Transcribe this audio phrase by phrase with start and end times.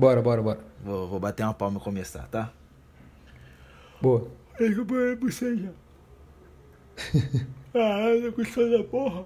[0.00, 0.60] Bora, bora, bora.
[0.82, 2.50] Vou, vou bater uma palma e começar, tá?
[4.00, 4.26] Boa.
[4.56, 5.70] Que banho você já.
[7.72, 9.24] Ah, não gostou da porra.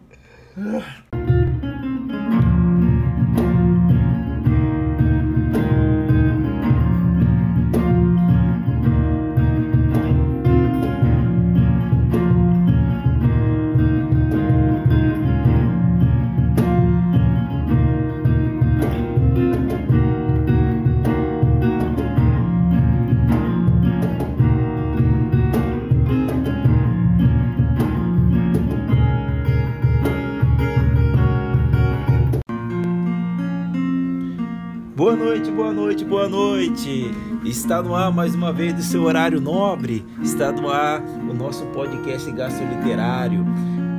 [35.54, 37.12] Boa noite, boa noite.
[37.44, 40.04] Está no ar mais uma vez do seu horário nobre.
[40.20, 43.46] Está no ar o nosso podcast Gasto Literário.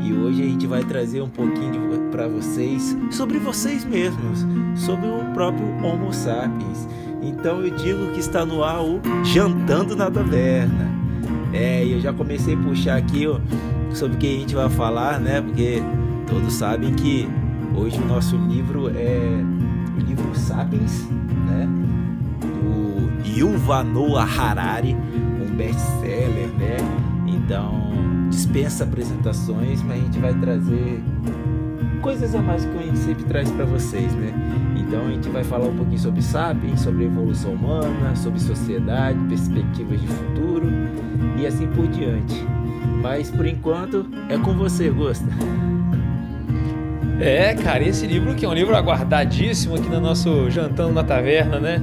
[0.04, 4.46] E hoje a gente vai trazer um pouquinho para vocês sobre vocês mesmos,
[4.76, 6.90] sobre o próprio Homo sapiens.
[7.22, 10.92] Então eu digo que está no ar o Jantando na Taverna.
[11.54, 13.40] É, eu já comecei a puxar aqui ó,
[13.94, 15.42] sobre o que a gente vai falar, né?
[15.42, 15.82] Porque
[16.28, 17.30] todos sabem que
[17.74, 19.42] hoje o nosso livro é
[19.98, 21.08] o livro Sapiens,
[21.46, 21.68] né?
[22.42, 26.78] Do Yuval Noah Harari, um best-seller, né?
[27.28, 27.92] Então,
[28.30, 31.02] dispensa apresentações, mas a gente vai trazer
[32.02, 34.34] coisas a mais que a gente sempre traz para vocês, né?
[34.76, 40.02] Então, a gente vai falar um pouquinho sobre Sapiens, sobre evolução humana, sobre sociedade, perspectivas
[40.02, 40.68] de futuro
[41.38, 42.46] e assim por diante.
[43.02, 45.26] Mas, por enquanto, é com você, Gosta.
[47.20, 51.60] É, cara, esse livro que é um livro aguardadíssimo aqui no nosso Jantando na Taverna,
[51.60, 51.82] né?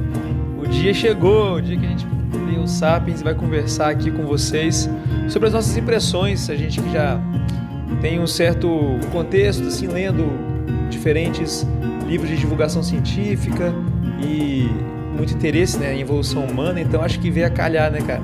[0.59, 2.07] O dia chegou, o dia que a gente
[2.51, 4.91] lê o Sapiens e vai conversar aqui com vocês
[5.29, 6.51] sobre as nossas impressões.
[6.51, 7.19] A gente que já
[8.03, 8.69] tem um certo
[9.11, 10.31] contexto, assim, lendo
[10.91, 11.67] diferentes
[12.07, 13.73] livros de divulgação científica
[14.23, 14.69] e
[15.17, 18.23] muito interesse né, em evolução humana, então acho que veio a calhar, né, cara?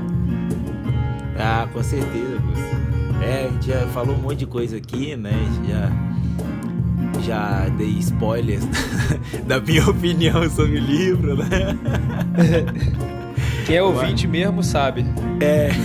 [1.39, 2.39] Ah, com certeza.
[3.23, 5.33] É, a gente já falou um monte de coisa aqui, né?
[5.69, 6.08] Já
[7.29, 8.65] já dei spoilers
[9.47, 11.49] da minha opinião sobre o livro, né?
[13.67, 15.05] Quem é ouvinte Mas, mesmo sabe.
[15.41, 15.69] É.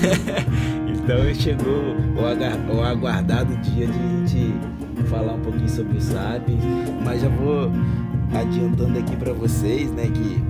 [1.03, 1.97] Então chegou
[2.73, 4.55] o aguardado dia de a gente
[5.09, 6.47] falar um pouquinho sobre o SAP,
[7.03, 7.69] mas já vou
[8.33, 10.41] adiantando aqui para vocês, né, que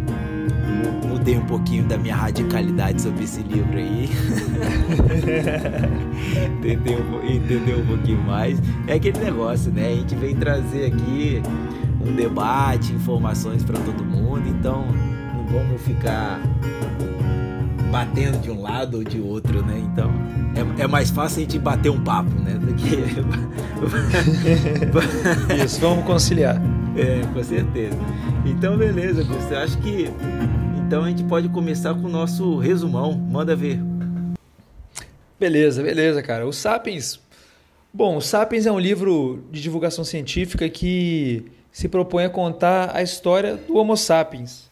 [1.07, 4.09] mudei um pouquinho da minha radicalidade sobre esse livro aí.
[6.61, 8.61] Tentei entender um pouquinho mais.
[8.87, 9.87] É aquele negócio, né?
[9.87, 11.41] A gente vem trazer aqui
[12.05, 14.85] um debate, informações para todo mundo, então
[15.33, 16.39] não vamos ficar
[17.91, 19.81] batendo de um lado ou de outro, né?
[19.91, 20.11] Então
[20.55, 22.53] é, é mais fácil a gente bater um papo, né?
[22.53, 22.95] Do que...
[25.63, 26.61] Isso, vamos conciliar.
[26.95, 27.97] É, com certeza.
[28.45, 30.09] Então, beleza, você acha que
[30.85, 33.13] então a gente pode começar com o nosso resumão.
[33.13, 33.79] Manda ver.
[35.39, 36.45] Beleza, beleza, cara.
[36.45, 37.19] O Sapiens.
[37.91, 43.01] Bom, o Sapiens é um livro de divulgação científica que se propõe a contar a
[43.01, 44.69] história do Homo sapiens.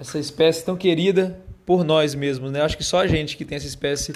[0.00, 2.60] Essa espécie tão querida por nós mesmos, né?
[2.60, 4.12] Acho que só a gente que tem essa espécie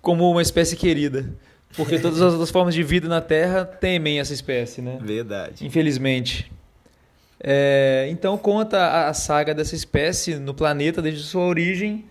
[0.00, 1.34] como uma espécie querida.
[1.76, 4.98] Porque todas as outras formas de vida na Terra temem essa espécie, né?
[5.02, 5.66] Verdade.
[5.66, 6.52] Infelizmente.
[7.44, 12.04] É, então conta a saga dessa espécie no planeta desde sua origem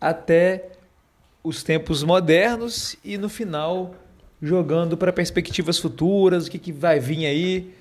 [0.00, 0.70] até
[1.44, 3.94] os tempos modernos e no final
[4.40, 7.74] jogando para perspectivas futuras, o que, que vai vir aí,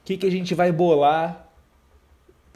[0.00, 1.48] o que, que a gente vai bolar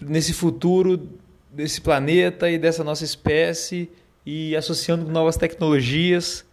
[0.01, 1.09] nesse futuro
[1.51, 3.91] desse planeta e dessa nossa espécie
[4.25, 6.45] e associando novas tecnologias.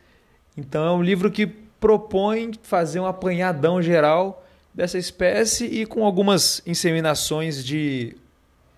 [0.58, 4.43] Então é um livro que propõe fazer um apanhadão geral
[4.74, 8.16] dessa espécie e com algumas inseminações de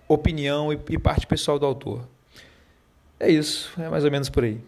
[0.08, 2.06] opinião e, e parte pessoal do autor.
[3.18, 4.60] É isso, é mais ou menos por aí.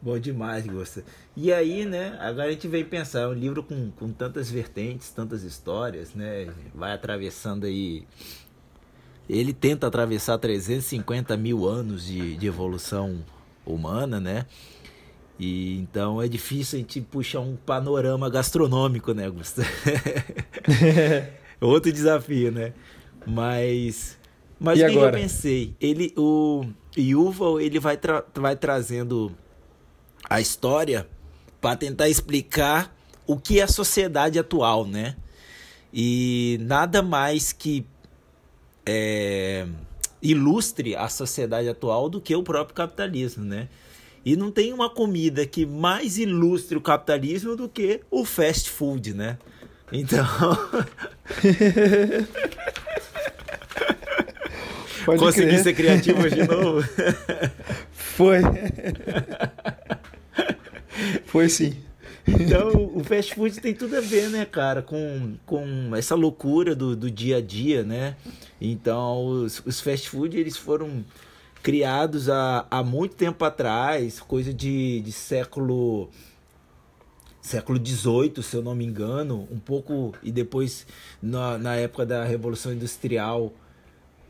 [0.00, 1.04] Bom demais, Gosta.
[1.36, 5.44] E aí, né, agora a gente veio pensar, um livro com, com tantas vertentes, tantas
[5.44, 8.04] histórias, né, vai atravessando aí,
[9.28, 13.24] ele tenta atravessar 350 mil anos de, de evolução
[13.64, 14.44] humana, né,
[15.38, 19.68] e então é difícil a gente puxar um panorama gastronômico, né, Gustavo?
[21.60, 22.72] Outro desafio, né?
[23.26, 24.18] Mas
[24.58, 25.74] mas o que eu pensei?
[25.80, 26.64] Ele o
[26.96, 29.32] Yuval, ele vai tra vai trazendo
[30.28, 31.08] a história
[31.60, 32.94] para tentar explicar
[33.26, 35.16] o que é a sociedade atual, né?
[35.92, 37.86] E nada mais que
[38.86, 39.66] é,
[40.22, 43.68] ilustre a sociedade atual do que o próprio capitalismo, né?
[44.24, 49.14] E não tem uma comida que mais ilustre o capitalismo do que o fast food,
[49.14, 49.36] né?
[49.90, 50.26] Então.
[55.04, 55.62] Pode Consegui crer.
[55.62, 56.86] ser criativo de novo?
[57.92, 58.38] Foi.
[61.26, 61.76] Foi sim.
[62.26, 66.94] Então, o fast food tem tudo a ver, né, cara, com, com essa loucura do,
[66.94, 68.14] do dia a dia, né?
[68.60, 71.04] Então, os, os fast food, eles foram
[71.62, 76.10] criados há, há muito tempo atrás, coisa de, de século
[77.40, 80.86] século XVIII, se eu não me engano, um pouco e depois
[81.20, 83.52] na, na época da Revolução Industrial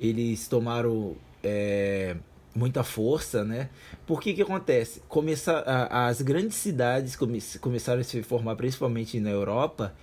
[0.01, 2.17] eles tomaram é,
[2.55, 3.69] muita força, né?
[4.07, 5.03] Porque que acontece?
[5.09, 9.95] Começa, a, as grandes cidades come, começaram a se formar, principalmente na Europa,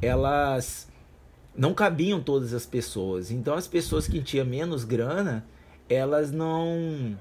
[0.00, 0.88] elas
[1.56, 3.30] não cabiam todas as pessoas.
[3.32, 5.44] Então as pessoas que tinham menos grana,
[5.88, 7.18] elas não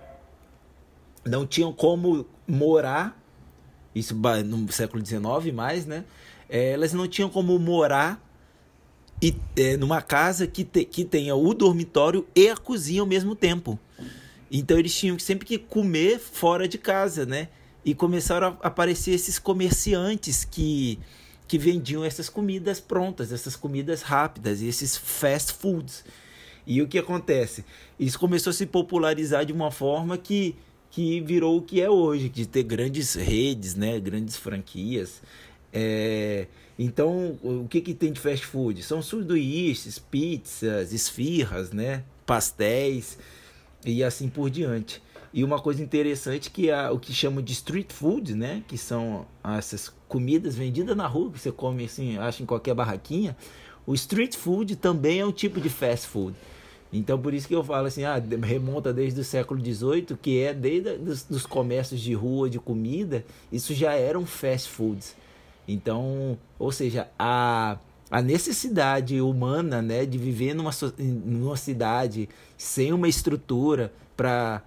[1.25, 3.21] não tinham como morar
[3.93, 4.15] isso
[4.45, 6.05] no século XIX mais, né?
[6.49, 8.23] É, elas não tinham como morar
[9.21, 13.35] e, é, numa casa que, te, que tenha o dormitório e a cozinha ao mesmo
[13.35, 13.79] tempo.
[14.49, 17.49] Então eles tinham sempre que comer fora de casa, né?
[17.83, 20.99] E começaram a aparecer esses comerciantes que,
[21.47, 26.03] que vendiam essas comidas prontas, essas comidas rápidas, esses fast foods.
[26.67, 27.65] E o que acontece?
[27.99, 30.55] Isso começou a se popularizar de uma forma que,
[30.91, 33.99] que virou o que é hoje, de ter grandes redes, né?
[33.99, 35.21] grandes franquias.
[35.71, 36.45] É...
[36.77, 38.83] Então, o que, que tem de fast food?
[38.83, 42.03] São sanduíches, pizzas, esfirras, né?
[42.27, 43.17] pastéis
[43.85, 45.01] e assim por diante.
[45.33, 48.63] E uma coisa interessante que é o que chamam de street food, né?
[48.67, 49.25] Que são
[49.57, 53.35] essas comidas vendidas na rua que você come assim, acha em qualquer barraquinha.
[53.85, 56.35] O street food também é um tipo de fast food.
[56.91, 60.53] Então por isso que eu falo assim, ah, remonta desde o século XVIII, que é
[60.53, 65.15] desde dos, dos comércios de rua de comida, isso já eram fast foods.
[65.67, 67.77] Então, ou seja, a
[68.09, 74.63] a necessidade humana né, de viver numa, numa cidade sem uma estrutura para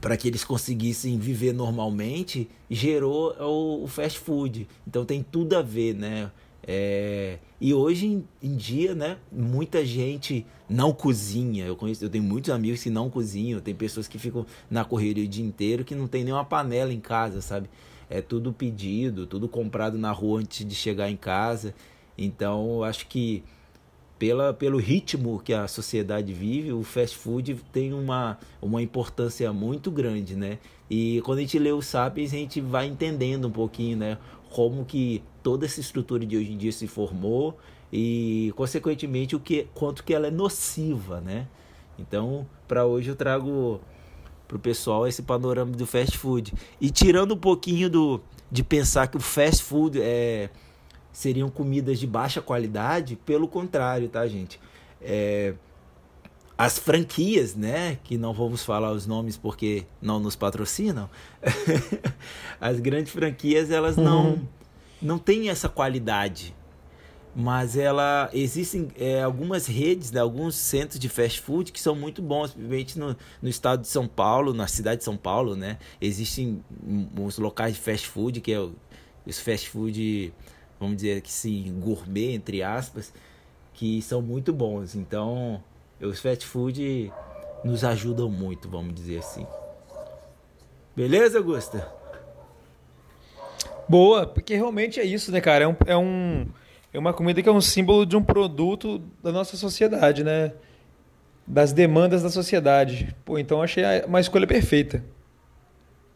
[0.00, 5.62] para que eles conseguissem viver normalmente gerou o, o, fast food então tem tudo a
[5.62, 6.30] ver né
[6.70, 12.22] é, e hoje em, em, dia né muita gente não cozinha eu conheço eu tenho
[12.22, 15.94] muitos amigos que não cozinham tem pessoas que ficam na correria o dia inteiro que
[15.94, 17.70] não tem nenhuma panela em casa sabe
[18.10, 21.74] é tudo pedido tudo comprado na rua antes de chegar em casa
[22.18, 23.44] então, acho que
[24.18, 29.92] pela, pelo ritmo que a sociedade vive, o fast food tem uma, uma importância muito
[29.92, 30.58] grande, né?
[30.90, 34.18] E quando a gente lê o Sapiens, a gente vai entendendo um pouquinho, né?
[34.50, 37.58] Como que toda essa estrutura de hoje em dia se formou
[37.92, 41.46] e, consequentemente, o que, quanto que ela é nociva, né?
[41.98, 43.80] Então, para hoje eu trago
[44.46, 46.54] para o pessoal esse panorama do fast food.
[46.80, 50.48] E tirando um pouquinho do, de pensar que o fast food é
[51.12, 54.60] seriam comidas de baixa qualidade, pelo contrário, tá, gente?
[55.00, 55.54] É,
[56.58, 61.08] as franquias, né, que não vamos falar os nomes porque não nos patrocinam,
[62.60, 64.46] as grandes franquias elas não uhum.
[65.00, 66.52] não têm essa qualidade,
[67.32, 72.20] mas ela existem é, algumas redes, né, alguns centros de fast food que são muito
[72.20, 76.60] bons, principalmente no, no estado de São Paulo, na cidade de São Paulo, né, existem
[77.16, 78.68] uns locais de fast food que é
[79.24, 80.34] os fast food
[80.78, 83.12] vamos dizer que sim, gourmet, entre aspas,
[83.74, 84.94] que são muito bons.
[84.94, 85.62] Então,
[86.06, 87.12] os fast food
[87.64, 89.46] nos ajudam muito, vamos dizer assim.
[90.94, 91.86] Beleza, Augusta?
[93.88, 95.64] Boa, porque realmente é isso, né, cara?
[95.64, 96.46] É, um, é, um,
[96.92, 100.52] é uma comida que é um símbolo de um produto da nossa sociedade, né?
[101.46, 103.16] Das demandas da sociedade.
[103.24, 105.02] Pô, então achei uma escolha perfeita.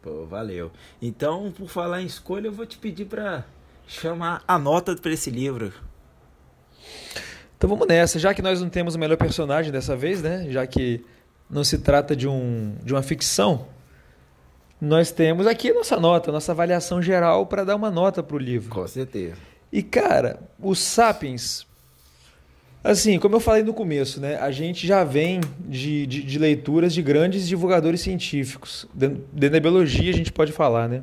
[0.01, 0.71] Pô, valeu.
[1.01, 3.45] Então, por falar em escolha, eu vou te pedir para
[3.87, 5.73] chama a nota para esse livro.
[7.63, 10.47] Então vamos nessa, já que nós não temos o melhor personagem dessa vez, né?
[10.49, 10.99] Já que
[11.49, 13.67] não se trata de, um, de uma ficção,
[14.81, 18.35] nós temos aqui a nossa nota, a nossa avaliação geral para dar uma nota para
[18.35, 18.69] o livro.
[18.69, 19.37] Com certeza.
[19.71, 21.65] E cara, os Sapiens,
[22.83, 24.35] assim, como eu falei no começo, né?
[24.41, 28.85] A gente já vem de, de, de leituras de grandes divulgadores científicos.
[28.93, 31.01] Dentro da biologia a gente pode falar, né?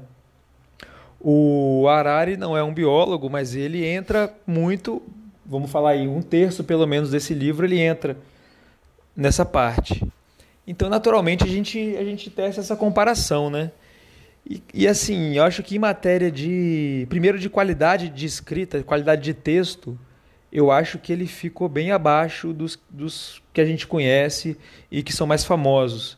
[1.18, 5.02] O Harari não é um biólogo, mas ele entra muito,
[5.50, 8.16] vamos falar aí, um terço pelo menos desse livro ele entra
[9.16, 10.00] nessa parte.
[10.64, 13.72] Então, naturalmente, a gente, a gente testa essa comparação, né?
[14.48, 17.04] E, e, assim, eu acho que em matéria de.
[17.08, 19.98] Primeiro, de qualidade de escrita, qualidade de texto,
[20.52, 24.56] eu acho que ele ficou bem abaixo dos, dos que a gente conhece
[24.90, 26.16] e que são mais famosos.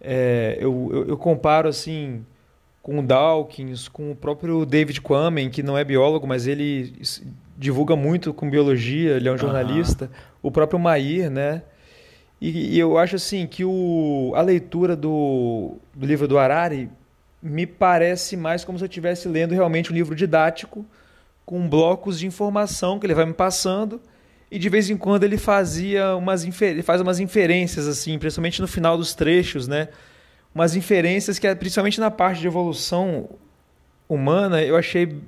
[0.00, 2.24] É, eu, eu, eu comparo, assim,
[2.82, 6.94] com o Dawkins, com o próprio David Quammen, que não é biólogo, mas ele
[7.56, 10.10] divulga muito com biologia, ele é um jornalista, uhum.
[10.42, 11.62] o próprio Mair, né?
[12.40, 16.90] E, e, eu acho assim que o, a leitura do, do livro do Harari
[17.42, 20.84] me parece mais como se eu estivesse lendo realmente um livro didático
[21.46, 24.00] com blocos de informação que ele vai me passando
[24.50, 28.66] e de vez em quando ele fazia umas ele faz umas inferências assim, principalmente no
[28.66, 29.88] final dos trechos, né?
[30.54, 33.28] Umas inferências que principalmente na parte de evolução
[34.08, 35.20] humana, eu achei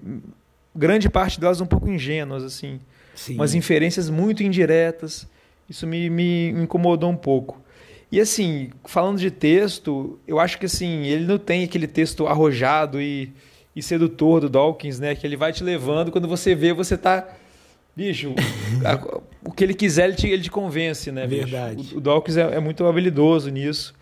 [0.77, 2.81] grande parte delas um pouco ingênuas assim.
[3.15, 3.35] Sim.
[3.35, 5.27] Umas inferências muito indiretas.
[5.69, 7.61] Isso me, me incomodou um pouco.
[8.11, 13.01] E assim, falando de texto, eu acho que assim, ele não tem aquele texto arrojado
[13.01, 13.33] e,
[13.75, 15.15] e sedutor do Dawkins, né?
[15.15, 17.27] Que ele vai te levando, quando você vê, você tá.
[17.97, 18.35] Bicho,
[18.85, 21.27] a, o que ele quiser, ele te, ele te convence, né?
[21.27, 21.95] Verdade.
[21.95, 23.95] O, o Dawkins é, é, muito habilidoso nisso.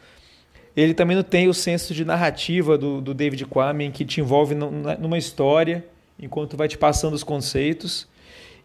[0.77, 4.57] Ele também não tem o senso de narrativa do, do David Quammen, que te envolve
[4.57, 5.85] numa história,
[6.19, 8.09] enquanto vai te passando os conceitos.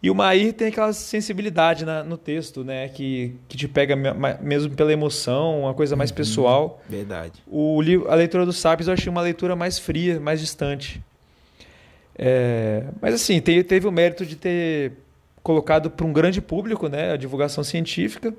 [0.02, 2.88] E o Mair tem aquela sensibilidade na, no texto, né?
[2.88, 3.96] Que, que te pega
[4.42, 6.82] mesmo pela emoção, uma coisa mais uhum, pessoal.
[6.88, 7.44] Verdade.
[7.46, 11.04] O, a leitura dos Sábios eu achei uma leitura mais fria, mais distante.
[12.18, 14.94] É, mas assim, te, teve o mérito de ter
[15.44, 18.34] colocado para um grande público né, a divulgação científica.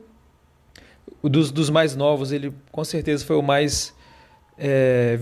[1.23, 3.95] O dos, dos mais novos, ele com certeza foi o mais.
[4.59, 5.19] É,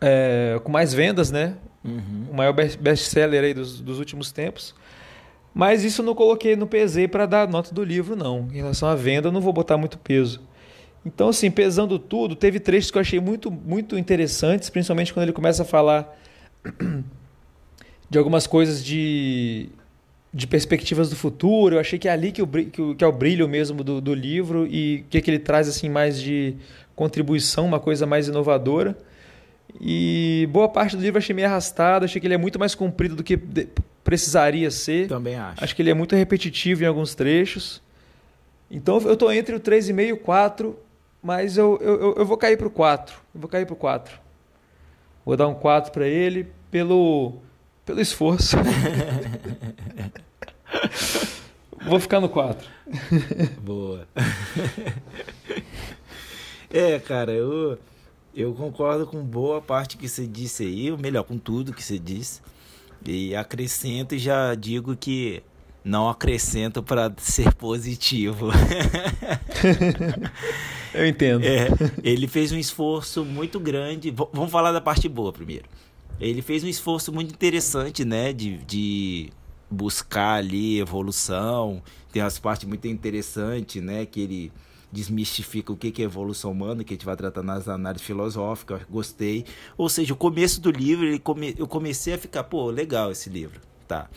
[0.00, 1.56] é, com mais vendas, né?
[1.84, 2.26] Uhum.
[2.30, 4.74] O maior best-seller aí dos, dos últimos tempos.
[5.54, 8.48] Mas isso eu não coloquei no PZ para dar nota do livro, não.
[8.52, 10.40] Em relação à venda, eu não vou botar muito peso.
[11.04, 15.32] Então, assim, pesando tudo, teve trechos que eu achei muito, muito interessantes, principalmente quando ele
[15.32, 16.16] começa a falar
[18.10, 19.68] de algumas coisas de,
[20.32, 21.76] de perspectivas do futuro.
[21.76, 24.14] Eu achei que é ali que, o, que, que é o brilho mesmo do, do
[24.14, 26.56] livro e que, que ele traz assim mais de
[26.94, 28.96] contribuição, uma coisa mais inovadora.
[29.80, 33.14] E boa parte do livro achei meio arrastado, achei que ele é muito mais comprido
[33.14, 33.36] do que
[34.02, 35.08] precisaria ser.
[35.08, 35.62] Também acho.
[35.62, 37.82] Acho que ele é muito repetitivo em alguns trechos.
[38.70, 40.78] Então eu estou entre o 3,5 e o 4,
[41.22, 43.16] mas eu, eu, eu vou cair para o 4.
[43.34, 44.18] Eu vou cair para o 4.
[45.24, 47.34] Vou dar um 4 para ele pelo,
[47.84, 48.56] pelo esforço.
[51.86, 52.68] vou ficar no 4.
[53.60, 54.08] Boa.
[56.70, 57.78] é, cara, eu
[58.38, 61.98] eu concordo com boa parte que você disse aí, ou melhor, com tudo que você
[61.98, 62.40] disse.
[63.04, 65.42] E acrescento e já digo que
[65.84, 68.50] não acrescento para ser positivo.
[70.94, 71.44] Eu entendo.
[71.44, 71.66] É,
[72.00, 74.12] ele fez um esforço muito grande.
[74.12, 75.64] V vamos falar da parte boa primeiro.
[76.20, 79.30] Ele fez um esforço muito interessante, né, de, de
[79.68, 81.82] buscar ali evolução.
[82.12, 84.52] Tem umas partes muito interessantes, né, que ele
[84.90, 89.44] desmistifica o que é evolução humana, que a gente vai tratar nas análises filosóficas, gostei.
[89.76, 91.06] Ou seja, o começo do livro,
[91.56, 94.08] eu comecei a ficar, pô, legal esse livro, tá.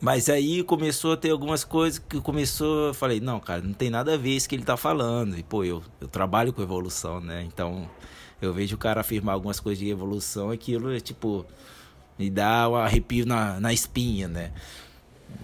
[0.00, 3.90] Mas aí começou a ter algumas coisas que começou, eu falei, não, cara, não tem
[3.90, 5.38] nada a ver isso que ele tá falando.
[5.38, 7.42] E, pô, eu, eu trabalho com evolução, né?
[7.46, 7.88] Então,
[8.40, 11.44] eu vejo o cara afirmar algumas coisas de evolução, aquilo é tipo,
[12.18, 14.52] me dá um arrepio na, na espinha, né?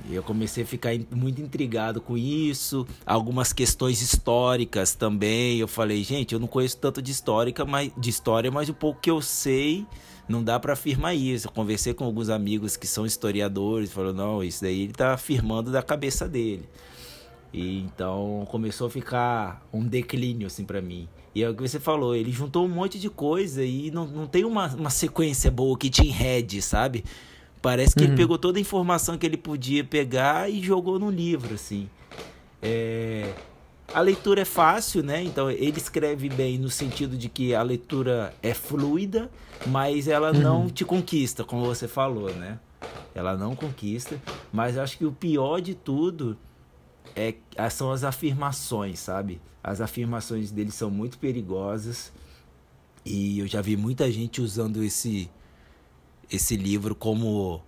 [0.08, 5.58] Eu comecei a ficar muito intrigado com isso, algumas questões históricas também.
[5.58, 9.00] Eu falei, gente, eu não conheço tanto de histórica, mas de história, mas o pouco
[9.00, 9.84] que eu sei,
[10.28, 11.48] não dá para afirmar isso.
[11.48, 15.72] Eu conversei com alguns amigos que são historiadores, falou, não, isso daí ele tá afirmando
[15.72, 16.68] da cabeça dele.
[17.52, 21.08] E então começou a ficar um declínio assim para mim.
[21.34, 24.26] E é o que você falou, ele juntou um monte de coisa e não, não
[24.26, 27.04] tem uma, uma sequência boa que te enrede, sabe?
[27.66, 28.10] Parece que uhum.
[28.10, 31.90] ele pegou toda a informação que ele podia pegar e jogou no livro, assim.
[32.62, 33.34] É...
[33.92, 35.24] A leitura é fácil, né?
[35.24, 39.28] Então ele escreve bem no sentido de que a leitura é fluida,
[39.66, 40.40] mas ela uhum.
[40.40, 42.60] não te conquista, como você falou, né?
[43.12, 46.38] Ela não conquista, mas acho que o pior de tudo
[47.16, 47.34] é
[47.68, 49.40] são as afirmações, sabe?
[49.60, 52.12] As afirmações dele são muito perigosas
[53.04, 55.28] e eu já vi muita gente usando esse
[56.30, 57.62] esse livro como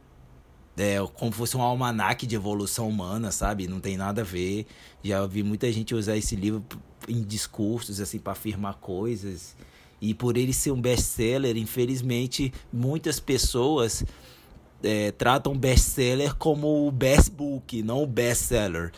[0.76, 3.66] é, como fosse um almanaque de evolução humana, sabe?
[3.66, 4.66] Não tem nada a ver.
[5.02, 6.64] Já vi muita gente usar esse livro
[7.08, 9.56] em discursos assim para afirmar coisas.
[10.00, 14.04] E por ele ser um best-seller, infelizmente, muitas pessoas
[14.82, 18.92] é, tratam best-seller como o best book, não o best-seller.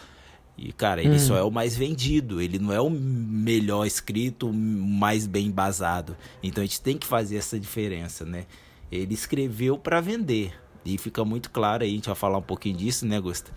[0.58, 1.18] E, cara, ele hum.
[1.18, 6.14] só é o mais vendido, ele não é o melhor escrito, mais bem embasado.
[6.42, 8.44] Então a gente tem que fazer essa diferença, né?
[8.90, 10.54] Ele escreveu para vender.
[10.84, 13.52] E fica muito claro aí, a gente vai falar um pouquinho disso, né, Gusta?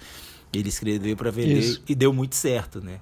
[0.51, 1.83] Ele escreveu para vender Isso.
[1.87, 2.99] e deu muito certo, né?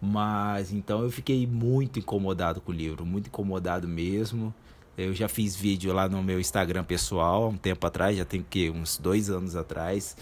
[0.00, 4.54] Mas então eu fiquei muito incomodado com o livro, muito incomodado mesmo.
[4.96, 8.70] Eu já fiz vídeo lá no meu Instagram pessoal, um tempo atrás, já tem que
[8.70, 10.16] uns dois anos atrás.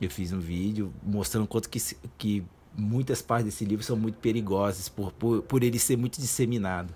[0.00, 1.78] Eu fiz um vídeo mostrando quanto que,
[2.16, 2.42] que
[2.76, 6.92] muitas partes desse livro são muito perigosas por, por, por ele ser muito disseminado.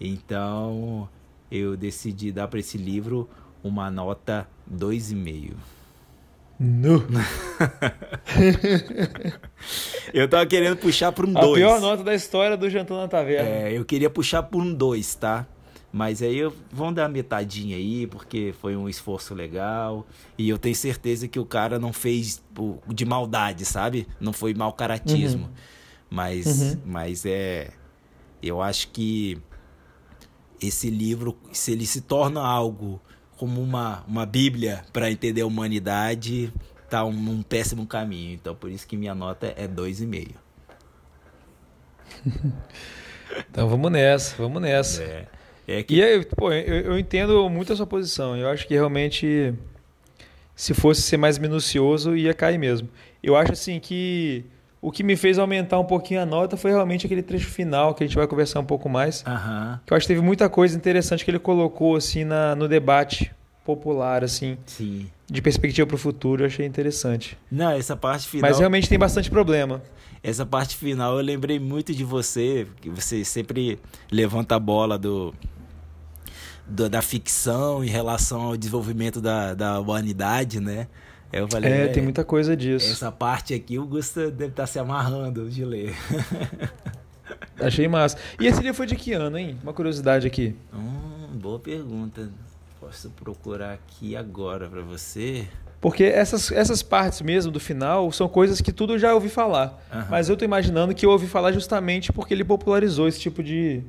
[0.00, 1.08] Então
[1.50, 3.28] eu decidi dar para esse livro
[3.62, 5.52] uma nota 2,5.
[6.62, 7.02] No.
[10.12, 11.46] eu tava querendo puxar para um 2.
[11.46, 13.48] A pior nota da história do Jantar na Taverna.
[13.48, 15.46] É, eu queria puxar por um 2, tá?
[15.92, 20.06] Mas aí eu, vão dar metadinha aí, porque foi um esforço legal.
[20.36, 22.42] E eu tenho certeza que o cara não fez
[22.88, 24.06] de maldade, sabe?
[24.20, 25.46] Não foi mau caratismo.
[25.46, 25.52] Uhum.
[26.10, 26.80] Mas, uhum.
[26.84, 27.70] mas é.
[28.42, 29.38] Eu acho que
[30.60, 33.00] esse livro, se ele se torna algo
[33.36, 36.52] como uma, uma bíblia para entender a humanidade,
[36.88, 38.34] tá um, um, péssimo caminho.
[38.34, 40.34] Então por isso que minha nota é 2,5.
[43.50, 45.02] então vamos nessa, vamos nessa.
[45.02, 45.26] É.
[45.66, 45.96] É que...
[45.96, 48.36] E aí, pô, eu, eu entendo muito a sua posição.
[48.36, 49.54] Eu acho que realmente,
[50.54, 52.88] se fosse ser mais minucioso, ia cair mesmo.
[53.22, 54.44] Eu acho assim que
[54.82, 58.02] o que me fez aumentar um pouquinho a nota foi realmente aquele trecho final, que
[58.02, 59.22] a gente vai conversar um pouco mais.
[59.26, 59.78] Uhum.
[59.84, 63.30] Que eu acho que teve muita coisa interessante que ele colocou assim na, no debate
[63.64, 64.56] popular, assim.
[64.64, 65.06] Sim.
[65.26, 67.36] De perspectiva para o futuro, eu achei interessante.
[67.50, 68.50] Não, essa parte final.
[68.50, 69.82] Mas realmente tem bastante problema.
[70.22, 73.78] Essa parte final eu lembrei muito de você, que você sempre
[74.10, 75.34] levanta a bola do
[76.66, 80.86] da, da ficção em relação ao desenvolvimento da, da humanidade, né?
[81.32, 82.90] Eu falei, é, é, tem muita coisa disso.
[82.90, 85.94] Essa parte aqui o Gusta deve estar tá se amarrando de ler.
[87.60, 88.18] Achei massa.
[88.40, 89.58] E esse livro foi de que ano, hein?
[89.62, 90.56] Uma curiosidade aqui.
[90.74, 92.28] Hum, boa pergunta.
[92.80, 95.46] Posso procurar aqui agora para você.
[95.80, 99.78] Porque essas, essas partes mesmo do final são coisas que tudo já ouvi falar.
[99.92, 100.04] Uhum.
[100.10, 103.82] Mas eu tô imaginando que eu ouvi falar justamente porque ele popularizou esse tipo de,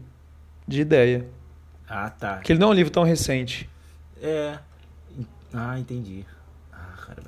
[0.68, 1.26] de ideia.
[1.88, 2.38] Ah, tá.
[2.38, 3.70] Que ele não é um livro tão recente.
[4.22, 4.58] É.
[5.54, 6.26] Ah, entendi.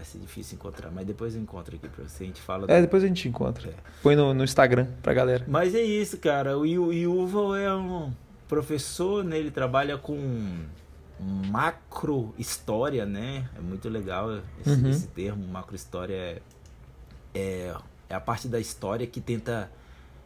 [0.04, 2.26] Vai ser difícil encontrar, mas depois eu encontro aqui pra você.
[2.26, 2.66] A gente fala.
[2.70, 2.82] É, do...
[2.82, 3.70] depois a gente encontra.
[3.70, 3.74] É.
[4.02, 5.46] Põe no, no Instagram pra galera.
[5.48, 6.58] Mas é isso, cara.
[6.58, 8.12] O Yuval é um
[8.46, 9.38] professor, né?
[9.38, 10.66] Ele trabalha com
[11.50, 13.50] macro história, né?
[13.58, 14.90] É muito legal esse, uhum.
[14.90, 16.42] esse termo, macro história é,
[17.34, 17.74] é,
[18.10, 19.72] é a parte da história que tenta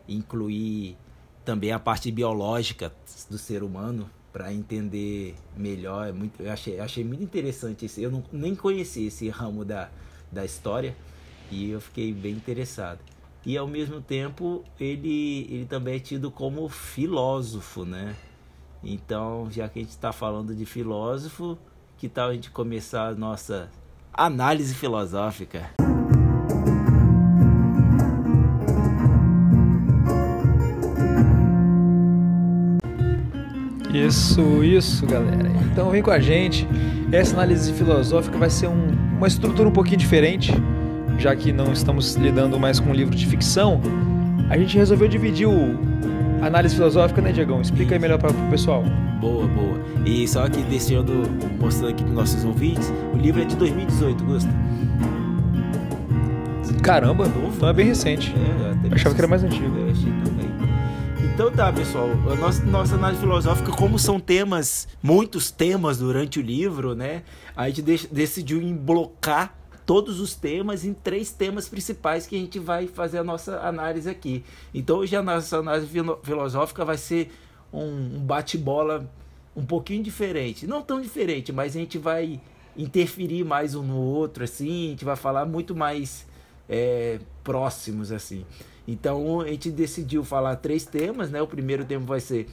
[0.10, 0.98] incluir
[1.46, 2.92] também a parte biológica
[3.30, 6.08] do ser humano para entender melhor.
[6.08, 8.02] É muito, eu achei, achei muito interessante esse.
[8.02, 9.90] Eu não, nem conhecia esse ramo da,
[10.32, 10.96] da história
[11.52, 13.00] e eu fiquei bem interessado.
[13.46, 18.16] E ao mesmo tempo ele, ele também é tido como filósofo, né?
[18.84, 21.58] Então, já que a gente está falando de filósofo,
[21.98, 23.70] que tal a gente começar a nossa
[24.14, 25.87] análise filosófica?
[34.06, 35.52] Isso, isso, galera.
[35.72, 36.68] Então vem com a gente.
[37.12, 40.54] Essa análise filosófica vai ser um, uma estrutura um pouquinho diferente,
[41.18, 43.82] já que não estamos lidando mais com um livro de ficção.
[44.50, 45.78] A gente resolveu dividir o
[46.42, 47.62] análise filosófica, né, Diegão?
[47.62, 48.84] Explica aí melhor para o pessoal.
[49.20, 49.80] Boa, boa.
[50.06, 51.24] E só que deixando,
[51.60, 54.50] mostrando aqui para nossos ouvintes, o livro é de 2018, Gusta.
[56.84, 58.34] Caramba, novo, então é bem recente.
[58.90, 59.78] É, achava que era mais antigo.
[59.78, 60.47] Eu achei também.
[61.38, 62.10] Então tá, pessoal.
[62.32, 67.22] A nossa, nossa análise filosófica, como são temas, muitos temas durante o livro, né?
[67.56, 72.58] A gente de, decidiu emblocar todos os temas em três temas principais que a gente
[72.58, 74.44] vai fazer a nossa análise aqui.
[74.74, 75.88] Então hoje a nossa análise
[76.24, 77.32] filosófica vai ser
[77.72, 79.08] um, um bate-bola
[79.56, 80.66] um pouquinho diferente.
[80.66, 82.42] Não tão diferente, mas a gente vai
[82.76, 86.26] interferir mais um no outro, assim, a gente vai falar muito mais
[86.68, 88.44] é, próximos, assim.
[88.88, 91.42] Então a gente decidiu falar três temas, né?
[91.42, 92.48] O primeiro tema vai ser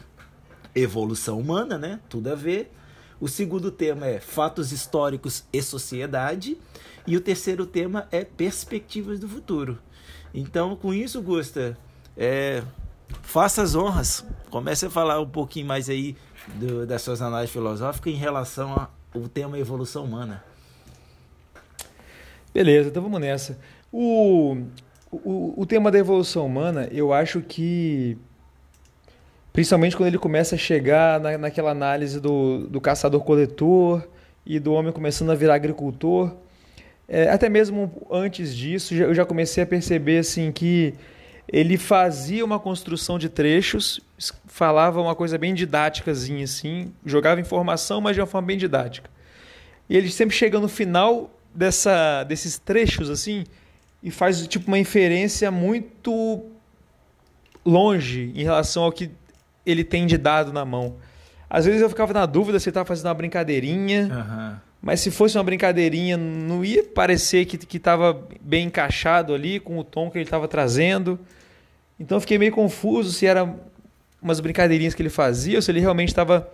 [0.74, 2.00] evolução humana, né?
[2.08, 2.72] Tudo a ver.
[3.20, 6.58] O segundo tema é fatos históricos e sociedade.
[7.06, 9.78] E o terceiro tema é perspectivas do futuro.
[10.34, 11.78] Então, com isso, Gusta,
[12.16, 12.62] é,
[13.22, 14.24] faça as honras.
[14.50, 16.16] Comece a falar um pouquinho mais aí
[16.56, 20.42] do, das suas análises filosóficas em relação ao tema evolução humana.
[22.52, 23.58] Beleza, então vamos nessa.
[23.92, 24.56] O,
[25.24, 28.16] o, o tema da evolução humana, eu acho que.
[29.52, 34.02] Principalmente quando ele começa a chegar na, naquela análise do, do caçador-coletor
[34.44, 36.34] e do homem começando a virar agricultor.
[37.06, 40.94] É, até mesmo antes disso, eu já comecei a perceber assim que
[41.46, 44.00] ele fazia uma construção de trechos,
[44.46, 49.10] falava uma coisa bem didáticazinha assim, jogava informação, mas de uma forma bem didática.
[49.88, 53.44] E ele sempre chega no final dessa, desses trechos assim,
[54.04, 56.44] e faz tipo uma inferência muito
[57.64, 59.10] longe em relação ao que
[59.64, 60.96] ele tem de dado na mão.
[61.48, 65.38] Às vezes eu ficava na dúvida se ele estava fazendo uma brincadeirinha, mas se fosse
[65.38, 70.24] uma brincadeirinha, não ia parecer que estava bem encaixado ali com o tom que ele
[70.24, 71.18] estava trazendo.
[71.98, 73.48] Então eu fiquei meio confuso se era
[74.20, 76.46] umas brincadeirinhas que ele fazia ou se ele realmente estava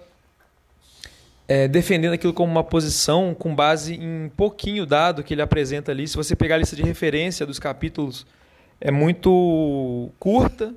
[1.50, 6.06] é, defendendo aquilo como uma posição com base em pouquinho dado que ele apresenta ali.
[6.06, 8.24] Se você pegar a lista de referência dos capítulos,
[8.80, 10.72] é muito curta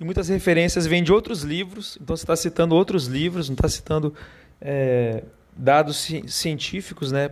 [0.00, 1.96] e muitas referências vêm de outros livros.
[2.02, 4.12] Então você está citando outros livros, não está citando
[4.60, 5.22] é,
[5.56, 7.30] dados científicos, né,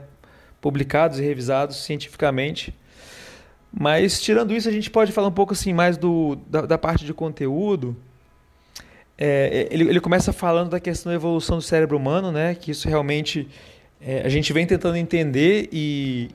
[0.60, 2.72] publicados e revisados cientificamente.
[3.72, 7.04] Mas tirando isso, a gente pode falar um pouco assim mais do, da, da parte
[7.04, 7.96] de conteúdo.
[9.18, 12.86] É, ele, ele começa falando da questão da evolução do cérebro humano, né, que isso
[12.86, 13.48] realmente
[14.00, 16.28] é, a gente vem tentando entender e,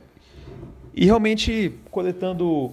[0.95, 2.71] e realmente coletando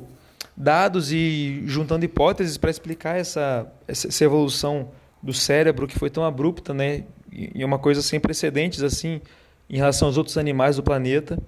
[0.57, 4.88] dados e juntando hipóteses para explicar essa, essa evolução
[5.23, 7.05] do cérebro que foi tão abrupta, né?
[7.31, 9.21] E é uma coisa sem precedentes assim
[9.68, 11.38] em relação aos outros animais do planeta.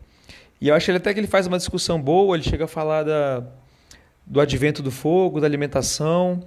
[0.61, 3.03] E eu acho ele até que ele faz uma discussão boa, ele chega a falar
[3.03, 3.43] da,
[4.27, 6.41] do advento do fogo, da alimentação,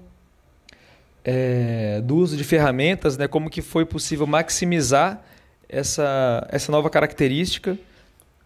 [1.24, 5.24] é, do uso de ferramentas, né, como que foi possível maximizar
[5.70, 7.78] essa, essa nova característica.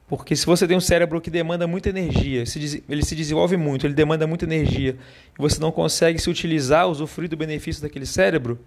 [0.07, 2.43] Porque se você tem um cérebro que demanda muita energia,
[2.87, 4.95] ele se desenvolve muito, ele demanda muita energia,
[5.37, 8.57] e você não consegue se utilizar, usufruir do benefício daquele cérebro,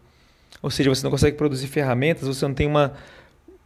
[0.60, 2.92] ou seja, você não consegue produzir ferramentas, você não tem uma,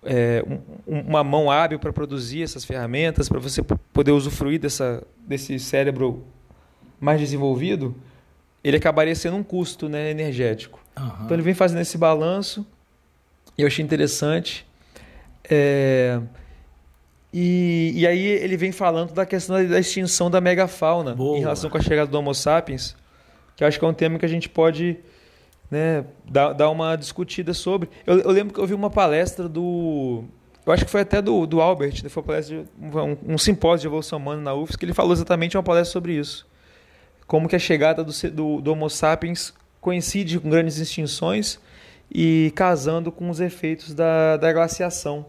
[0.04, 0.44] é,
[0.86, 3.60] um, uma mão hábil para produzir essas ferramentas, para você
[3.92, 6.24] poder usufruir dessa, desse cérebro
[7.00, 7.92] mais desenvolvido,
[8.64, 10.80] ele acabaria sendo um custo né, energético.
[10.98, 11.06] Uhum.
[11.24, 12.66] Então ele vem fazendo esse balanço,
[13.56, 14.66] e eu achei interessante.
[15.48, 16.18] É,
[17.32, 21.36] e, e aí ele vem falando da questão da extinção da megafauna Boa.
[21.36, 22.96] em relação com a chegada do Homo sapiens,
[23.56, 24.98] que eu acho que é um tema que a gente pode
[25.70, 27.88] né, dar, dar uma discutida sobre.
[28.06, 30.24] Eu, eu, lembro que eu vi uma palestra do.
[30.64, 33.38] Eu acho que foi até do, do Albert, né, foi uma palestra de, um, um,
[33.38, 36.46] simpósio de evolução humana na UFS, que ele falou exatamente uma palestra sobre isso.
[37.26, 41.58] Como que a chegada do, do, do Homo sapiens coincide com grandes extinções
[42.10, 45.26] e casando com os efeitos da, da glaciação.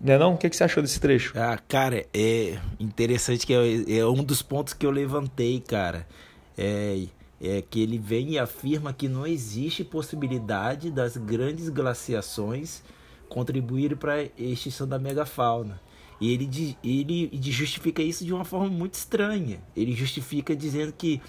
[0.00, 0.34] Né não?
[0.34, 1.32] O que, que você achou desse trecho?
[1.36, 6.06] Ah, cara, é interessante que é, é um dos pontos que eu levantei, cara.
[6.56, 7.04] É,
[7.40, 12.82] é que ele vem e afirma que não existe possibilidade das grandes glaciações
[13.28, 15.80] contribuírem para a extinção da megafauna.
[16.20, 19.60] E ele, ele justifica isso de uma forma muito estranha.
[19.76, 21.20] Ele justifica dizendo que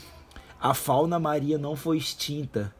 [0.59, 2.73] a fauna marinha não foi extinta.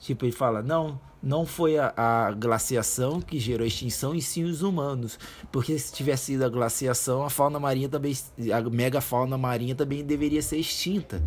[0.00, 4.44] Tipo, ele fala, não, não foi a, a, glaciação que gerou a extinção, e sim
[4.44, 5.18] os humanos.
[5.52, 8.16] Porque se tivesse sido a glaciação, a fauna marinha também,
[8.52, 11.22] a megafauna marinha também deveria ser extinta.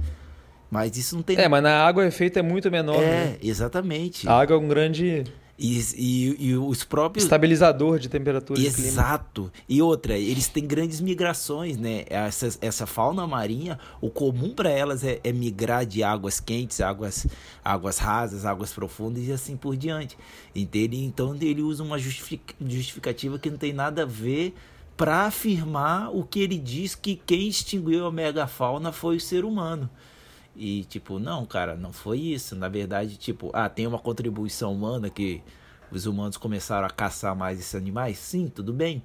[0.69, 1.37] Mas isso não tem.
[1.37, 3.01] É, mas na água o efeito é muito menor.
[3.01, 3.37] É, né?
[3.43, 4.27] exatamente.
[4.27, 5.23] A água é um grande.
[5.57, 7.23] E, e, e, os próprios.
[7.25, 9.51] Estabilizador de temperatura Exato.
[9.69, 12.05] E outra, eles têm grandes migrações, né?
[12.09, 17.27] Essa, essa fauna marinha, o comum para elas é, é, migrar de águas quentes, águas,
[17.63, 20.17] águas rasas, águas profundas e assim por diante.
[20.55, 24.55] Então ele, então ele usa uma justificativa que não tem nada a ver
[24.97, 29.89] para afirmar o que ele diz que quem extinguiu a megafauna foi o ser humano.
[30.55, 32.55] E tipo, não, cara, não foi isso.
[32.55, 35.41] Na verdade, tipo, ah, tem uma contribuição humana que
[35.91, 38.17] os humanos começaram a caçar mais esses animais?
[38.17, 39.01] Sim, tudo bem.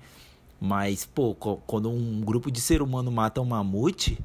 [0.60, 4.18] Mas, pô, quando um grupo de ser humano mata um mamute,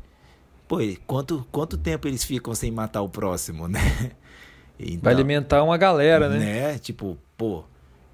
[0.68, 4.12] pô, quanto, quanto tempo eles ficam sem matar o próximo, né?
[4.80, 6.40] Então, Vai alimentar uma galera, né?
[6.40, 6.80] Né?
[6.80, 7.64] Tipo, pô,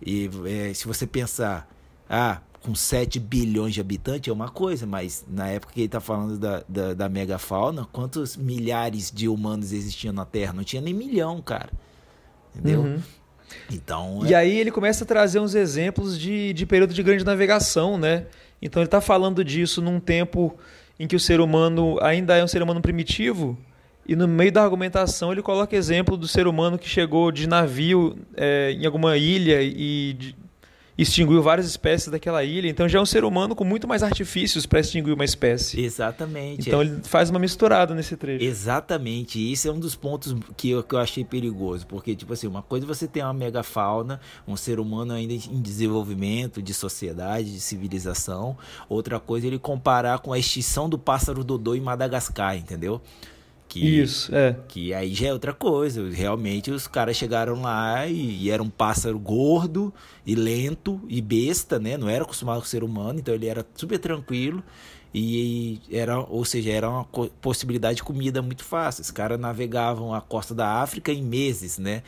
[0.06, 1.68] e é, se você pensar,
[2.10, 6.00] ah, com 7 bilhões de habitantes é uma coisa, mas na época que ele está
[6.00, 10.54] falando da, da, da megafauna, quantos milhares de humanos existiam na Terra?
[10.54, 11.70] Não tinha nem milhão, cara.
[12.54, 12.82] Entendeu?
[12.82, 13.02] Uhum.
[13.72, 14.22] Então.
[14.26, 14.38] E é...
[14.38, 18.26] aí ele começa a trazer uns exemplos de, de período de grande navegação, né?
[18.62, 20.58] Então ele está falando disso num tempo
[21.00, 23.58] em que o ser humano ainda é um ser humano primitivo,
[24.06, 28.18] e no meio da argumentação ele coloca exemplo do ser humano que chegou de navio
[28.36, 30.36] é, em alguma ilha e de,
[31.02, 32.68] extinguiu várias espécies daquela ilha.
[32.68, 35.80] Então já é um ser humano com muito mais artifícios para extinguir uma espécie.
[35.80, 36.68] Exatamente.
[36.68, 36.86] Então é.
[36.86, 38.44] ele faz uma misturada nesse trecho.
[38.44, 39.40] Exatamente.
[39.40, 41.88] E isso é um dos pontos que eu, que eu achei perigoso.
[41.88, 45.62] Porque, tipo assim, uma coisa é você tem uma megafauna, um ser humano ainda em
[45.62, 48.58] desenvolvimento de sociedade, de civilização.
[48.90, 53.02] Outra coisa é ele comparar com a extinção do pássaro dodô em Madagascar, entendeu?
[53.70, 54.58] Que, Isso, é.
[54.68, 56.10] Que aí já é outra coisa.
[56.10, 59.94] Realmente os caras chegaram lá e, e, era um pássaro gordo
[60.26, 61.96] e lento e besta, né?
[61.96, 64.64] Não era acostumado com ser humano, então ele era super tranquilo.
[65.14, 67.06] E era, ou seja, era uma
[67.40, 69.04] possibilidade de comida muito fácil.
[69.04, 72.02] Os caras navegavam a costa da África em meses, né?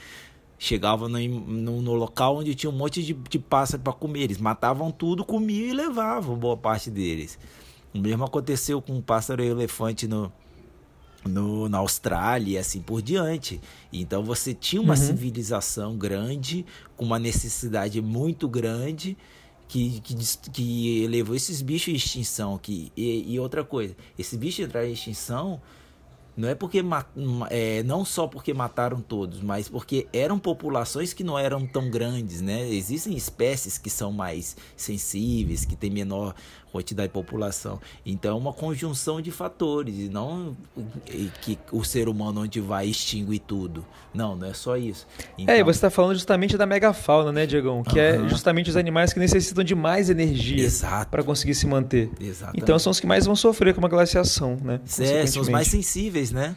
[0.58, 4.22] chegavam no, no, no, local onde tinha um monte de, de pássaro para comer.
[4.22, 7.40] Eles matavam tudo, comiam e levavam boa parte deles.
[7.94, 10.32] O mesmo aconteceu com o pássaro e elefante no,
[11.26, 13.60] no, na Austrália e assim por diante.
[13.92, 15.00] Então você tinha uma uhum.
[15.00, 19.18] civilização grande, com uma necessidade muito grande,
[19.68, 20.16] que, que,
[20.52, 22.58] que levou esses bichos à extinção.
[22.58, 25.62] Que, e, e outra coisa, esses bichos entraram em extinção
[26.36, 26.84] não é porque
[27.50, 32.42] é, não só porque mataram todos, mas porque eram populações que não eram tão grandes,
[32.42, 32.70] né?
[32.70, 36.34] Existem espécies que são mais sensíveis, que têm menor
[36.72, 37.80] quantidade de população.
[38.06, 40.56] Então, é uma conjunção de fatores, e não
[41.42, 43.86] que o ser humano onde vai extinguir tudo.
[44.14, 45.06] Não, não é só isso.
[45.38, 45.54] Então...
[45.54, 47.84] É, você está falando justamente da megafauna, né, Diegão?
[47.84, 48.26] Que uhum.
[48.26, 50.68] é justamente os animais que necessitam de mais energia
[51.10, 52.10] para conseguir se manter.
[52.20, 52.64] Exatamente.
[52.64, 54.80] Então, são os que mais vão sofrer com uma glaciação, né?
[55.00, 56.56] É, são os mais sensíveis, né?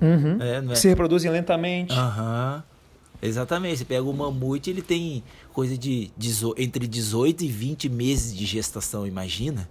[0.00, 0.38] Uhum.
[0.40, 0.74] É, é?
[0.76, 1.92] Se reproduzem lentamente.
[1.92, 2.56] Aham.
[2.56, 2.76] Uhum.
[3.22, 3.78] Exatamente.
[3.78, 6.10] Você pega o mamute, ele tem coisa de
[6.56, 9.68] entre 18 e 20 meses de gestação, imagina?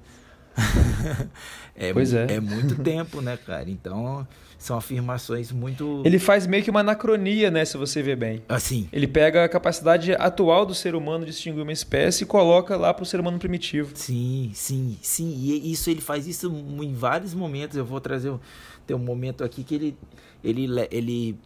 [1.75, 2.33] é, pois é.
[2.33, 3.69] É muito tempo, né, cara?
[3.69, 4.27] Então,
[4.65, 6.01] são afirmações muito.
[6.03, 8.43] Ele faz meio que uma anacronia, né, se você ver bem.
[8.49, 8.89] Assim.
[8.91, 12.93] Ele pega a capacidade atual do ser humano de distinguir uma espécie e coloca lá
[12.93, 13.91] para o ser humano primitivo.
[13.93, 15.33] Sim, sim, sim.
[15.37, 16.51] E isso ele faz isso
[16.81, 17.77] em vários momentos.
[17.77, 18.39] Eu vou trazer um,
[18.87, 19.97] tem um momento aqui que ele,
[20.43, 21.39] ele, ele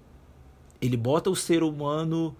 [0.82, 2.36] ele bota o ser humano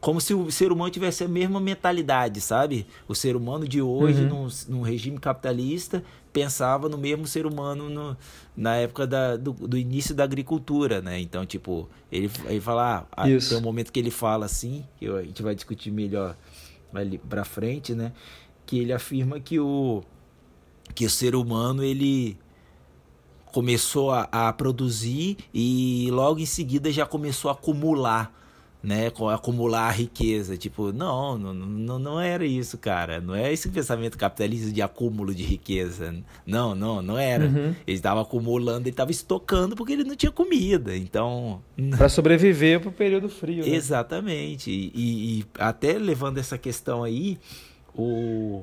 [0.00, 2.86] como se o ser humano tivesse a mesma mentalidade, sabe?
[3.08, 4.44] O ser humano de hoje, uhum.
[4.44, 6.04] num, num, regime capitalista,
[6.36, 8.14] pensava no mesmo ser humano no,
[8.54, 11.18] na época da, do, do, início da agricultura, né?
[11.18, 15.22] Então, tipo, ele, ele fala, ah, tem um momento que ele fala assim, que a
[15.22, 16.36] gente vai discutir melhor
[16.92, 18.12] ali pra frente, né?
[18.66, 20.02] Que ele afirma que o,
[20.94, 22.36] que o ser humano, ele
[23.46, 28.30] começou a, a, produzir e logo em seguida já começou a acumular,
[28.86, 29.10] né?
[29.34, 30.56] Acumular riqueza.
[30.56, 33.20] Tipo, não, não, não, não era isso, cara.
[33.20, 36.14] Não é esse pensamento capitalista de acúmulo de riqueza.
[36.46, 37.46] Não, não, não era.
[37.46, 37.74] Uhum.
[37.84, 40.96] Ele estava acumulando, ele estava estocando porque ele não tinha comida.
[40.96, 41.60] Então.
[41.98, 43.64] Para sobreviver para o período frio.
[43.64, 43.74] Né?
[43.74, 44.70] Exatamente.
[44.70, 47.38] E, e, até levando essa questão aí,
[47.92, 48.62] o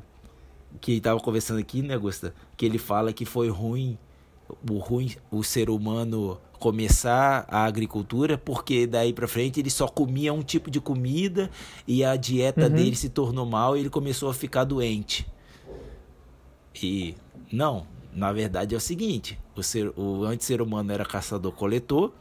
[0.79, 2.33] que estava conversando aqui, né, Gusta?
[2.55, 3.97] Que ele fala que foi ruim
[4.69, 10.31] o ruim o ser humano começar a agricultura, porque daí para frente ele só comia
[10.31, 11.51] um tipo de comida
[11.85, 12.69] e a dieta uhum.
[12.69, 15.27] dele se tornou mal e ele começou a ficar doente.
[16.81, 17.17] E
[17.51, 22.13] não, na verdade é o seguinte, o ser o antes ser humano era caçador-coletor.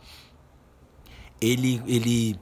[1.41, 2.37] Ele ele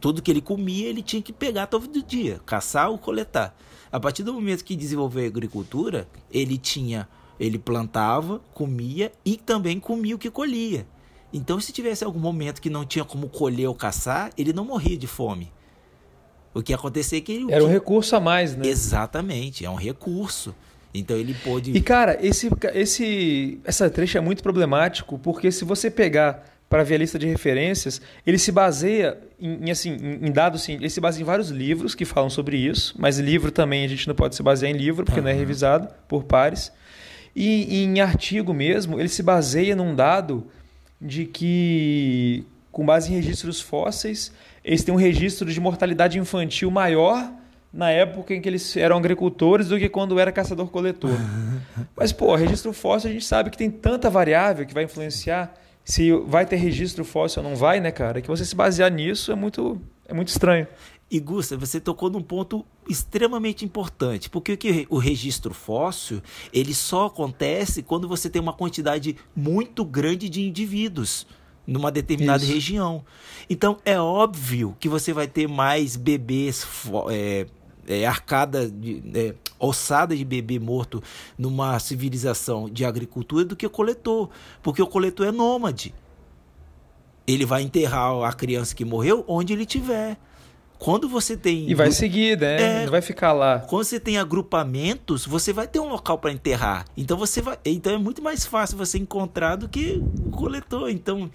[0.00, 3.56] tudo que ele comia, ele tinha que pegar todo dia, caçar ou coletar.
[3.92, 9.78] A partir do momento que desenvolveu a agricultura, ele tinha ele plantava, comia e também
[9.78, 10.84] comia o que colhia.
[11.32, 14.96] Então, se tivesse algum momento que não tinha como colher ou caçar, ele não morria
[14.96, 15.52] de fome.
[16.54, 17.52] O que acontecia é que ele.
[17.52, 18.66] Era um recurso a mais, né?
[18.66, 20.54] Exatamente, é um recurso.
[20.92, 21.70] Então ele pôde.
[21.72, 26.96] E cara, esse, esse, essa trecha é muito problemático, porque se você pegar para ver
[26.96, 31.00] a lista de referências, ele se baseia em, em assim, em, dados, assim, ele se
[31.00, 34.34] baseia em vários livros que falam sobre isso, mas livro também a gente não pode
[34.34, 35.24] se basear em livro, porque uhum.
[35.24, 36.72] não é revisado por pares.
[37.34, 40.46] E, em artigo mesmo, ele se baseia num dado
[41.00, 44.32] de que, com base em registros fósseis,
[44.64, 47.32] eles têm um registro de mortalidade infantil maior
[47.72, 51.16] na época em que eles eram agricultores do que quando era caçador-coletor.
[51.96, 56.12] Mas, pô, registro fóssil a gente sabe que tem tanta variável que vai influenciar se
[56.26, 58.20] vai ter registro fóssil ou não vai, né, cara?
[58.20, 60.66] Que você se basear nisso é muito, é muito estranho.
[61.10, 66.20] E Gusta, você tocou num ponto extremamente importante, porque o registro fóssil
[66.52, 71.26] ele só acontece quando você tem uma quantidade muito grande de indivíduos
[71.66, 72.52] numa determinada Isso.
[72.52, 73.04] região.
[73.48, 76.66] Então é óbvio que você vai ter mais bebês
[77.10, 77.46] é,
[77.86, 81.02] é, arcada de, é, ossada de bebê morto
[81.38, 84.28] numa civilização de agricultura do que o coletor,
[84.62, 85.94] porque o coletor é nômade.
[87.26, 90.18] Ele vai enterrar a criança que morreu onde ele tiver.
[90.78, 91.68] Quando você tem.
[91.68, 92.82] E vai seguir, né?
[92.82, 93.58] É, Não vai ficar lá.
[93.60, 96.84] Quando você tem agrupamentos, você vai ter um local para enterrar.
[96.96, 97.58] Então você vai.
[97.64, 100.88] Então é muito mais fácil você encontrar do que o coletor.
[100.90, 101.30] Então.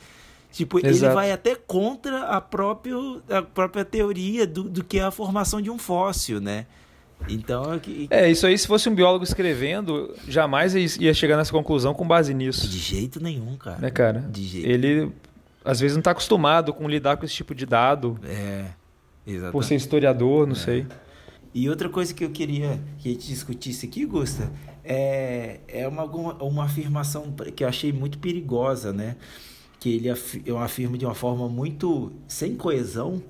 [0.52, 1.06] Tipo, Exato.
[1.06, 5.60] ele vai até contra a, próprio, a própria teoria do, do que é a formação
[5.60, 6.68] de um fóssil, né?
[7.28, 7.82] Então.
[8.10, 12.34] É, isso aí, se fosse um biólogo escrevendo, jamais ia chegar nessa conclusão com base
[12.34, 12.68] nisso.
[12.68, 13.80] De jeito nenhum, cara.
[13.80, 14.20] Né, cara?
[14.20, 15.12] De jeito Ele,
[15.66, 18.20] às vezes, não está acostumado com lidar com esse tipo de dado.
[18.24, 18.66] É.
[19.26, 19.52] Exatamente.
[19.52, 20.60] Por ser historiador, não é.
[20.60, 20.88] sei.
[21.54, 24.52] E outra coisa que eu queria que a gente discutisse aqui, Gusta,
[24.84, 29.16] é, é uma, uma afirmação que eu achei muito perigosa, né?
[29.80, 33.22] Que ele afirma de uma forma muito sem coesão,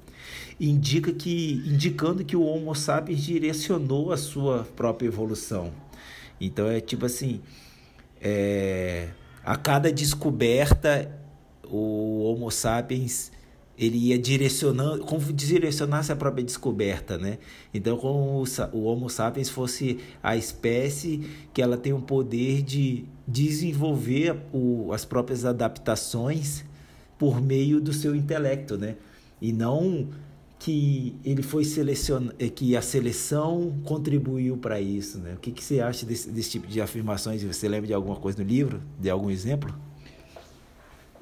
[0.59, 5.71] indica que, indicando que o Homo sapiens direcionou a sua própria evolução.
[6.39, 7.41] Então é tipo assim,
[8.21, 9.09] é,
[9.43, 11.11] a cada descoberta
[11.65, 13.31] o Homo sapiens
[13.77, 17.39] ele ia direcionando, como direcionasse a própria descoberta, né?
[17.73, 24.35] Então, como o Homo sapiens fosse a espécie que ela tem o poder de desenvolver
[24.53, 26.63] o, as próprias adaptações
[27.17, 28.95] por meio do seu intelecto, né?
[29.41, 30.07] E não
[30.59, 35.33] que ele foi selecionado, eh, que a seleção contribuiu para isso, né?
[35.33, 37.43] O que, que você acha desse, desse tipo de afirmações?
[37.43, 39.75] Você lembra de alguma coisa no livro, de algum exemplo?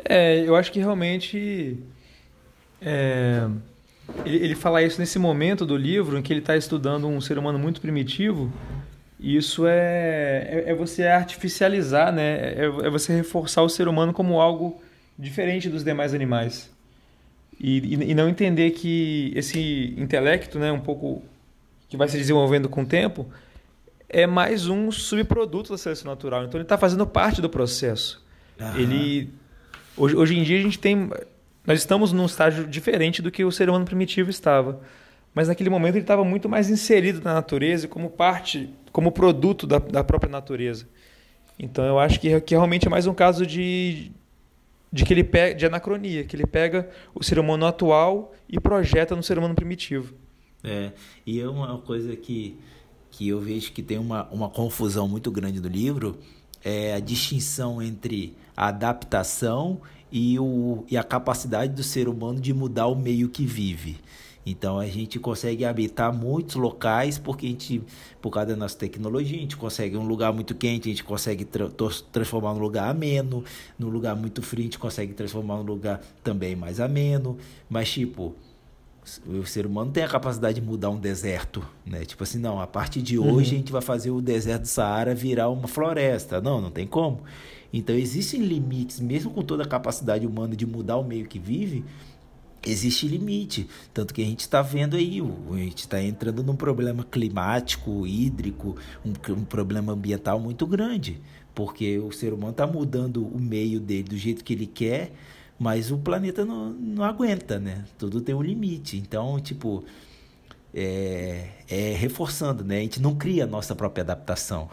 [0.04, 1.80] É, eu acho que realmente
[2.82, 3.48] é,
[4.26, 7.38] ele, ele fala isso nesse momento do livro em que ele está estudando um ser
[7.38, 8.52] humano muito primitivo.
[9.20, 12.54] Isso é, é, é você artificializar, né?
[12.54, 14.82] É, é, você reforçar o ser humano como algo
[15.18, 16.72] diferente dos demais animais.
[17.60, 21.22] E, e, e, não entender que esse intelecto, né, um pouco
[21.88, 23.28] que vai se desenvolvendo com o tempo,
[24.10, 26.44] é mais um subproduto da seleção natural.
[26.46, 28.24] Então ele está fazendo parte do processo.
[28.76, 29.30] Ele
[29.98, 31.10] hoje, hoje em dia a gente tem
[31.66, 34.82] nós estamos num estágio diferente do que o ser humano primitivo estava.
[35.34, 39.80] Mas naquele momento ele estava muito mais inserido na natureza como parte, como produto da,
[39.80, 40.88] da própria natureza.
[41.58, 44.12] Então eu acho que, que realmente é mais um caso de,
[44.92, 49.16] de que ele pega, de anacronia, que ele pega o ser humano atual e projeta
[49.16, 50.14] no ser humano primitivo.
[50.64, 50.92] É,
[51.26, 52.60] e é uma coisa que,
[53.10, 56.20] que eu vejo que tem uma, uma confusão muito grande no livro,
[56.64, 62.54] é a distinção entre a adaptação e, o, e a capacidade do ser humano de
[62.54, 64.00] mudar o meio que vive.
[64.46, 67.84] Então a gente consegue habitar muitos locais porque a gente,
[68.22, 71.46] por causa da nossa tecnologia, a gente consegue um lugar muito quente, a gente consegue
[71.46, 71.70] tra
[72.12, 73.44] transformar num lugar ameno,
[73.78, 77.38] num lugar muito frio, a gente consegue transformar num lugar também mais ameno.
[77.70, 78.36] Mas tipo,
[79.26, 82.06] o ser humano tem a capacidade de mudar um deserto, né?
[82.06, 83.40] Tipo assim, não, a partir de hoje uhum.
[83.40, 86.40] a gente vai fazer o deserto do Saara virar uma floresta.
[86.40, 87.22] Não, não tem como.
[87.74, 91.84] Então existem limites, mesmo com toda a capacidade humana de mudar o meio que vive,
[92.66, 93.68] existe limite.
[93.94, 95.20] Tanto que a gente está vendo aí,
[95.52, 101.20] a gente está entrando num problema climático, hídrico, um, um, problema ambiental muito grande.
[101.56, 105.12] Porque o ser humano está mudando o meio dele do jeito que ele quer,
[105.62, 107.86] mas o planeta não, não aguenta, né?
[107.98, 108.98] Tudo tem um limite.
[108.98, 109.84] Então, tipo,
[110.74, 112.80] é, é reforçando, né?
[112.80, 114.70] A gente não cria a nossa própria adaptação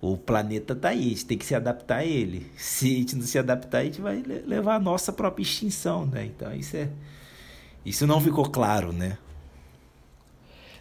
[0.00, 2.46] o planeta está aí, a gente tem que se adaptar a ele.
[2.56, 6.26] Se a gente não se adaptar, a gente vai levar a nossa própria extinção, né?
[6.26, 6.88] Então isso é.
[7.84, 9.16] Isso não ficou claro, né?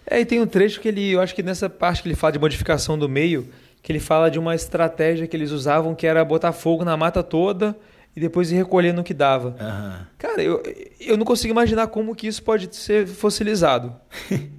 [0.06, 2.34] É, e tem um trecho que ele, eu acho que nessa parte que ele fala
[2.34, 3.48] de modificação do meio,
[3.82, 7.24] que ele fala de uma estratégia que eles usavam que era botar fogo na mata
[7.24, 7.76] toda
[8.16, 9.50] e depois ir recolhendo o que dava.
[9.50, 10.06] Uhum.
[10.18, 10.64] Cara, eu,
[11.00, 13.96] eu não consigo imaginar como que isso pode ser fossilizado.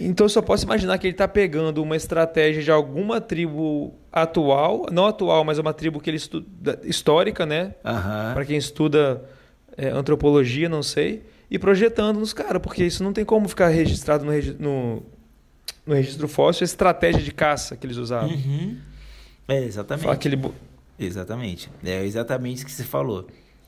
[0.00, 4.86] Então eu só posso imaginar que ele está pegando uma estratégia de alguma tribo atual,
[4.90, 7.74] não atual, mas uma tribo que ele estuda, histórica, né?
[7.84, 8.34] Uhum.
[8.34, 9.22] Para quem estuda
[9.76, 14.24] é, antropologia, não sei, e projetando nos caras, porque isso não tem como ficar registrado
[14.24, 15.02] no, no,
[15.86, 18.30] no registro fóssil a estratégia de caça que eles usavam.
[18.30, 18.76] Uhum.
[19.46, 20.08] É, exatamente.
[20.08, 20.36] Aquele...
[20.98, 21.70] Exatamente.
[21.84, 23.26] É exatamente isso que você falou.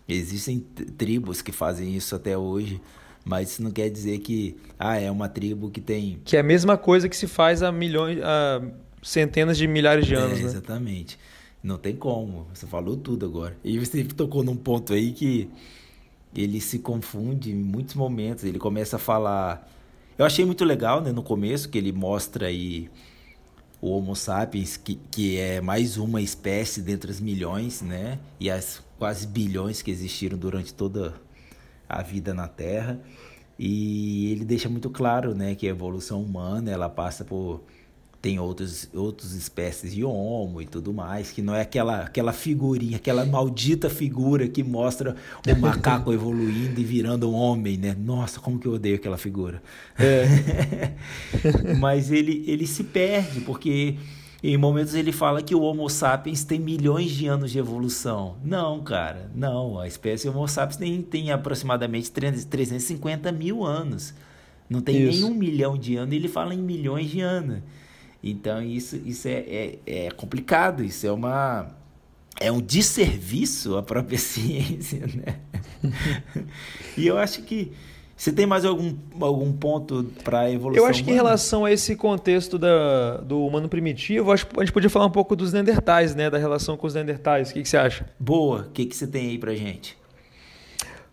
[0.08, 2.80] Existem tribos que fazem isso até hoje.
[3.24, 6.18] Mas isso não quer dizer que ah, é uma tribo que tem.
[6.24, 8.62] Que é a mesma coisa que se faz há milhões, há
[9.02, 10.38] centenas de milhares de anos.
[10.38, 10.48] É, né?
[10.48, 11.18] Exatamente.
[11.62, 12.46] Não tem como.
[12.52, 13.56] Você falou tudo agora.
[13.62, 15.50] E você tocou num ponto aí que
[16.34, 18.44] ele se confunde em muitos momentos.
[18.44, 19.70] Ele começa a falar.
[20.16, 22.90] Eu achei muito legal, né, no começo, que ele mostra aí
[23.80, 28.18] o Homo sapiens, que, que é mais uma espécie dentre as milhões, né?
[28.38, 31.14] E as quase bilhões que existiram durante toda
[31.88, 33.00] a vida na Terra.
[33.58, 37.62] E ele deixa muito claro, né, que a evolução humana, ela passa por
[38.22, 42.96] tem outros outras espécies de homo e tudo mais, que não é aquela aquela figurinha,
[42.96, 47.96] aquela maldita figura que mostra o macaco evoluindo e virando um homem, né?
[47.98, 49.62] Nossa, como que eu odeio aquela figura.
[49.98, 50.92] É.
[51.80, 53.96] Mas ele ele se perde porque
[54.42, 58.36] em momentos ele fala que o Homo sapiens tem milhões de anos de evolução.
[58.44, 59.78] Não, cara, não.
[59.78, 64.14] A espécie Homo sapiens tem, tem aproximadamente 350 mil anos.
[64.68, 65.22] Não tem isso.
[65.22, 67.60] nem um milhão de anos, ele fala em milhões de anos.
[68.22, 71.68] Então isso, isso é, é, é complicado, isso é uma.
[72.38, 75.40] É um desserviço à própria ciência, né?
[76.96, 77.72] e eu acho que
[78.20, 80.84] você tem mais algum, algum ponto para a evolução?
[80.84, 81.22] Eu acho que humana?
[81.22, 85.06] em relação a esse contexto da, do humano primitivo, acho que a gente podia falar
[85.06, 86.28] um pouco dos Neandertais, né?
[86.28, 87.50] Da relação com os Neandertais.
[87.50, 88.06] O que, que você acha?
[88.18, 88.66] Boa.
[88.68, 89.96] O que, que você tem aí para gente?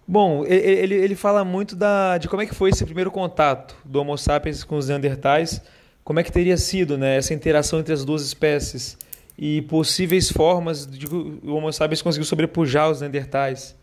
[0.06, 4.02] Bom, ele, ele fala muito da, de como é que foi esse primeiro contato do
[4.02, 5.62] Homo sapiens com os Neandertais,
[6.08, 8.98] como é que teria sido né, essa interação entre as duas espécies
[9.38, 13.76] e possíveis formas de que o Homo sapiens conseguiu sobrepujar os Neandertais.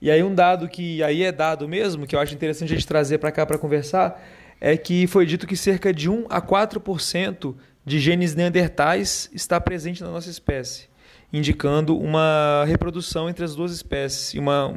[0.00, 2.86] E aí um dado que aí é dado mesmo, que eu acho interessante a gente
[2.86, 4.24] trazer para cá para conversar,
[4.60, 10.04] é que foi dito que cerca de 1 a 4% de genes neandertais está presente
[10.04, 10.84] na nossa espécie,
[11.32, 14.72] indicando uma reprodução entre as duas espécies e uma,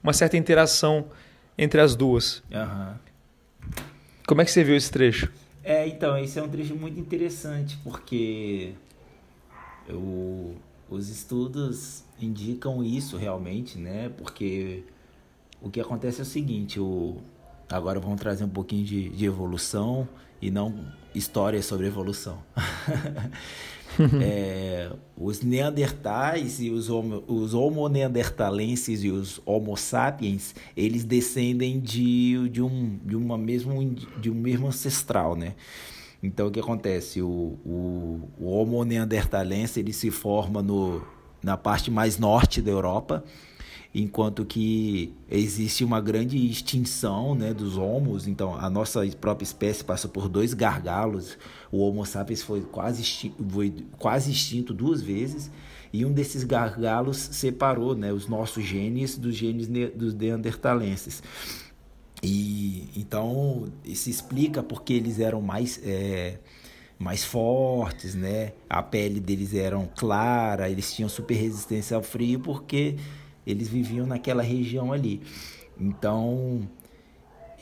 [0.00, 1.06] uma certa interação
[1.58, 2.44] entre as duas.
[2.48, 2.94] Uhum.
[4.24, 5.41] Como é que você viu esse trecho?
[5.64, 8.74] É, então, esse é um trecho muito interessante, porque
[9.88, 10.54] o,
[10.90, 14.10] os estudos indicam isso realmente, né?
[14.18, 14.82] Porque
[15.60, 17.16] o que acontece é o seguinte, o,
[17.70, 20.08] agora vamos trazer um pouquinho de, de evolução
[20.40, 22.42] e não história sobre evolução.
[24.22, 31.80] é, os neandertais e os, homo, os homo neandertalenses e os homo sapiens, eles descendem
[31.80, 35.54] de, de, um, de, uma mesmo, de um mesmo ancestral, né?
[36.22, 37.20] Então, o que acontece?
[37.20, 41.02] O, o, o homo neandertalense, ele se forma no,
[41.42, 43.24] na parte mais norte da Europa,
[43.94, 48.26] enquanto que existe uma grande extinção né, dos homos.
[48.26, 51.36] Então, a nossa própria espécie passa por dois gargalos.
[51.72, 55.50] O Homo sapiens foi quase extinto, foi quase extinto duas vezes.
[55.90, 61.22] E um desses gargalos separou né, os nossos genes dos genes dos neandertalenses.
[62.22, 66.38] E então isso explica porque eles eram mais é,
[66.98, 68.52] mais fortes, né?
[68.68, 72.96] A pele deles eram clara, eles tinham super resistência ao frio porque
[73.46, 75.20] eles viviam naquela região ali.
[75.80, 76.68] Então,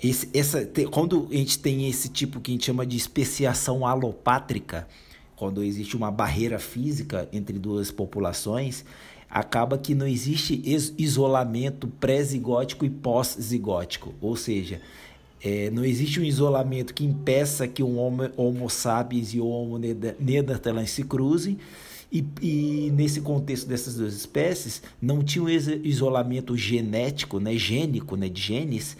[0.02, 4.88] esse, essa, quando a gente tem esse tipo que a gente chama de especiação alopátrica,
[5.36, 8.84] quando existe uma barreira física entre duas populações,
[9.28, 10.60] acaba que não existe
[10.98, 14.14] isolamento pré-zigótico e pós-zigótico.
[14.20, 14.80] Ou seja,
[15.42, 19.78] é, não existe um isolamento que impeça que um homo, homo sapiens e o Homo
[19.78, 21.58] neanderthalense se cruzem,
[22.12, 28.28] e, e, nesse contexto dessas duas espécies, não tinha um isolamento genético, né, gênico, né,
[28.28, 28.96] de genes,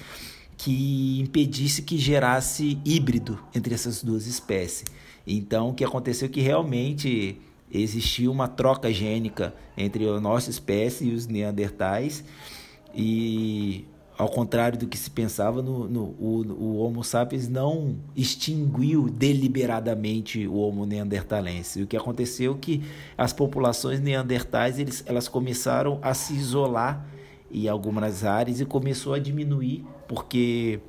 [0.63, 4.85] que impedisse que gerasse híbrido entre essas duas espécies.
[5.27, 7.41] Então, o que aconteceu é que realmente
[7.73, 12.23] existia uma troca gênica entre a nossa espécie e os neandertais,
[12.95, 13.87] e
[14.19, 20.47] ao contrário do que se pensava, no, no, o, o Homo sapiens não extinguiu deliberadamente
[20.47, 21.83] o Homo neanderthalense.
[21.83, 22.83] O que aconteceu é que
[23.17, 27.07] as populações neandertais eles, elas começaram a se isolar
[27.51, 30.81] em algumas áreas e começou a diminuir porque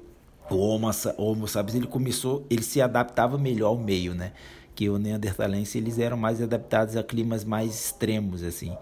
[0.50, 4.32] o Homo, Homo sapiens ele começou, ele se adaptava melhor ao meio, né?
[4.74, 8.76] Que o neanderthalense eles eram mais adaptados a climas mais extremos assim.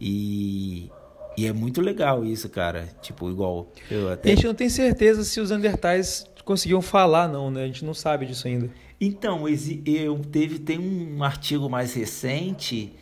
[0.00, 0.90] E
[1.36, 2.88] e é muito legal isso, cara.
[3.02, 3.70] Tipo, igual.
[3.90, 4.32] Eu até...
[4.32, 7.64] A gente não tem certeza se os Neandertais conseguiam falar, não, né?
[7.64, 8.70] A gente não sabe disso ainda.
[9.00, 9.44] Então,
[9.84, 12.94] eu teve, tem um artigo mais recente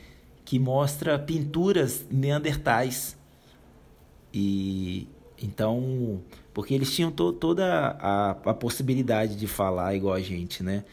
[0.45, 3.16] que mostra pinturas neandertais.
[4.32, 5.09] E
[5.43, 6.20] então,
[6.53, 10.85] porque eles tinham to, toda a, a possibilidade de falar igual a gente, né?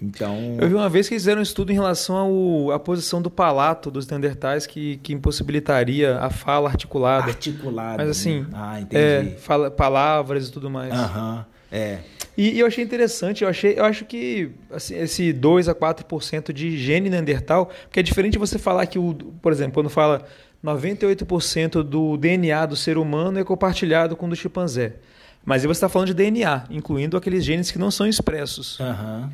[0.00, 0.56] Então...
[0.60, 3.28] Eu vi uma vez que eles fizeram um estudo em relação ao, à posição do
[3.28, 7.26] palato dos Neandertais que, que impossibilitaria a fala articulada.
[7.26, 7.98] Articulada.
[7.98, 8.48] Mas assim, né?
[8.52, 10.92] ah, é, fala, palavras e tudo mais.
[10.92, 11.98] Aham, é.
[12.36, 16.52] E, e, eu achei interessante, eu, achei, eu acho que assim, esse 2 a 4%
[16.52, 19.12] de gene neandertal, porque é diferente você falar que, o,
[19.42, 20.24] por exemplo, quando fala
[20.64, 24.96] 98% do DNA do ser humano é compartilhado com o do chimpanzé.
[25.44, 28.78] Mas aí você está falando de DNA, incluindo aqueles genes que não são expressos.
[28.80, 29.30] Uhum.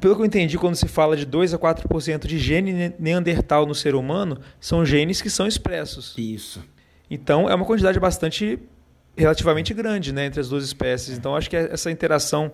[0.00, 3.74] Pelo que eu entendi, quando se fala de 2 a 4% de gene neandertal no
[3.74, 6.14] ser humano, são genes que são expressos.
[6.16, 6.62] Isso.
[7.10, 8.58] Então, é uma quantidade bastante
[9.16, 11.16] relativamente grande né, entre as duas espécies.
[11.16, 12.52] Então, acho que essa interação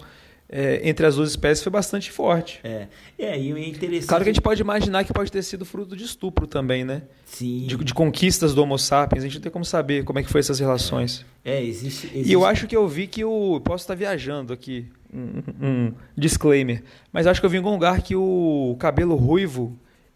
[0.55, 2.61] é, entre as duas espécies foi bastante forte.
[2.62, 2.86] É,
[3.18, 4.07] é e é interessante.
[4.07, 7.03] Claro que a gente pode imaginar que pode ter sido fruto de estupro também, né?
[7.24, 7.66] Sim.
[7.66, 9.24] De, de conquistas do Homo sapiens.
[9.24, 11.24] A gente não tem como saber como é que foi essas relações.
[11.42, 13.62] É, é existe, existe, E eu acho que eu vi que o.
[13.64, 16.82] Posso estar viajando aqui, um, um disclaimer.
[17.11, 19.74] Mas acho que eu vi em algum lugar que o cabelo ruivo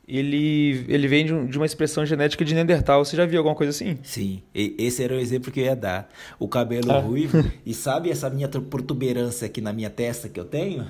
[0.08, 3.04] ele, ele vem de, um, de, uma expressão genética de Neandertal.
[3.04, 3.98] Você já viu alguma coisa assim?
[4.02, 6.08] Sim, e, esse era o exemplo que eu ia dar.
[6.38, 6.98] O cabelo ah.
[6.98, 7.44] ruivo.
[7.66, 10.86] e sabe essa minha protuberância aqui na minha testa que eu tenho?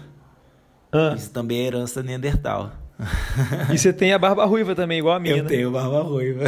[0.93, 1.15] Ah.
[1.17, 2.73] Isso também é herança Neandertal.
[3.73, 5.37] e você tem a barba ruiva também, igual a minha.
[5.37, 5.49] Eu né?
[5.49, 6.45] tenho barba ruiva.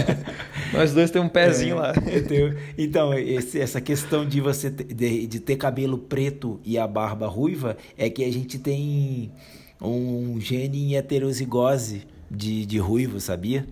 [0.72, 1.92] Nós dois temos um pezinho é, lá.
[1.92, 2.56] Tenho...
[2.76, 7.26] Então, esse, essa questão de você ter, de, de ter cabelo preto e a barba
[7.26, 9.32] ruiva é que a gente tem
[9.80, 13.66] um gene em heterozigose de, de ruivo, sabia?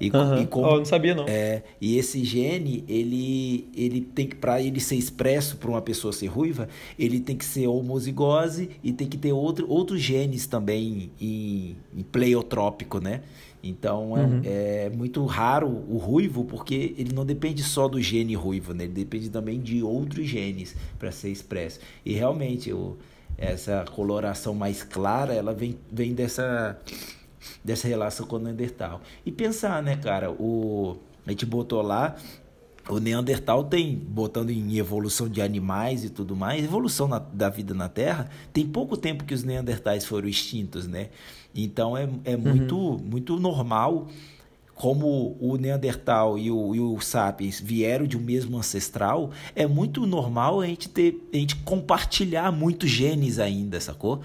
[0.00, 0.42] E, Aham.
[0.42, 1.30] e como eu não sabia não.
[1.30, 6.12] é, e esse gene, ele, ele tem que, para ele ser expresso para uma pessoa
[6.12, 6.68] ser ruiva,
[6.98, 12.02] ele tem que ser homozigose e tem que ter outro, outros genes também em, em
[12.02, 13.22] pleiotrópico, né?
[13.62, 14.54] Então é, Uhum.
[14.86, 18.84] é muito raro o ruivo, porque ele não depende só do gene ruivo, né?
[18.84, 21.80] Ele depende também de outros genes para ser expresso.
[22.06, 22.96] E realmente, o,
[23.38, 26.76] essa coloração mais clara, ela vem, vem dessa
[27.64, 29.00] dessa relação com o Neandertal.
[29.24, 32.16] E pensar, né, cara, o a gente botou lá
[32.88, 37.74] o Neandertal tem, botando em evolução de animais e tudo mais, evolução na- da vida
[37.74, 41.10] na Terra, tem pouco tempo que os Neandertais foram extintos, né?
[41.54, 44.08] Então é, é muito, muito normal
[44.78, 50.06] como o Neandertal e o, e o Sapiens vieram de um mesmo ancestral, é muito
[50.06, 54.20] normal a gente ter, a gente compartilhar muitos genes ainda, sacou?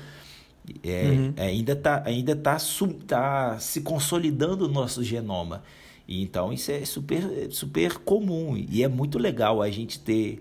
[0.83, 1.33] É, Uhum.
[1.37, 2.57] Ainda está ainda tá,
[3.05, 5.63] tá se consolidando o nosso genoma.
[6.07, 8.55] E então isso é super, super comum.
[8.55, 10.39] E é muito legal a gente ter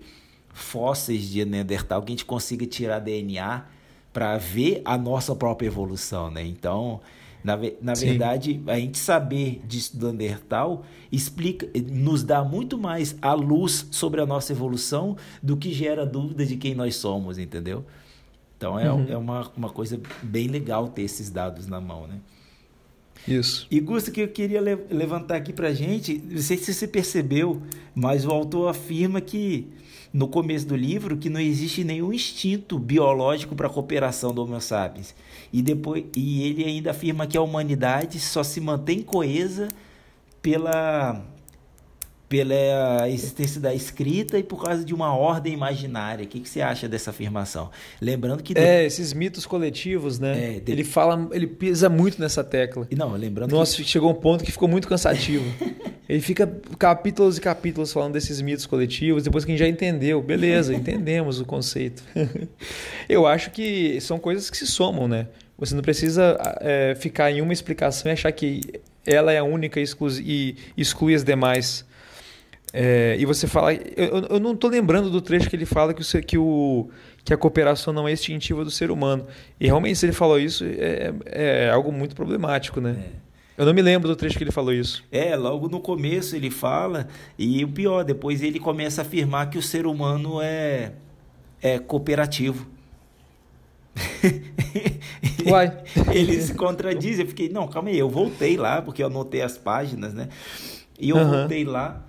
[0.53, 3.65] fósseis de Neandertal que a gente consiga tirar DNA
[4.13, 6.29] para ver a nossa própria evolução.
[6.29, 6.45] Né?
[6.45, 7.01] Então,
[7.43, 8.05] na, na Sim.
[8.07, 14.21] verdade, a gente saber disso do Neandertal explica, nos dá muito mais a luz sobre
[14.21, 17.83] a nossa evolução do que gera dúvida de quem nós somos, entendeu?
[18.57, 19.05] Então é, Uhum.
[19.09, 22.19] é uma, uma coisa bem legal ter esses dados na mão, né?
[23.27, 23.67] Isso.
[23.71, 27.61] E Gusto, que eu queria le- levantar aqui pra gente, não sei se você percebeu,
[27.95, 29.67] mas o autor afirma que
[30.13, 34.61] no começo do livro que não existe nenhum instinto biológico para a cooperação do Homo
[34.61, 35.15] sapiens.
[35.51, 39.67] E depois e ele ainda afirma que a humanidade só se mantém coesa
[40.41, 41.19] pela
[42.33, 46.25] pela existência da escrita e por causa de uma ordem imaginária.
[46.25, 47.69] O que, que você acha dessa afirmação?
[48.01, 50.55] Lembrando que É, esses mitos coletivos, né?
[50.55, 52.87] É, de- Ele fala, ele pisa muito nessa tecla.
[52.97, 55.45] Não, lembrando Nossa, chegou um ponto que ficou muito cansativo.
[56.09, 56.45] Ele fica
[56.77, 60.21] capítulos e capítulos falando desses mitos coletivos, depois que a gente já entendeu.
[60.21, 62.03] Beleza, entendemos o conceito.
[63.07, 65.27] Eu acho que são coisas que se somam, né?
[65.57, 68.59] Você não precisa é, ficar em uma explicação e achar que
[69.05, 69.85] ela é a única e
[70.25, 71.85] e exclui as demais.
[72.75, 73.71] É, e você fala.
[73.73, 76.89] Eu, eu- não estou lembrando do trecho que ele fala que, o, que, o,
[77.23, 79.27] que a cooperação não é instintiva do ser humano.
[79.59, 82.97] E realmente, se ele falou isso, é, é algo muito problemático, né?
[83.55, 85.03] Eu não me lembro do trecho que ele falou isso.
[85.11, 87.07] É, logo no começo ele fala,
[87.37, 90.93] e o pior, depois ele começa a afirmar que o ser humano é,
[91.61, 92.67] é cooperativo.
[95.45, 95.77] Uai.
[96.11, 99.55] ele se contradiz, eu fiquei, não, calma aí, eu voltei lá, porque eu anotei as
[99.57, 100.29] páginas, né?
[100.99, 101.39] E eu Aham.
[101.41, 102.03] voltei lá,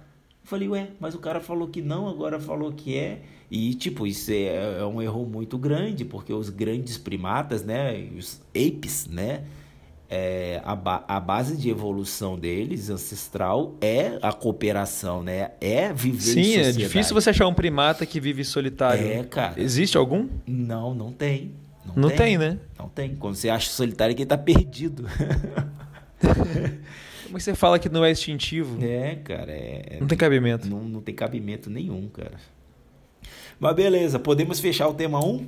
[0.45, 3.21] falei, ué, mas o cara falou que não, agora falou que é.
[3.51, 8.41] E, tipo, isso é, é um erro muito grande, porque os grandes primatas, né, os
[8.55, 9.45] apes, né,
[10.09, 15.53] é, a, ba- a base de evolução deles, ancestral, é a cooperação, né?
[15.61, 16.79] É viver em Sim, é sociedade.
[16.79, 19.07] difícil você achar um primata que vive solitário.
[19.07, 19.61] É, cara.
[19.61, 20.29] Existe algum?
[20.47, 21.53] Não, não tem.
[21.97, 22.59] Não tem, né?
[22.79, 23.15] Não tem.
[23.17, 25.05] Quando você acha solitário, é que ele tá perdido.
[27.35, 28.79] Como é que você fala que não é instintivo?
[28.81, 29.97] é, cara, é...
[30.01, 30.69] Não tem cabimento.
[30.69, 32.39] Não, não tem cabimento nenhum, cara.
[33.59, 35.45] Mas beleza, podemos fechar o tema 1?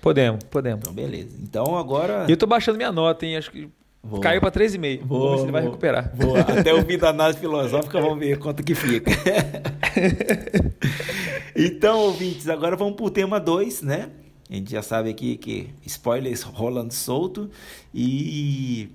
[0.00, 0.78] Podemos, podemos.
[0.84, 1.36] Então, beleza.
[1.42, 2.24] Então, agora...
[2.28, 3.36] Eu tô baixando minha nota, hein?
[3.36, 3.68] Acho que
[4.00, 5.00] Vou- caiu pra 3,5.
[5.04, 6.12] Vou- Vamos ver se ele vai vou- recuperar.
[6.14, 9.10] Vou até o fim da análise filosófica, vamos ver quanto que fica.
[11.56, 14.10] então, ouvintes, agora vamos pro tema 2, né?
[14.48, 17.50] A gente já sabe aqui que spoilers rolando solto.
[17.92, 18.88] E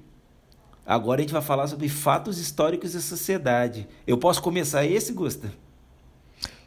[0.92, 3.88] agora a gente vai falar sobre fatos históricos da sociedade.
[4.06, 5.50] Eu posso começar esse, Gusta?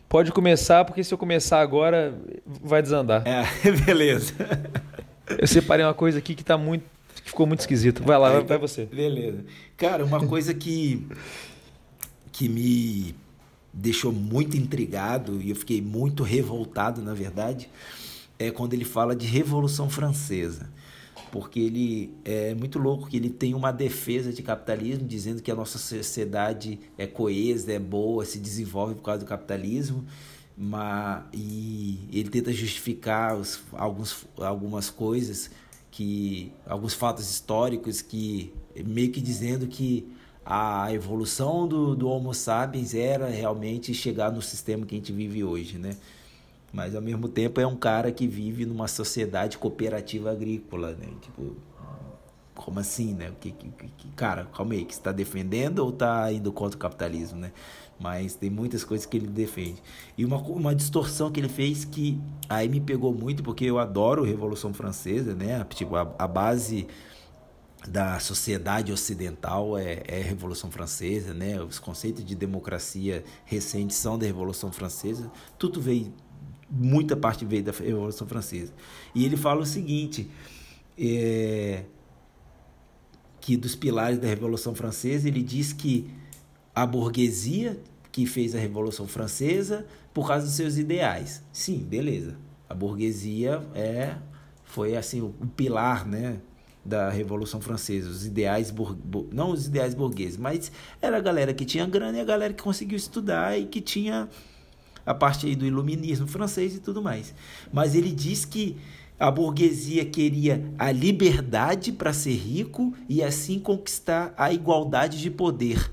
[0.09, 3.23] Pode começar, porque se eu começar agora, vai desandar.
[3.27, 3.45] É,
[3.85, 4.33] beleza.
[5.39, 6.85] Eu separei uma coisa aqui que tá muito.
[7.17, 8.03] que ficou muito esquisito.
[8.03, 8.87] Vai lá, vai, vai você.
[8.87, 9.45] Beleza.
[9.77, 11.07] Cara, uma coisa que
[12.33, 13.15] que me
[13.73, 17.69] deixou muito intrigado e eu fiquei muito revoltado, na verdade,
[18.39, 20.69] é quando ele fala de Revolução Francesa.
[21.35, 25.55] Porque ele é muito louco que ele tem uma defesa de capitalismo, dizendo que a
[25.57, 30.05] nossa sociedade é coesa, é boa, se desenvolve por causa do capitalismo,
[30.57, 35.51] mas, e ele tenta justificar os, alguns, algumas coisas
[35.91, 38.55] que alguns fatos históricos que
[38.87, 40.07] meio que dizendo que
[40.47, 45.43] a evolução do, do Homo sapiens era realmente chegar no sistema que a gente vive
[45.43, 45.97] hoje, né?
[46.75, 51.07] Mas ao mesmo tempo é um cara que vive numa sociedade cooperativa agrícola, né?
[51.21, 51.55] Tipo,
[52.53, 53.31] como assim, né?
[53.41, 57.39] Que, que, que, cara, calma aí, que está defendendo ou está indo contra o capitalismo,
[57.39, 57.53] né?
[57.97, 59.81] Mas tem muitas coisas que ele defende.
[60.19, 64.25] E uma, uma distorção que ele fez que aí me pegou muito, porque eu adoro
[64.25, 65.65] Revolução Francesa, né?
[65.71, 66.89] Tipo, a, a base
[67.87, 71.63] da sociedade ocidental é, é, a Revolução Francesa, né?
[71.63, 75.31] Os conceitos de democracia recentes são da Revolução Francesa.
[75.57, 76.13] Tudo veio,
[76.75, 78.73] muita parte veio da Revolução Francesa.
[79.15, 80.29] E ele fala o seguinte,
[80.99, 81.85] é,
[83.41, 86.11] que dos pilares da Revolução Francesa, ele diz que
[86.75, 87.79] a burguesia
[88.11, 91.43] que fez a Revolução Francesa por causa dos seus ideais.
[91.53, 92.37] Sim, beleza.
[92.69, 94.17] A burguesia é
[94.65, 96.41] foi assim o, o pilar, né,
[96.85, 98.97] da Revolução Francesa, os ideais bur,
[99.33, 100.71] não os ideais burgueses, mas
[101.01, 104.29] era a galera que tinha grana e a galera que conseguiu estudar e que tinha
[105.05, 107.35] a parte aí do iluminismo francês e tudo mais.
[107.73, 108.77] Mas ele diz que
[109.19, 115.91] a burguesia queria a liberdade para ser rico e assim conquistar a igualdade de poder.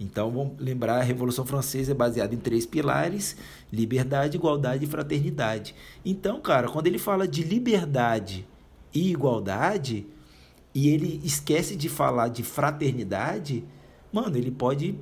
[0.00, 3.36] Então, vamos lembrar, a Revolução Francesa é baseada em três pilares:
[3.72, 5.74] liberdade, igualdade e fraternidade.
[6.04, 8.46] Então, cara, quando ele fala de liberdade
[8.94, 10.06] e igualdade,
[10.74, 13.64] e ele esquece de falar de fraternidade,
[14.12, 14.94] mano, ele pode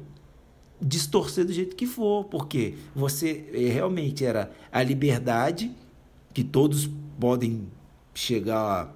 [0.80, 5.70] distorcer do jeito que for, porque você eh, realmente era a liberdade
[6.34, 7.66] que todos podem
[8.14, 8.94] chegar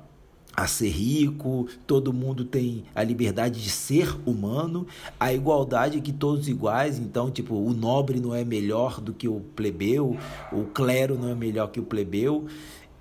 [0.55, 4.87] a ser rico, todo mundo tem a liberdade de ser humano,
[5.18, 9.41] a igualdade que todos iguais, então tipo, o nobre não é melhor do que o
[9.57, 10.18] plebeu,
[10.53, 12.47] o clero não é melhor que o plebeu,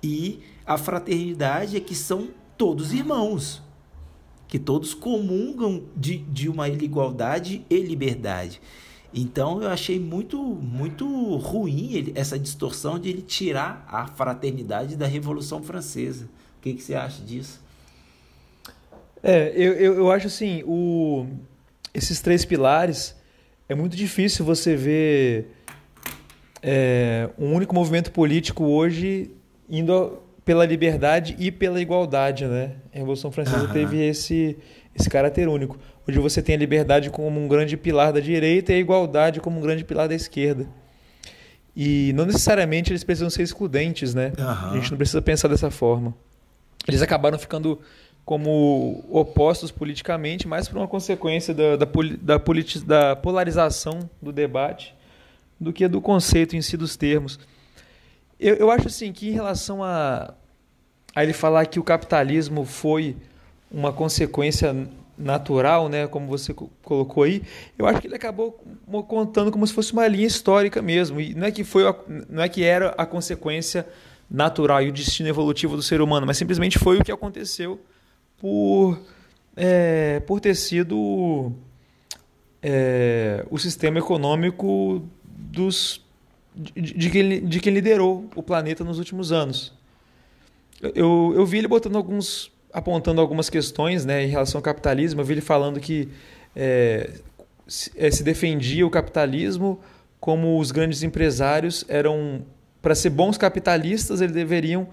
[0.02, 3.62] e a fraternidade é que são todos irmãos,
[4.50, 8.60] que todos comungam de, de uma igualdade e liberdade.
[9.14, 15.06] Então eu achei muito muito ruim ele, essa distorção de ele tirar a fraternidade da
[15.06, 16.24] Revolução Francesa.
[16.58, 17.60] O que, que você acha disso?
[19.22, 21.26] É, eu, eu, eu acho assim, o,
[21.94, 23.14] esses três pilares,
[23.68, 25.54] é muito difícil você ver
[26.60, 29.30] é, um único movimento político hoje
[29.68, 32.72] indo pela liberdade e pela igualdade, né?
[32.92, 33.72] A Revolução Francesa uhum.
[33.72, 34.56] teve esse,
[34.94, 35.78] esse caráter único.
[36.06, 39.58] Hoje você tem a liberdade como um grande pilar da direita e a igualdade como
[39.58, 40.66] um grande pilar da esquerda.
[41.76, 44.32] E não necessariamente eles precisam ser excludentes, né?
[44.38, 44.70] Uhum.
[44.70, 46.14] A gente não precisa pensar dessa forma.
[46.88, 47.78] Eles acabaram ficando
[48.24, 52.40] como opostos politicamente, mais por uma consequência da, da, da,
[52.86, 54.94] da polarização do debate
[55.60, 57.38] do que do conceito em si dos termos.
[58.40, 60.32] Eu, eu acho assim que em relação a,
[61.14, 63.14] a ele falar que o capitalismo foi
[63.70, 64.74] uma consequência
[65.16, 67.42] natural, né, como você colocou aí,
[67.78, 68.58] eu acho que ele acabou
[69.06, 71.20] contando como se fosse uma linha histórica mesmo.
[71.20, 71.82] E não é que foi,
[72.28, 73.86] não é que era a consequência
[74.30, 77.78] natural e o destino evolutivo do ser humano, mas simplesmente foi o que aconteceu
[78.38, 78.98] por
[79.54, 81.52] é, por ter sido
[82.62, 86.00] é, o sistema econômico dos
[86.54, 89.72] de, de, quem, de quem liderou o planeta nos últimos anos.
[90.82, 95.20] Eu, eu vi ele botando alguns apontando algumas questões né, em relação ao capitalismo.
[95.20, 96.08] Eu vi ele falando que
[96.54, 97.10] é,
[97.66, 99.80] se, é, se defendia o capitalismo
[100.20, 102.44] como os grandes empresários eram
[102.82, 104.88] para ser bons capitalistas, eles deveriam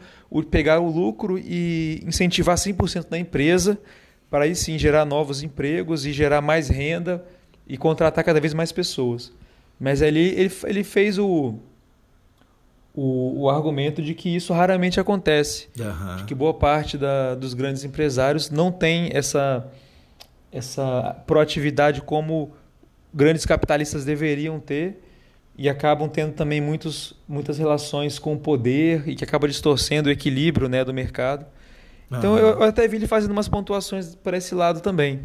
[0.51, 3.79] pegar o lucro e incentivar 100% da empresa,
[4.29, 7.23] para aí sim gerar novos empregos e gerar mais renda
[7.65, 9.31] e contratar cada vez mais pessoas.
[9.79, 11.55] Mas ali ele, ele fez o,
[12.93, 15.67] o, o, argumento de que isso raramente acontece.
[15.79, 16.15] Uhum.
[16.17, 19.67] De que boa parte da, dos grandes empresários não tem essa,
[20.51, 22.51] essa proatividade como
[23.13, 25.03] grandes capitalistas deveriam ter
[25.57, 30.11] e acabam tendo também muitos, muitas relações com o poder e que acaba distorcendo o
[30.11, 31.45] equilíbrio né, do mercado.
[32.11, 32.39] Então uhum.
[32.39, 35.21] eu, eu até vi ele fazendo umas pontuações para esse lado também.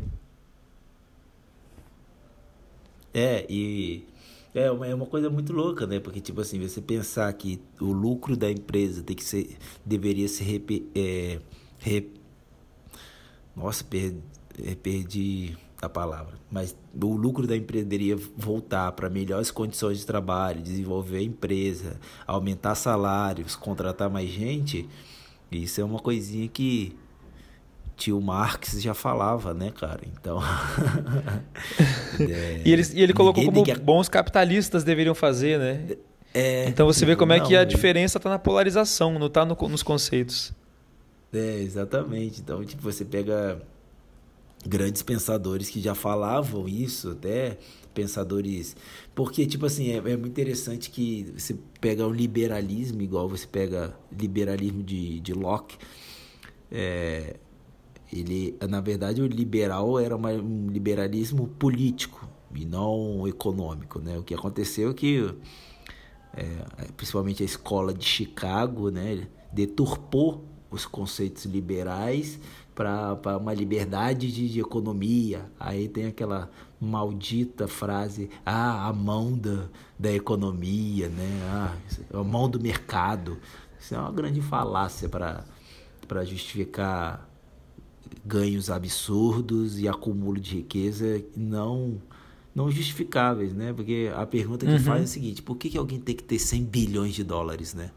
[3.15, 4.07] É, e
[4.55, 5.99] é uma, é uma coisa muito louca, né?
[5.99, 10.45] Porque, tipo assim, você pensar que o lucro da empresa tem que ser, deveria ser.
[10.45, 11.41] Rep, é,
[11.79, 12.21] rep,
[13.57, 14.19] nossa, perdi,
[14.63, 16.39] é, perdi a palavra.
[16.51, 21.99] Mas o lucro da empresa deveria voltar para melhores condições de trabalho, desenvolver a empresa,
[22.27, 24.89] aumentar salários, contratar mais gente.
[25.51, 26.95] Isso é uma coisinha que
[27.97, 30.01] tio Marx já falava, né, cara?
[30.07, 30.41] Então.
[32.21, 33.75] é, e, ele, e ele colocou como que...
[33.75, 35.97] bons capitalistas deveriam fazer, né?
[36.35, 39.55] É, então você vê como é que a diferença está na polarização, não está no,
[39.69, 40.53] nos conceitos.
[41.33, 42.41] É, exatamente.
[42.41, 43.61] Então, tipo, você pega
[44.67, 47.59] grandes pensadores que já falavam isso, até
[47.93, 48.77] pensadores.
[49.15, 53.95] Porque, tipo assim, é, é muito interessante que você pega o liberalismo, igual você pega
[54.11, 55.77] liberalismo de, de Locke.
[56.71, 57.37] É,
[58.13, 64.19] ele, na verdade, o liberal era um liberalismo político e não econômico, né?
[64.19, 65.35] O que aconteceu é que,
[66.37, 72.39] é, principalmente a escola de Chicago, né, deturpou os conceitos liberais
[72.75, 75.51] para uma liberdade de, de, economia.
[75.59, 76.51] Aí tem aquela
[76.81, 81.41] maldita frase, ah, a mão da, da economia, né?
[81.51, 81.77] Ah,
[82.13, 83.39] a mão do mercado.
[83.79, 87.32] Isso é uma grande falácia para justificar
[88.25, 92.01] ganhos absurdos e acúmulo de riqueza não
[92.55, 93.73] não justificáveis, né?
[93.73, 94.79] Porque a pergunta que uhum.
[94.79, 97.75] faz é a seguinte: por que, que alguém tem que ter 100 bilhões de dólares,
[97.75, 97.91] né?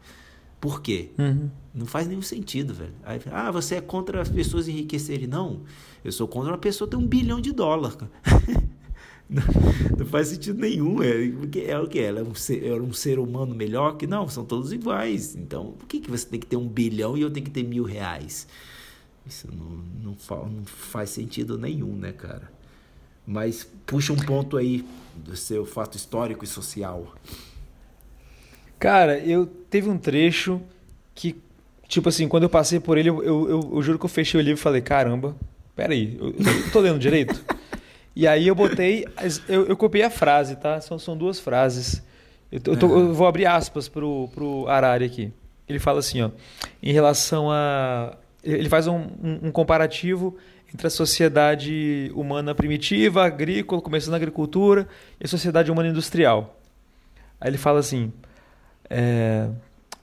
[0.60, 1.10] Por quê?
[1.18, 1.50] Uhum.
[1.74, 2.94] Não faz nenhum sentido, velho.
[3.04, 5.26] Aí, ah, você é contra as pessoas enriquecerem.
[5.26, 5.60] Não,
[6.02, 7.98] eu sou contra uma pessoa ter um bilhão de dólares.
[9.28, 9.42] não,
[9.98, 11.02] não, faz sentido nenhum.
[11.02, 11.98] É, porque é o que?
[11.98, 15.36] Ela é um, ser, é um ser humano melhor que não, são todos iguais.
[15.36, 17.62] Então, por que, que você tem que ter um bilhão e eu tenho que ter
[17.62, 18.48] mil reais?
[19.26, 22.50] Isso não, não, não faz sentido nenhum, né, cara?
[23.26, 27.14] Mas puxa um ponto aí do seu fato histórico e social.
[28.78, 30.60] Cara, eu teve um trecho
[31.14, 31.34] que,
[31.88, 34.38] tipo assim, quando eu passei por ele, eu, eu, eu, eu juro que eu fechei
[34.38, 35.34] o livro e falei, caramba,
[35.74, 37.42] peraí, eu, eu tô lendo direito?
[38.14, 39.06] e aí eu botei,
[39.48, 40.80] eu, eu copiei a frase, tá?
[40.80, 42.02] São, são duas frases.
[42.52, 45.32] Eu, tô, eu, tô, eu vou abrir aspas pro, pro Arari aqui.
[45.68, 46.30] Ele fala assim, ó,
[46.82, 48.16] em relação a...
[48.46, 50.36] Ele faz um, um, um comparativo
[50.72, 54.86] entre a sociedade humana primitiva, agrícola, começando na agricultura,
[55.20, 56.58] e a sociedade humana industrial.
[57.40, 58.12] Aí ele fala assim:
[58.88, 59.48] é,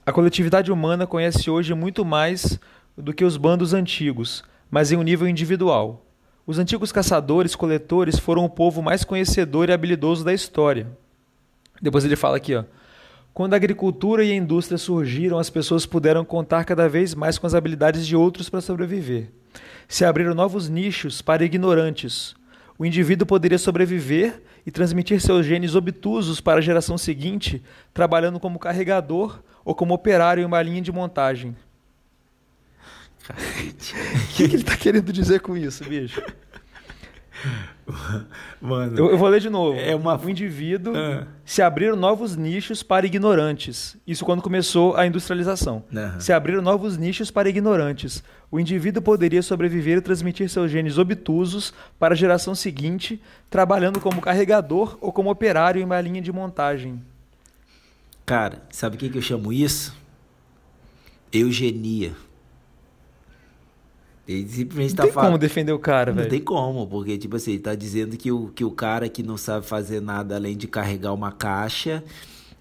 [0.04, 2.58] a coletividade humana conhece hoje muito mais
[2.96, 6.04] do que os bandos antigos, mas em um nível individual.
[6.46, 10.86] Os antigos caçadores-coletores foram o povo mais conhecedor e habilidoso da história.
[11.80, 12.64] Depois ele fala aqui, ó.
[13.34, 17.48] Quando a agricultura e a indústria surgiram, as pessoas puderam contar cada vez mais com
[17.48, 19.28] as habilidades de outros para sobreviver.
[19.88, 22.36] Se abriram novos nichos para ignorantes.
[22.78, 27.60] O indivíduo poderia sobreviver e transmitir seus genes obtusos para a geração seguinte,
[27.92, 31.56] trabalhando como carregador ou como operário em uma linha de montagem.
[33.34, 36.22] O que, que ele está querendo dizer com isso, bicho?
[38.60, 39.78] Mano, eu, eu, vou ler de novo.
[39.78, 40.16] É uma...
[40.16, 41.26] O indivíduo ah.
[41.44, 43.96] se abriram novos nichos para ignorantes.
[44.06, 45.84] Isso quando começou a industrialização.
[45.92, 46.20] Uhum.
[46.20, 48.22] Se abriram novos nichos para ignorantes.
[48.50, 53.20] O indivíduo poderia sobreviver e transmitir seus genes obtusos para a geração seguinte,
[53.50, 57.02] trabalhando como carregador ou como operário em uma linha de montagem.
[58.24, 59.94] Cara, sabe o que, que eu chamo isso?
[61.32, 62.12] Eugenia.
[64.26, 65.28] Ele simplesmente não tá tem falando...
[65.30, 66.24] como defender o cara, velho.
[66.24, 69.22] Não tem como, porque, tipo assim, ele tá dizendo que o, que o cara que
[69.22, 72.02] não sabe fazer nada além de carregar uma caixa,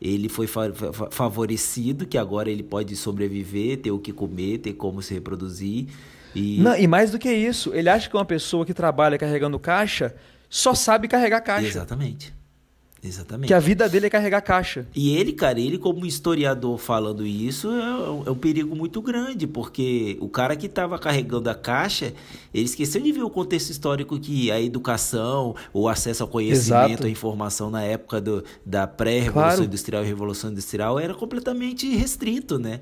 [0.01, 0.69] ele foi fa
[1.09, 5.87] favorecido, que agora ele pode sobreviver, ter o que comer, ter como se reproduzir.
[6.35, 6.59] E...
[6.59, 10.13] Não, e mais do que isso, ele acha que uma pessoa que trabalha carregando caixa
[10.49, 11.67] só sabe carregar caixa.
[11.67, 12.33] Exatamente.
[13.03, 13.47] Exatamente.
[13.47, 14.87] Que a vida dele é carregar caixa.
[14.95, 20.17] E ele, cara, ele como historiador falando isso é, é um perigo muito grande, porque
[20.21, 22.13] o cara que estava carregando a caixa,
[22.53, 27.07] ele esqueceu de ver o contexto histórico que a educação, o acesso ao conhecimento, Exato.
[27.07, 29.63] a informação na época do, da pré-revolução claro.
[29.65, 32.79] industrial e revolução industrial era completamente restrito, né?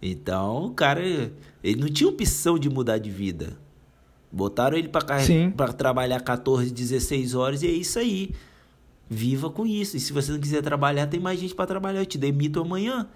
[0.00, 1.02] Então, o cara,
[1.62, 3.58] ele não tinha opção de mudar de vida.
[4.30, 8.30] Botaram ele para trabalhar 14, 16 horas e é isso aí.
[9.08, 9.96] Viva com isso.
[9.96, 12.00] E se você não quiser trabalhar, tem mais gente para trabalhar.
[12.00, 13.08] Eu te demito amanhã.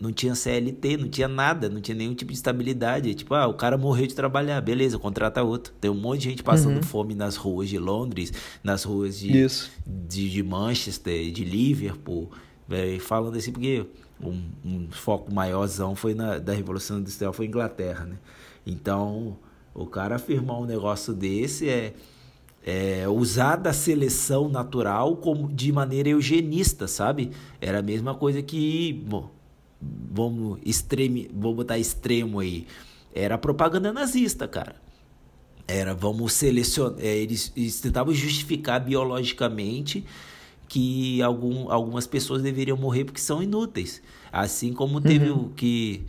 [0.00, 3.14] Não tinha CLT, não tinha nada, não tinha nenhum tipo de estabilidade.
[3.14, 5.72] Tipo, ah, o cara morreu de trabalhar, beleza, contrata outro.
[5.80, 6.82] Tem um monte de gente passando uhum.
[6.82, 9.46] fome nas ruas de Londres, nas ruas de,
[9.86, 12.30] de, de, Manchester, de Liverpool.
[12.68, 13.84] Véio, falando assim, porque
[14.22, 18.16] um, um foco maiorzão foi na, da Revolução Industrial foi Inglaterra, né?
[18.66, 19.36] Então,
[19.74, 21.94] o cara afirmar um negócio desse é
[22.64, 27.30] é, usar da seleção natural como de maneira eugenista, sabe?
[27.60, 29.30] Era a mesma coisa que, bom,
[29.80, 32.66] vamos extreme, vou botar extremo aí,
[33.14, 34.76] era propaganda nazista, cara.
[35.66, 40.04] Era, vamos selecionar, é, eles, eles tentavam justificar biologicamente
[40.68, 44.02] que algum, algumas pessoas deveriam morrer porque são inúteis.
[44.32, 45.46] Assim como teve uhum.
[45.46, 46.06] o que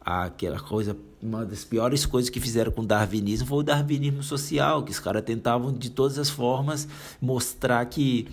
[0.00, 4.82] aquela coisa uma das piores coisas que fizeram com o darwinismo foi o darwinismo social,
[4.82, 6.86] que os caras tentavam de todas as formas
[7.20, 8.28] mostrar que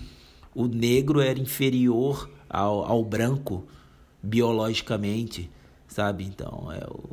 [0.54, 3.66] o negro era inferior ao, ao branco
[4.22, 5.50] biologicamente,
[5.88, 6.24] sabe?
[6.24, 7.04] Então é o.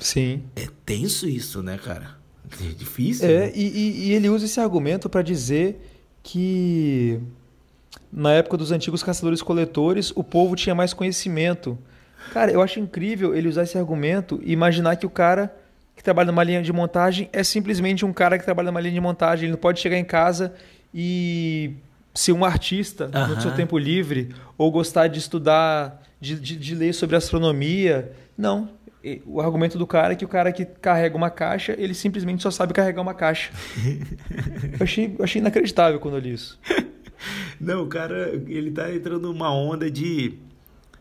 [0.00, 0.42] Sim.
[0.54, 2.16] É tenso isso, né, cara?
[2.60, 3.28] É difícil.
[3.28, 3.52] É, né?
[3.54, 5.80] e, e ele usa esse argumento para dizer
[6.22, 7.20] que
[8.12, 11.78] na época dos antigos caçadores-coletores o povo tinha mais conhecimento
[12.32, 15.54] Cara, eu acho incrível ele usar esse argumento e imaginar que o cara
[15.96, 19.00] que trabalha numa linha de montagem é simplesmente um cara que trabalha numa linha de
[19.00, 19.46] montagem.
[19.46, 20.54] Ele não pode chegar em casa
[20.92, 21.72] e
[22.14, 23.34] ser um artista uhum.
[23.34, 28.12] no seu tempo livre ou gostar de estudar, de, de, de ler sobre astronomia.
[28.36, 28.68] Não.
[29.24, 32.50] o argumento do cara é que o cara que carrega uma caixa, ele simplesmente só
[32.50, 33.50] sabe carregar uma caixa.
[34.78, 36.58] eu, achei, eu achei inacreditável quando eu li isso.
[37.58, 40.34] Não, o cara, ele tá entrando numa onda de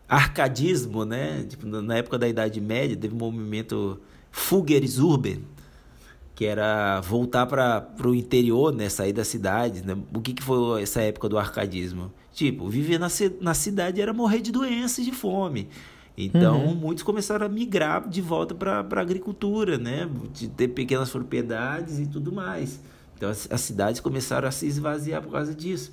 [0.08, 1.46] arcadismo, né?
[1.48, 4.00] Tipo, na época da Idade Média, teve um movimento
[4.32, 5.40] Fugeres Urban,
[6.36, 8.90] que era voltar para o interior, né?
[8.90, 9.98] Sair da cidade, né?
[10.14, 12.12] O que, que foi essa época do arcadismo?
[12.34, 13.08] Tipo, viver na,
[13.40, 15.70] na cidade era morrer de doença e de fome.
[16.18, 16.76] Então, uhum.
[16.76, 20.10] muitos começaram a migrar de volta para a agricultura, né?
[20.34, 22.80] De ter pequenas propriedades e tudo mais.
[23.18, 25.92] Então, as, as, cidades começaram a se esvaziar por causa disso.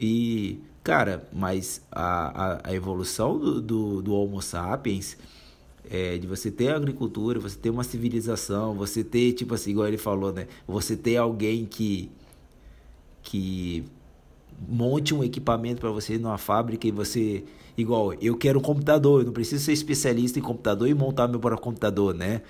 [0.00, 5.16] E, cara, mas a, a, a evolução do, do, do, Homo sapiens,
[5.90, 9.96] é, de você ter agricultura, você ter uma civilização, você ter, tipo assim, igual ele
[9.96, 10.46] falou, né?
[10.68, 12.10] Você ter alguém que,
[13.22, 13.84] que
[14.68, 17.44] monte um equipamento para você numa fábrica e você
[17.76, 21.40] igual eu quero um computador, eu não preciso ser especialista em computador e montar meu
[21.40, 22.42] próprio computador, né?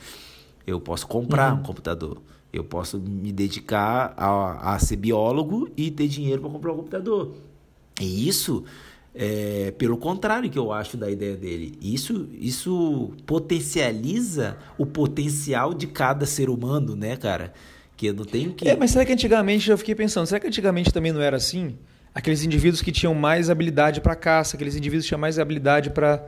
[0.66, 1.60] Eu posso comprar uhum.
[1.60, 2.20] um computador.
[2.52, 7.34] Eu posso me dedicar a, a ser biólogo e ter dinheiro para comprar um computador.
[8.00, 8.64] E isso
[9.14, 11.78] é, pelo contrário que eu acho da ideia dele.
[11.80, 17.52] Isso, isso potencializa o potencial de cada ser humano, né, cara?
[17.96, 18.68] Que não tenho que.
[18.68, 21.76] É, mas será que antigamente, eu fiquei pensando, será que antigamente também não era assim?
[22.14, 26.24] aqueles indivíduos que tinham mais habilidade para caça, aqueles indivíduos que tinham mais habilidade para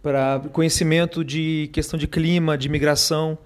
[0.00, 3.36] para conhecimento de questão de clima, de migração.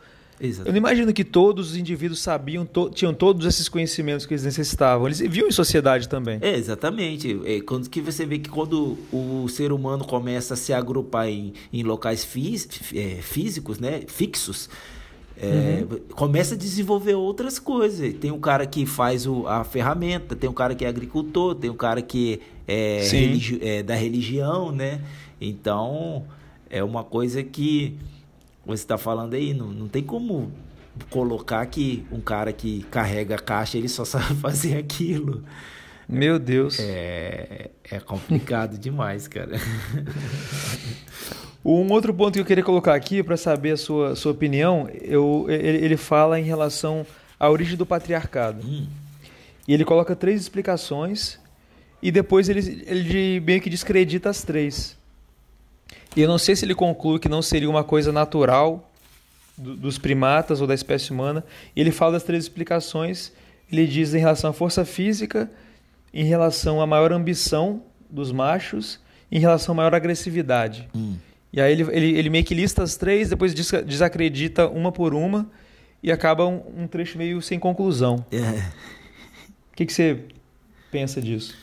[0.43, 0.69] Exato.
[0.69, 4.45] Eu não imagino que todos os indivíduos sabiam, to, tinham todos esses conhecimentos que eles
[4.45, 5.07] necessitavam.
[5.07, 6.39] Eles viviam em sociedade também.
[6.41, 7.41] É, exatamente.
[7.45, 11.53] É, quando que você vê que quando o ser humano começa a se agrupar em,
[11.73, 12.57] em locais fí,
[12.93, 14.69] é, físicos, né, fixos,
[15.37, 15.99] é, uhum.
[16.15, 18.15] Começa a desenvolver outras coisas.
[18.15, 21.71] Tem um cara que faz o, a ferramenta, tem um cara que é agricultor, tem
[21.71, 25.01] um cara que é, religi é da religião, né?
[25.41, 26.25] Então,
[26.71, 27.97] é uma coisa que
[28.65, 30.53] você está falando aí, não, não tem como
[31.11, 35.45] colocar que um cara que carrega a caixa, ele só sabe fazer aquilo.
[36.09, 36.79] Meu Deus.
[36.79, 39.53] É, é complicado demais, cara.
[41.65, 45.47] Um outro ponto que eu queria colocar aqui para saber a sua, sua opinião, eu,
[45.49, 47.07] ele, ele fala em relação
[47.39, 48.67] à origem do patriarcado.
[48.67, 48.89] Hum.
[49.69, 51.39] E ele coloca três explicações
[52.03, 54.99] e depois ele, ele meio que descredita as três.
[56.17, 58.91] E eu não sei se ele conclui que não seria uma coisa natural
[59.57, 61.45] do, dos primatas ou da espécie humana.
[61.75, 63.33] Ele fala das três explicações.
[63.71, 65.51] Ele diz em relação à força física,
[66.13, 69.01] em relação à maior ambição dos machos,
[69.31, 70.89] em relação à maior agressividade.
[70.95, 71.17] Hum.
[71.53, 75.51] E aí ele, ele, ele meio que lista as três, depois desacredita uma por uma
[76.03, 78.25] e acaba um, um trecho meio sem conclusão.
[78.31, 78.39] É.
[79.71, 80.19] O que, que você
[80.91, 81.55] pensa disso?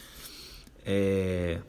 [0.86, 1.60] É,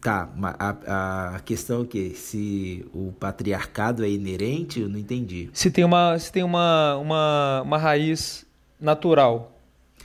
[0.00, 0.28] tá,
[0.58, 5.50] a, a questão é que se o patriarcado é inerente, eu não entendi.
[5.52, 8.46] Se tem uma, se tem uma, uma, uma raiz
[8.80, 9.56] natural.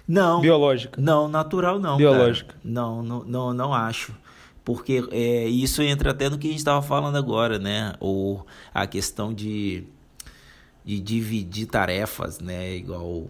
[0.07, 0.41] Não.
[0.41, 1.01] Biológica.
[1.01, 1.97] Não, natural não.
[1.97, 2.55] Biológica.
[2.63, 4.13] Não, não, não, não acho
[4.65, 7.93] porque é, isso entra até no que a gente estava falando agora, né?
[7.99, 9.83] Ou a questão de,
[10.83, 12.75] de dividir tarefas, né?
[12.75, 13.27] Igual,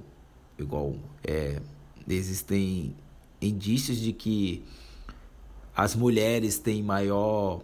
[0.57, 1.61] igual é,
[2.07, 2.95] existem
[3.41, 4.63] indícios de que
[5.75, 7.61] as mulheres têm maior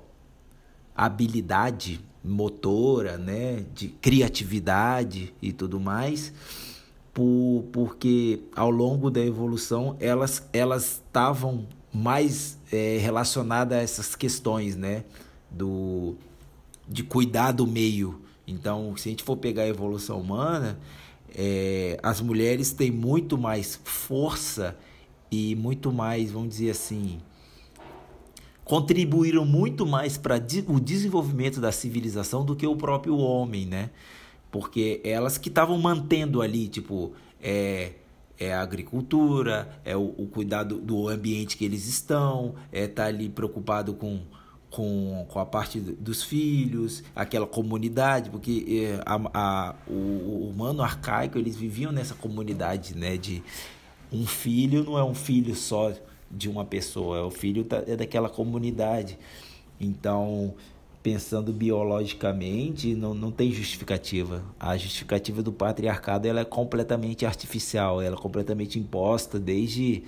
[0.95, 3.65] habilidade motora, né?
[3.73, 6.33] De criatividade e tudo mais.
[7.13, 14.75] Por, porque ao longo da evolução elas elas estavam mais é, relacionada a essas questões,
[14.75, 15.03] né?
[15.49, 16.15] Do,
[16.87, 18.21] de cuidar do meio.
[18.47, 20.79] Então, se a gente for pegar a evolução humana,
[21.35, 24.77] é, as mulheres têm muito mais força
[25.29, 27.19] e muito mais, vamos dizer assim,
[28.63, 30.35] contribuíram muito mais para
[30.67, 33.89] o desenvolvimento da civilização do que o próprio homem, né?
[34.51, 37.93] Porque elas que estavam mantendo ali, tipo, é,
[38.39, 43.07] é a agricultura, é o, o cuidado do ambiente que eles estão, é estar tá
[43.07, 44.19] ali preocupado com,
[44.69, 50.83] com, com a parte dos filhos, aquela comunidade, porque é, a, a, o, o, humano
[50.83, 53.41] arcaico, eles viviam nessa comunidade, né, de
[54.11, 55.93] um filho não é um filho só
[56.31, 59.17] de uma pessoa, o filho da, é daquela comunidade.
[59.79, 60.53] Então,
[61.03, 64.43] pensando biologicamente, não, não tem justificativa.
[64.59, 70.03] A justificativa do patriarcado ela é completamente artificial, ela é completamente imposta desde,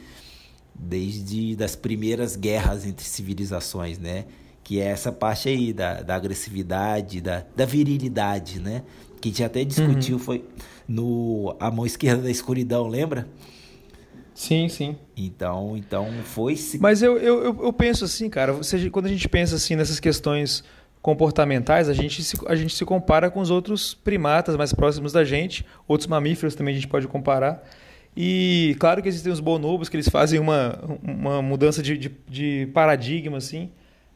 [0.74, 4.26] desde das primeiras guerras entre civilizações, né?
[4.64, 8.84] Que é essa parte aí da, da agressividade, da, da virilidade, né?
[9.20, 10.24] Que a gente até discutiu, uhum.
[10.24, 10.46] foi
[10.88, 13.28] no A Mão Esquerda da Escuridão, lembra?
[14.44, 14.98] Sim, sim.
[15.16, 16.58] Então, então foi.
[16.82, 20.66] Mas eu, eu, eu penso assim, cara, você, quando a gente pensa assim nessas questões
[21.02, 25.24] comportamentais, a gente, se, a gente se compara com os outros primatas mais próximos da
[25.24, 27.64] gente, outros mamíferos também a gente pode comparar.
[28.18, 32.70] E claro que existem os bonobos, que eles fazem uma, uma mudança de, de, de
[32.74, 33.72] paradigma, assim,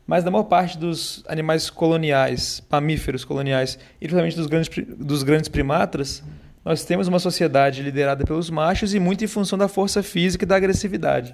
[0.05, 5.47] mas na maior parte dos animais coloniais, mamíferos coloniais, e principalmente dos grandes, dos grandes
[5.47, 6.21] primatas,
[6.67, 10.45] nós temos uma sociedade liderada pelos machos e muito em função da força física e
[10.45, 11.33] da agressividade.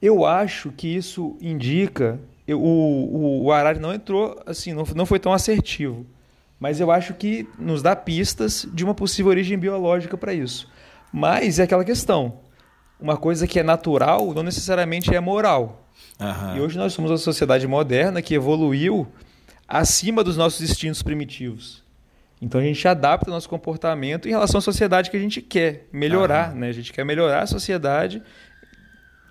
[0.00, 2.20] Eu acho que isso indica.
[2.46, 6.04] Eu, o, o, Harari não entrou assim, não, não foi tão assertivo,
[6.58, 10.68] mas eu acho que nos dá pistas de uma possível origem biológica para isso.
[11.10, 12.40] Mas é aquela questão:
[13.00, 15.88] uma coisa que é natural não necessariamente é moral.
[16.20, 16.56] Uhum.
[16.58, 19.08] E hoje nós somos uma sociedade moderna que evoluiu
[19.66, 21.88] acima dos nossos instintos primitivos.
[22.40, 25.88] Então a gente adapta o nosso comportamento em relação à sociedade que a gente quer
[25.92, 26.60] melhorar, uhum.
[26.60, 26.68] né?
[26.68, 28.22] A gente quer melhorar a sociedade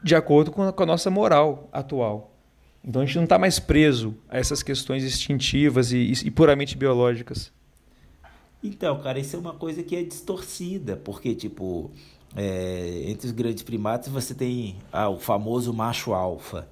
[0.03, 2.35] de acordo com a nossa moral atual.
[2.83, 7.51] Então a gente não está mais preso a essas questões instintivas e, e, puramente biológicas.
[8.63, 11.91] Então, cara, isso é uma coisa que é distorcida, porque, tipo,
[12.35, 16.67] é, entre os grandes primatas você tem ah, o famoso macho alfa.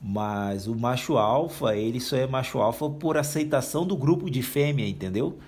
[0.00, 4.88] Mas o macho alfa, ele só é macho alfa por aceitação do grupo de fêmea,
[4.88, 5.38] entendeu?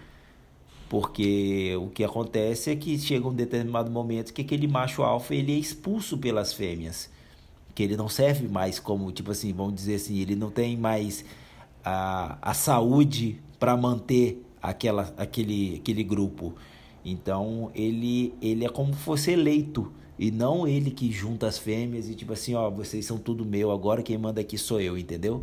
[0.93, 5.51] Porque o que acontece é que chega um determinado momento que aquele macho alfa ele
[5.51, 7.09] é expulso pelas fêmeas.
[7.75, 11.25] Que ele não serve mais como, tipo assim, vamos dizer assim, ele não tem mais
[11.83, 16.55] a, a saúde para manter aquela, aquele, aquele grupo.
[17.03, 19.91] Então ele, ele é como se fosse eleito.
[20.19, 23.71] E não ele que junta as fêmeas e tipo assim, ó, vocês são tudo meu,
[23.71, 25.43] agora quem manda aqui sou eu, entendeu?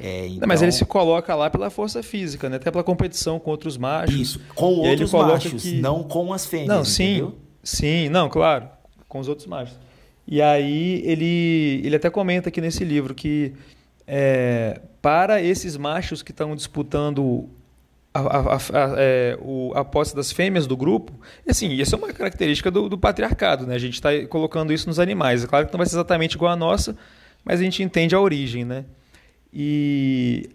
[0.00, 0.40] É, então...
[0.40, 2.56] não, mas ele se coloca lá pela força física, né?
[2.56, 4.14] Até pela competição com outros machos.
[4.14, 5.80] Isso, com outros machos, que...
[5.80, 6.68] não com as fêmeas.
[6.68, 7.34] Não, sim, entendeu?
[7.62, 8.68] sim, não, claro,
[9.08, 9.78] com os outros machos.
[10.26, 13.54] E aí ele, ele até comenta aqui nesse livro que
[14.06, 17.48] é, para esses machos que estão disputando
[18.12, 18.60] a, a, a,
[18.96, 21.12] é, o, a posse das fêmeas do grupo,
[21.46, 23.74] e assim, isso é uma característica do, do patriarcado, né?
[23.74, 25.44] A gente está colocando isso nos animais.
[25.44, 26.96] É claro que não vai ser exatamente igual à nossa,
[27.44, 28.84] mas a gente entende a origem, né?
[29.58, 30.50] E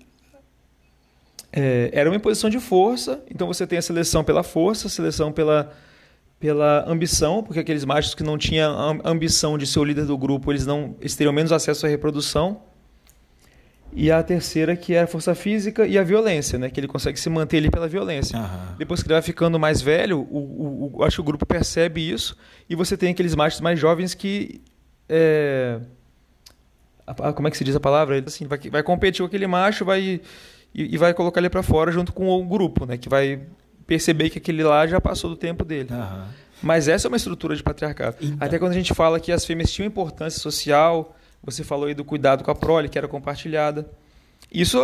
[1.51, 5.31] é, era uma imposição de força, então você tem a seleção pela força, a seleção
[5.31, 5.73] pela,
[6.39, 10.51] pela ambição, porque aqueles machos que não tinham ambição de ser o líder do grupo,
[10.51, 12.61] eles não eles teriam menos acesso à reprodução.
[13.91, 16.69] E a terceira que é a força física e a violência, né?
[16.69, 18.39] Que ele consegue se manter ali pela violência.
[18.39, 18.75] Uhum.
[18.77, 22.07] Depois que ele vai ficando mais velho, o, o, o, acho que o grupo percebe
[22.07, 22.37] isso
[22.69, 24.61] e você tem aqueles machos mais jovens que
[25.09, 25.81] é,
[27.35, 28.17] como é que se diz a palavra?
[28.17, 30.21] Ele assim, vai, vai competir com aquele macho vai,
[30.73, 32.97] e, e vai colocar ele para fora junto com o grupo, né?
[32.97, 33.41] Que vai
[33.85, 35.89] perceber que aquele lá já passou do tempo dele.
[35.91, 36.23] Uhum.
[36.61, 38.17] Mas essa é uma estrutura de patriarcado.
[38.21, 38.37] Então.
[38.39, 42.05] Até quando a gente fala que as fêmeas tinham importância social, você falou aí do
[42.05, 43.89] cuidado com a prole, que era compartilhada.
[44.51, 44.77] Isso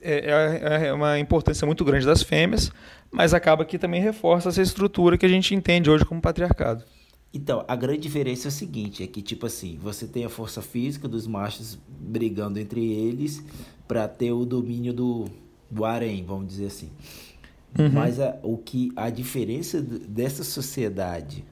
[0.00, 2.70] é, é, é uma importância muito grande das fêmeas,
[3.10, 6.84] mas acaba que também reforça essa estrutura que a gente entende hoje como patriarcado.
[7.32, 10.62] Então, a grande diferença é o seguinte, é que tipo assim, você tem a força
[10.62, 13.42] física dos machos brigando entre eles
[13.86, 15.26] para ter o domínio do,
[15.70, 16.90] do harém, vamos dizer assim.
[17.78, 17.90] Uhum.
[17.92, 21.44] Mas a, o que a diferença dessa sociedade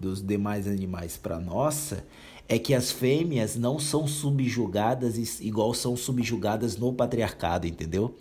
[0.00, 2.04] dos demais animais para nossa
[2.48, 8.16] é que as fêmeas não são subjugadas igual são subjugadas no patriarcado, entendeu?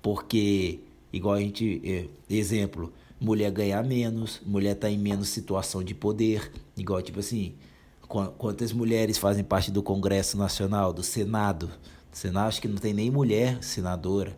[0.00, 0.80] Porque
[1.12, 2.90] igual a gente, é, exemplo,
[3.20, 7.54] mulher ganhar menos, mulher tá em menos situação de poder, igual tipo assim,
[8.38, 11.66] quantas mulheres fazem parte do Congresso Nacional, do Senado?
[12.10, 14.36] Do Senado acho que não tem nem mulher senadora.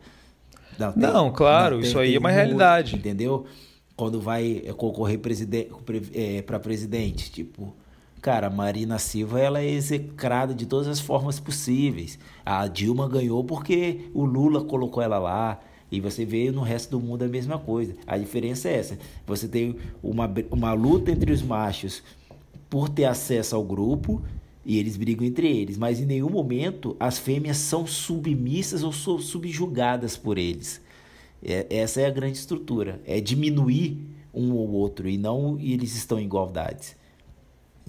[0.79, 2.97] Não, tem, não claro, não, tem, isso aí é uma realidade.
[2.97, 3.47] Entendeu?
[3.97, 5.21] Quando vai concorrer
[6.13, 7.75] é, para presidente, tipo,
[8.21, 12.19] cara, a Marina Silva ela é execrada de todas as formas possíveis.
[12.45, 15.61] A Dilma ganhou porque o Lula colocou ela lá.
[15.93, 17.95] E você vê no resto do mundo a mesma coisa.
[18.07, 18.99] A diferença é essa.
[19.27, 22.03] Você tem uma, uma luta entre os machos
[22.71, 24.23] por ter acesso ao grupo
[24.65, 30.17] e eles brigam entre eles, mas em nenhum momento as fêmeas são submissas ou subjugadas
[30.17, 30.81] por eles.
[31.45, 33.99] É, essa é a grande estrutura, é diminuir
[34.33, 36.97] um ou outro e não eles estão em igualdade.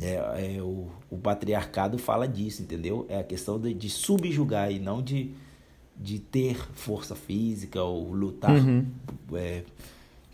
[0.01, 3.05] É, é o, o, patriarcado fala disso, entendeu?
[3.07, 5.31] É a questão de, de subjugar e não de
[5.95, 8.85] de ter força física ou lutar uhum.
[9.33, 9.63] é,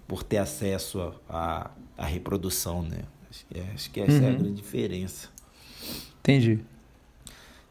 [0.07, 3.03] por ter acesso à reprodução, né?
[3.29, 4.23] Acho que, é, acho que essa uhum.
[4.23, 4.37] é a uhum.
[4.37, 5.29] grande diferença.
[6.19, 6.59] Entendi.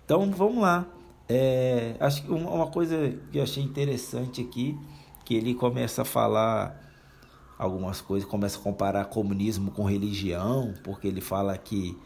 [0.04, 0.86] Então vamos lá.
[1.28, 4.78] É, acho que uma, uma coisa que eu achei interessante aqui,
[5.24, 6.80] que ele começa a falar
[7.58, 11.98] algumas coisas, começa a comparar comunismo com religião, porque ele fala que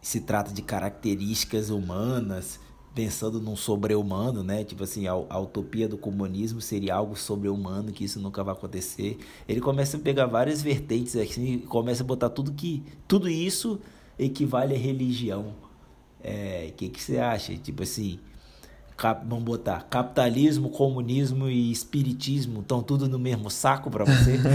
[0.00, 2.58] se trata de características humanas
[2.94, 4.64] pensando num sobre-humano, né?
[4.64, 9.18] Tipo assim, a, a, utopia do comunismo seria algo sobre-humano, que isso nunca vai acontecer.
[9.48, 13.80] Ele começa a pegar várias vertentes assim, começa a botar tudo que tudo isso
[14.18, 15.54] equivale à religião.
[16.22, 17.56] É, o que que você acha?
[17.56, 18.20] Tipo assim,
[18.96, 24.38] cap, vamos botar capitalismo, comunismo e espiritismo estão tudo no mesmo saco para você?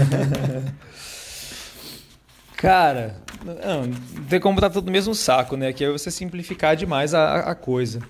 [2.56, 5.72] Cara, não, não tem como botar tudo no mesmo saco, né?
[5.72, 8.00] Que é você simplificar demais a, a coisa.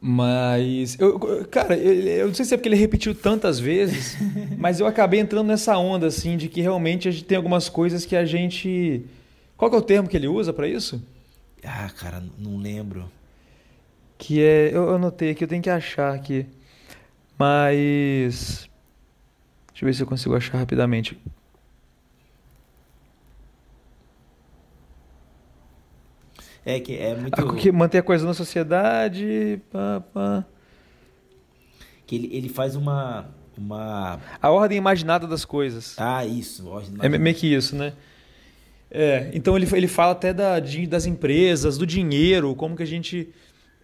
[0.00, 4.16] Mas, eu, cara, eu, eu, não sei se é porque ele repetiu tantas vezes,
[4.56, 8.06] mas eu acabei entrando nessa onda, assim, de que realmente a gente tem algumas coisas
[8.06, 9.04] que a gente.
[9.58, 11.02] Qual é o termo que ele usa para isso?
[11.62, 13.10] Ah, cara, não lembro.
[14.16, 14.70] Que é.
[14.72, 16.46] Eu anotei aqui, eu tenho que achar aqui.
[17.38, 18.68] Mas.
[19.70, 21.18] Deixa eu ver se eu consigo achar rapidamente.
[26.64, 27.40] É que é muito.
[27.40, 29.60] A, que manter a coisa na sociedade.
[29.70, 30.44] Pá, pá.
[32.06, 34.20] Que ele, ele faz uma, uma.
[34.40, 35.94] A ordem imaginada das coisas.
[35.98, 36.68] Ah, isso.
[37.00, 37.92] é meio que isso, né?
[38.90, 42.86] É, então ele, ele fala até da, de, das empresas, do dinheiro, como que a
[42.86, 43.28] gente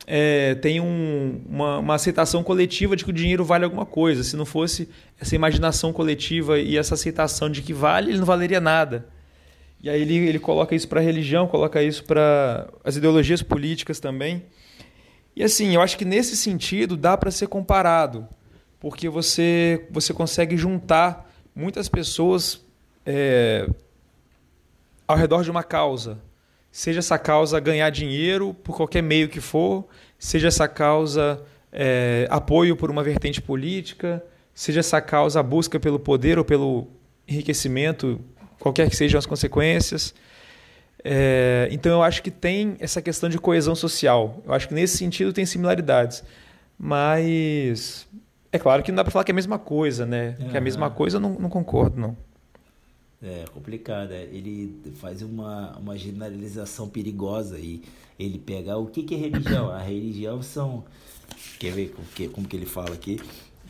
[0.05, 4.24] é, tem um, uma, uma aceitação coletiva de que o dinheiro vale alguma coisa.
[4.24, 4.89] Se não fosse
[5.20, 9.07] essa imaginação coletiva e essa aceitação de que vale, ele não valeria nada.
[9.83, 14.01] E aí ele, ele coloca isso para a religião, coloca isso para as ideologias políticas
[14.01, 14.45] também.
[15.35, 18.27] E assim, eu acho que nesse sentido dá para ser comparado,
[18.81, 22.64] porque você, você consegue juntar muitas pessoas
[23.05, 23.68] é,
[25.07, 26.18] ao redor de uma causa.
[26.72, 29.87] Seja essa causa ganhar dinheiro por qualquer meio que for,
[30.18, 34.24] seja essa causa é, apoio por uma vertente política,
[34.55, 36.89] seja essa causa a busca pelo poder ou pelo
[37.29, 38.20] enriquecimento
[38.67, 40.12] qualquer que sejam as consequências.
[41.05, 44.43] É, então eu acho que tem essa questão de coesão social.
[44.45, 46.25] Eu acho que nesse sentido tem similaridades.
[46.77, 48.09] Mas
[48.51, 50.37] é claro que não dá para falar que é a mesma coisa, né?
[50.41, 50.49] Uhum.
[50.49, 52.17] Que é a mesma coisa eu não, não concordo, não.
[53.23, 54.12] É complicado.
[54.12, 54.25] É.
[54.25, 57.83] Ele faz uma, uma generalização perigosa e
[58.19, 59.71] ele pega o que, que é religião.
[59.71, 60.85] A religião são.
[61.61, 63.21] Quer ver como que, como que ele fala aqui?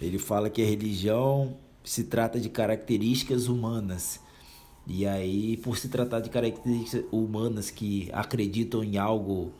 [0.00, 4.20] Ele fala que a religião se trata de características humanas
[4.86, 9.52] e aí, por se tratar de características humanas que acreditam em algo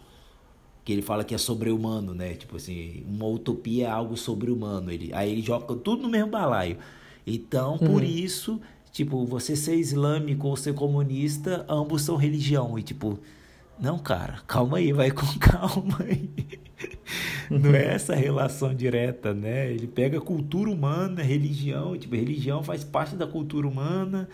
[0.85, 2.35] que ele fala que é sobre-humano, né?
[2.35, 4.89] Tipo assim, uma utopia é algo sobre-humano.
[4.93, 6.79] Ele, aí ele joga tudo no mesmo balaio.
[7.27, 8.05] Então, por uhum.
[8.05, 8.61] isso,
[8.93, 12.79] tipo, você ser islâmico ou ser comunista, ambos são religião.
[12.79, 13.19] E tipo,
[13.81, 16.31] não, cara, calma aí, vai com calma aí.
[17.51, 19.73] Não é essa relação direta, né?
[19.73, 24.29] Ele pega cultura humana, religião, tipo, religião faz parte da cultura humana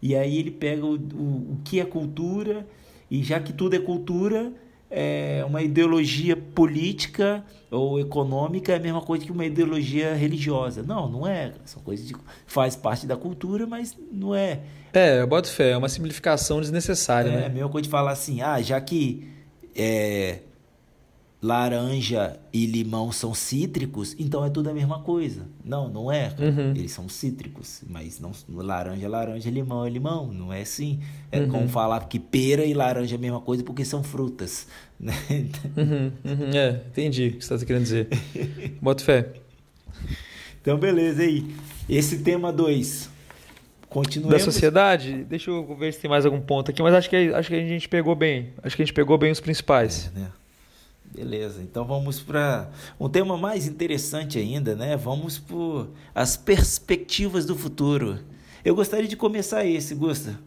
[0.00, 2.66] e aí ele pega o, o, o que é cultura,
[3.10, 4.52] e já que tudo é cultura,
[4.90, 10.82] é uma ideologia política ou econômica é a mesma coisa que uma ideologia religiosa.
[10.82, 11.52] Não, não é.
[11.64, 14.60] São coisas que faz parte da cultura, mas não é.
[14.92, 17.42] É, eu boto fé, é uma simplificação desnecessária, é, né?
[17.42, 19.28] É a mesma coisa de falar assim, ah, já que
[19.76, 20.40] é,
[21.40, 25.46] laranja e limão são cítricos, então é tudo a mesma coisa.
[25.64, 26.34] Não, não é.
[26.38, 26.70] Uhum.
[26.70, 30.32] Eles são cítricos, mas não laranja é laranja, limão é limão.
[30.32, 31.00] Não é assim.
[31.30, 31.48] É uhum.
[31.48, 34.66] como falar que pera e laranja é a mesma coisa porque são frutas.
[35.00, 35.14] Né?
[35.76, 36.50] Uhum, uhum.
[36.52, 38.08] É, entendi o que você está querendo dizer.
[38.82, 39.32] Boto fé.
[40.60, 41.54] Então, beleza aí.
[41.88, 43.08] Esse tema 2.
[43.88, 44.36] Continuemos.
[44.36, 47.48] Da sociedade, deixa eu ver se tem mais algum ponto aqui, mas acho que, acho
[47.48, 48.52] que a gente pegou bem.
[48.60, 50.10] Acho que a gente pegou bem os principais.
[50.16, 50.32] É, né?
[51.18, 54.96] Beleza, então vamos para um tema mais interessante ainda, né?
[54.96, 58.20] Vamos por as perspectivas do futuro.
[58.64, 60.38] Eu gostaria de começar esse, Gusta.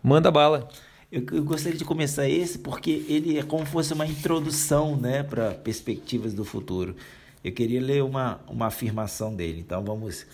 [0.00, 0.68] Manda bala.
[1.10, 5.24] Eu, eu, gostaria de começar esse porque ele é como se fosse uma introdução, né,
[5.24, 6.94] para perspectivas do futuro.
[7.42, 10.24] Eu queria ler uma, uma afirmação dele, então vamos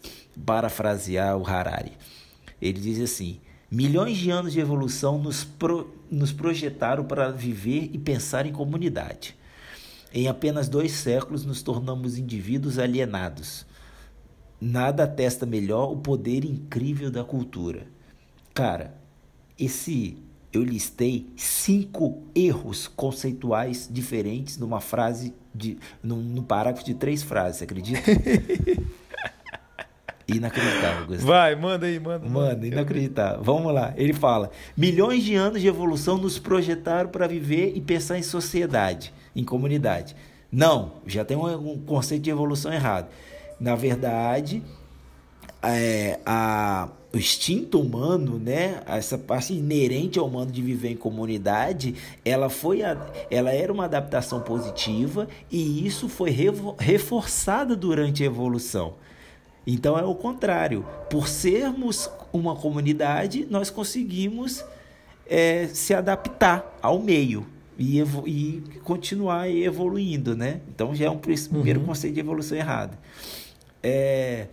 [0.44, 1.92] parafrasear o Harari.
[2.60, 7.96] Ele diz assim: Milhões de anos de evolução nos, pro, nos projetaram para viver e
[7.96, 9.34] pensar em comunidade.
[10.16, 13.66] Em apenas dois séculos nos tornamos indivíduos alienados.
[14.58, 17.86] Nada atesta melhor o poder incrível da cultura.
[18.54, 18.94] Cara,
[19.60, 20.16] esse
[20.50, 27.60] eu listei cinco erros conceituais diferentes numa frase de num, num parágrafo de três frases,
[27.60, 28.00] acredita?
[30.26, 31.26] Inacreditável, Gustavo.
[31.28, 32.26] Vai, manda aí, manda.
[32.26, 33.44] Manda, inacreditável.
[33.44, 33.92] Vamos lá.
[33.96, 39.12] Ele fala: milhões de anos de evolução nos projetaram para viver e pensar em sociedade,
[39.36, 40.16] em comunidade.
[40.50, 43.08] Não, já tem um, conceito de evolução errado.
[43.60, 44.62] Na verdade,
[45.62, 51.94] é, a, o instinto humano, né, essa parte inerente ao humano de viver em comunidade,
[52.24, 52.96] ela foi a,
[53.30, 56.30] ela era uma adaptação positiva e isso foi
[56.78, 58.94] reforçada durante a evolução.
[59.66, 60.86] Então é o contrário.
[61.10, 64.64] Por sermos uma comunidade, nós conseguimos
[65.28, 67.46] é, se adaptar ao meio
[67.78, 70.60] e, e continuar evoluindo, né?
[70.68, 71.86] Então já é um primeiro uhum.
[71.86, 72.96] conceito de evolução errado.
[73.82, 74.46] É,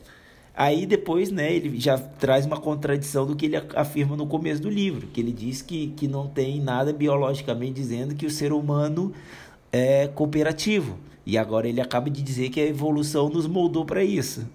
[0.56, 4.70] Aí depois, né, ele já traz uma contradição do que ele afirma no começo do
[4.70, 9.12] livro, que ele diz que, que não tem nada biologicamente dizendo que o ser humano
[9.72, 11.00] é cooperativo.
[11.26, 14.48] E agora ele acaba de dizer que a evolução nos moldou para isso.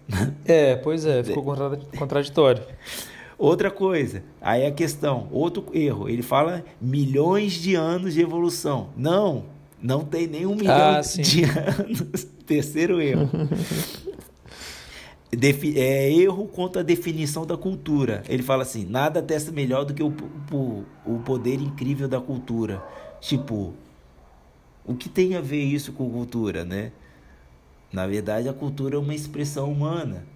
[0.45, 1.43] É, pois é, ficou
[1.99, 2.63] contraditório.
[3.39, 8.89] Outra coisa, aí a questão, outro erro, ele fala milhões de anos de evolução.
[8.97, 9.45] Não,
[9.81, 12.27] não tem nenhum milhão ah, de anos.
[12.45, 13.31] Terceiro erro.
[15.31, 18.25] Defi é, erro quanto à definição da cultura.
[18.29, 20.13] Ele fala assim: nada testa melhor do que o,
[20.51, 22.83] o, o poder incrível da cultura.
[23.21, 23.73] Tipo,
[24.85, 26.91] o que tem a ver isso com cultura, né?
[27.93, 30.27] Na verdade, a cultura é uma expressão humana.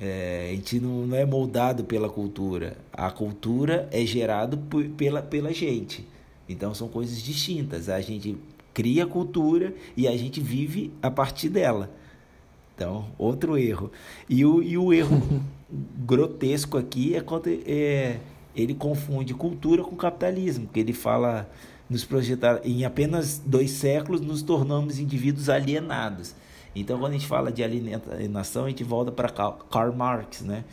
[0.00, 2.76] É, a gente não, não, é moldado pela cultura.
[2.92, 4.58] A cultura é gerada
[4.96, 6.06] pela, pela gente.
[6.48, 7.88] Então são coisas distintas.
[7.88, 8.36] A gente
[8.74, 11.90] cria a cultura e a gente vive a partir dela.
[12.74, 13.90] Então, outro erro.
[14.28, 15.42] E o, e o erro
[16.04, 18.18] grotesco aqui é quando é,
[18.54, 21.48] ele confunde cultura com capitalismo, que ele fala
[21.88, 26.34] nos projetar em apenas dois séculos nos tornamos indivíduos alienados.
[26.78, 30.64] Então, quando a gente fala de alienação, a gente volta para Karl Marx, né?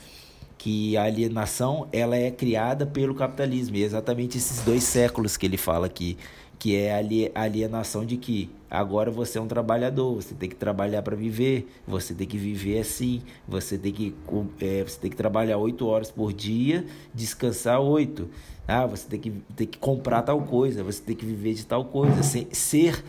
[0.58, 3.76] Que a alienação ela é criada pelo capitalismo.
[3.78, 6.18] E é exatamente esses dois séculos que ele fala aqui
[6.64, 6.94] que é
[7.36, 11.68] a alienação de que agora você é um trabalhador, você tem que trabalhar para viver,
[11.86, 14.16] você tem que viver assim, você tem que,
[14.62, 18.30] é, você tem que trabalhar oito horas por dia, descansar oito.
[18.66, 21.84] Ah, você tem que, tem que comprar tal coisa, você tem que viver de tal
[21.84, 22.24] coisa.
[22.24, 23.04] Ser,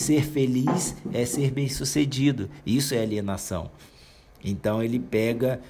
[0.00, 2.48] ser feliz é ser bem sucedido.
[2.64, 3.70] Isso é alienação.
[4.42, 5.60] Então ele pega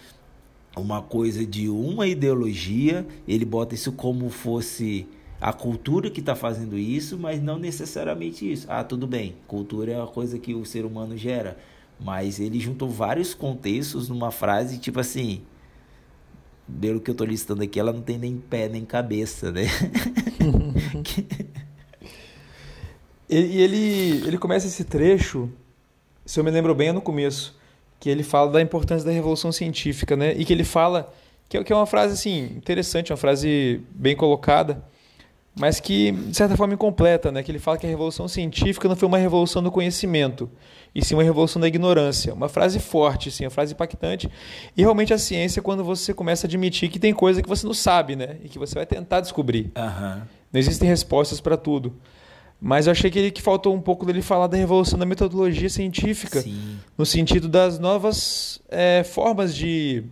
[0.77, 5.09] uma coisa de uma ideologia, ele bota isso como fosse
[5.41, 8.67] a cultura que está fazendo isso, mas não necessariamente isso.
[8.71, 11.59] Ah, tudo bem, cultura é uma coisa que o ser humano gera,
[11.99, 15.43] mas ele juntou vários contextos numa frase tipo assim.
[16.81, 19.65] Pelo que eu estou listando aqui, ela não tem nem pé nem cabeça, né?
[23.37, 25.51] e ele, ele começa esse trecho,
[26.25, 27.57] se eu me lembro bem, é no começo,
[27.99, 30.35] que ele fala da importância da revolução científica, né?
[30.37, 31.13] E que ele fala,
[31.49, 34.83] que é, que é uma frase assim, interessante, uma frase bem colocada,
[35.55, 37.43] mas que, de certa forma, incompleta, né?
[37.43, 40.49] que ele fala que a revolução científica não foi uma revolução do conhecimento,
[40.95, 42.33] e sim uma revolução da ignorância.
[42.33, 44.31] Uma frase forte, sim, uma frase impactante.
[44.77, 47.75] E realmente a ciência, quando você começa a admitir que tem coisa que você não
[47.75, 48.37] sabe, né?
[48.43, 49.71] E que você vai tentar descobrir.
[49.77, 50.23] Uhum.
[50.53, 51.95] Não existem respostas para tudo.
[52.61, 55.71] Mas eu achei que, ele, que faltou um pouco dele falar da revolução da metodologia
[55.71, 56.79] científica, sim.
[56.97, 60.05] no sentido das novas é, formas de,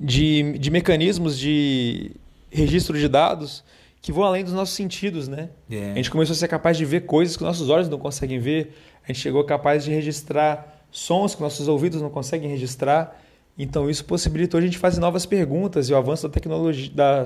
[0.00, 2.12] de, de mecanismos de
[2.50, 3.64] registro de dados
[4.00, 5.48] que vão além dos nossos sentidos, né?
[5.68, 5.92] É.
[5.92, 8.76] A gente começou a ser capaz de ver coisas que nossos olhos não conseguem ver.
[9.02, 13.18] A gente chegou capaz de registrar sons que nossos ouvidos não conseguem registrar.
[13.58, 17.24] Então isso possibilitou a gente fazer novas perguntas e o avanço da tecnologia, da,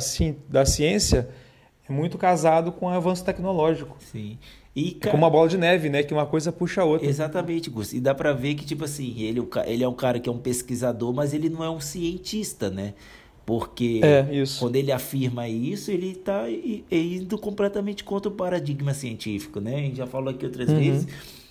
[0.49, 1.29] da ciência
[1.89, 3.97] é muito casado com o avanço tecnológico.
[4.01, 4.39] Sim.
[4.77, 6.03] E, cara, é como uma bola de neve, né?
[6.03, 7.09] Que uma coisa puxa a outra.
[7.09, 7.93] Exatamente, Gus.
[7.93, 10.39] E dá para ver que, tipo assim, ele, ele é um cara que é um
[10.39, 12.95] pesquisador, mas ele não é um cientista, né?
[13.45, 14.27] Porque é,
[14.59, 16.45] quando ele afirma isso, ele está
[16.91, 19.75] indo completamente contra o paradigma científico, né?
[19.75, 20.79] A gente já falou aqui outras uhum.
[20.79, 21.09] vezes.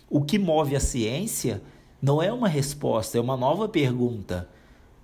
[0.07, 1.59] O que move a ciência
[1.99, 4.47] não é uma resposta, é uma nova pergunta.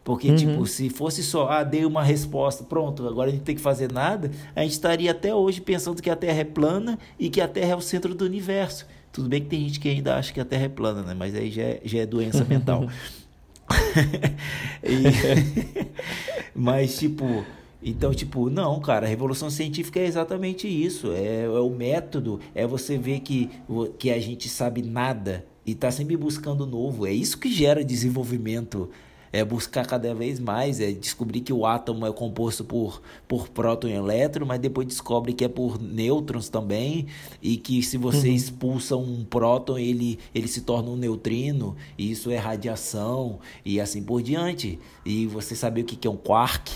[0.03, 0.35] Porque, uhum.
[0.35, 3.91] tipo, se fosse só, ah, dei uma resposta, pronto, agora a gente tem que fazer
[3.91, 7.47] nada, a gente estaria até hoje pensando que a Terra é plana e que a
[7.47, 8.85] Terra é o centro do universo.
[9.13, 11.13] Tudo bem que tem gente que ainda acha que a Terra é plana, né?
[11.13, 12.87] Mas aí já é, já é doença mental.
[14.83, 15.93] e...
[16.55, 17.45] Mas, tipo,
[17.81, 21.11] então, tipo, não, cara, a revolução científica é exatamente isso.
[21.11, 23.49] É, é, o método, é você ver que,
[23.97, 27.05] que a gente sabe nada e tá sempre buscando novo.
[27.05, 28.89] É isso que gera desenvolvimento.
[29.33, 33.87] É buscar cada vez mais, é descobrir que o átomo é composto por, por próton
[33.87, 37.07] e elétron, mas depois descobre que é por nêutrons também,
[37.41, 38.35] e que se você uhum.
[38.35, 44.03] expulsa um próton, ele, ele se torna um neutrino, e isso é radiação, e assim
[44.03, 44.79] por diante.
[45.05, 46.71] E você saber o que é um quark,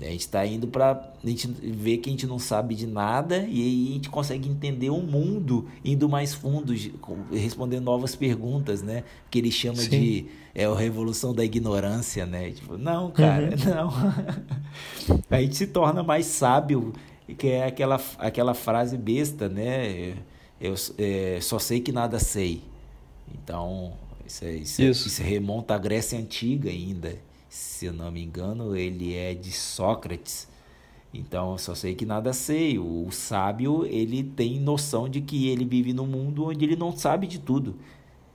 [0.00, 3.38] A gente está indo para a gente ver que a gente não sabe de nada
[3.46, 6.74] e aí a gente consegue entender o mundo indo mais fundo,
[7.30, 9.04] respondendo novas perguntas, né?
[9.30, 9.90] Que ele chama Sim.
[9.90, 12.50] de é a revolução da ignorância, né?
[12.50, 15.12] Tipo, não, cara, uhum.
[15.12, 15.20] não.
[15.30, 16.94] a gente se torna mais sábio,
[17.36, 20.14] que é aquela, aquela frase besta, né?
[20.58, 22.62] Eu é, só sei que nada sei.
[23.34, 23.92] Então,
[24.26, 25.08] isso, é, isso, é, isso.
[25.08, 27.25] isso remonta à Grécia Antiga ainda
[27.56, 30.46] se eu não me engano, ele é de Sócrates.
[31.12, 32.78] Então, eu só sei que nada sei.
[32.78, 36.94] O, o sábio, ele tem noção de que ele vive num mundo onde ele não
[36.94, 37.76] sabe de tudo.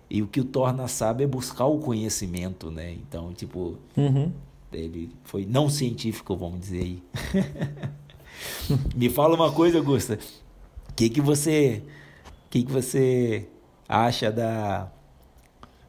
[0.09, 2.93] E o que o torna sábio é buscar o conhecimento, né?
[2.93, 4.31] Então, tipo, uhum.
[4.73, 7.03] ele foi não científico, vamos dizer aí.
[8.95, 10.17] Me fala uma coisa, Augusta.
[10.89, 11.83] O que que você,
[12.49, 13.47] que que você
[13.87, 14.91] acha da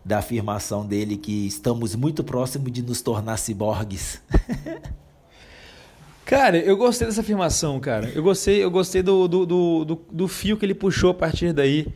[0.04, 4.20] da afirmação dele que estamos muito próximos de nos tornar ciborgues.
[6.24, 8.10] cara, eu gostei dessa afirmação, cara.
[8.14, 11.86] Eu gostei, eu gostei do, do, do, do, fio que ele puxou a partir daí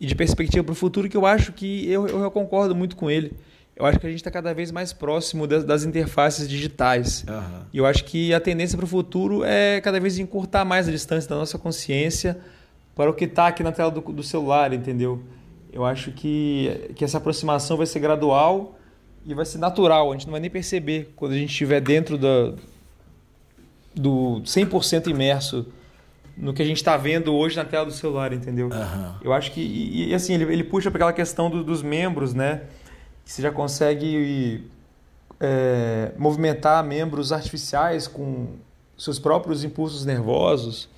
[0.00, 3.10] e de perspectiva para o futuro, que eu acho que eu, eu concordo muito com
[3.10, 3.32] ele.
[3.76, 7.24] Eu acho que a gente está cada vez mais próximo das, das interfaces digitais.
[7.28, 7.62] Uhum.
[7.72, 10.90] E eu acho que a tendência para o futuro é cada vez encurtar mais a
[10.90, 12.38] distância da nossa consciência
[12.94, 15.22] para o que está aqui na tela do, do celular, entendeu?
[15.72, 18.78] Eu acho que, que essa aproximação vai ser gradual
[19.24, 20.10] e vai ser natural.
[20.10, 22.54] A gente não vai nem perceber quando a gente estiver dentro da,
[23.94, 25.66] do 100% imerso
[26.36, 28.68] no que a gente está vendo hoje na tela do celular, entendeu?
[28.68, 29.14] Uhum.
[29.22, 32.32] Eu acho que, e, e assim, ele, ele puxa para aquela questão do, dos membros,
[32.32, 32.62] né?
[33.24, 34.64] Que você já consegue
[35.38, 38.54] é, movimentar membros artificiais com
[38.96, 40.88] seus próprios impulsos nervosos.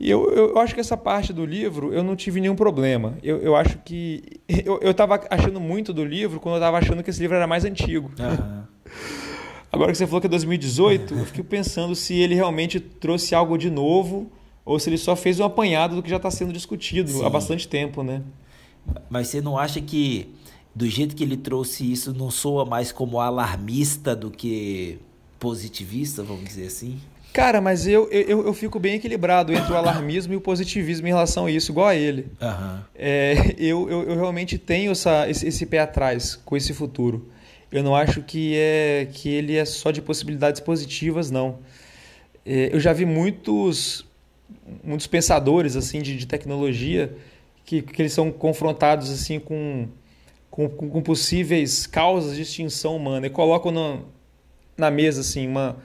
[0.00, 3.18] E eu, eu acho que essa parte do livro eu não tive nenhum problema.
[3.22, 4.22] Eu, eu acho que.
[4.80, 7.64] Eu estava achando muito do livro quando eu estava achando que esse livro era mais
[7.64, 8.10] antigo.
[8.18, 8.62] Uhum.
[9.70, 13.58] Agora que você falou que é 2018, eu fiquei pensando se ele realmente trouxe algo
[13.58, 14.30] de novo
[14.64, 17.24] ou se ele só fez um apanhado do que já está sendo discutido Sim.
[17.24, 18.22] há bastante tempo, né?
[19.10, 20.34] Mas você não acha que
[20.74, 24.98] do jeito que ele trouxe isso não soa mais como alarmista do que
[25.38, 26.98] positivista, vamos dizer assim?
[27.32, 31.10] Cara, mas eu, eu, eu fico bem equilibrado entre o alarmismo e o positivismo em
[31.10, 32.26] relação a isso, igual a ele.
[32.40, 32.80] Uhum.
[32.94, 37.30] É, eu, eu, eu, realmente tenho essa, esse, esse, pé atrás com esse futuro.
[37.70, 41.58] Eu não acho que, é, que ele é só de possibilidades positivas, não.
[42.44, 44.06] É, eu já vi muitos,
[44.82, 47.14] muitos pensadores assim de, de tecnologia
[47.64, 49.86] que, que eles são confrontados assim com,
[50.50, 54.06] com, com possíveis causas de extinção humana e colocam no,
[54.76, 55.76] na mesa assim uma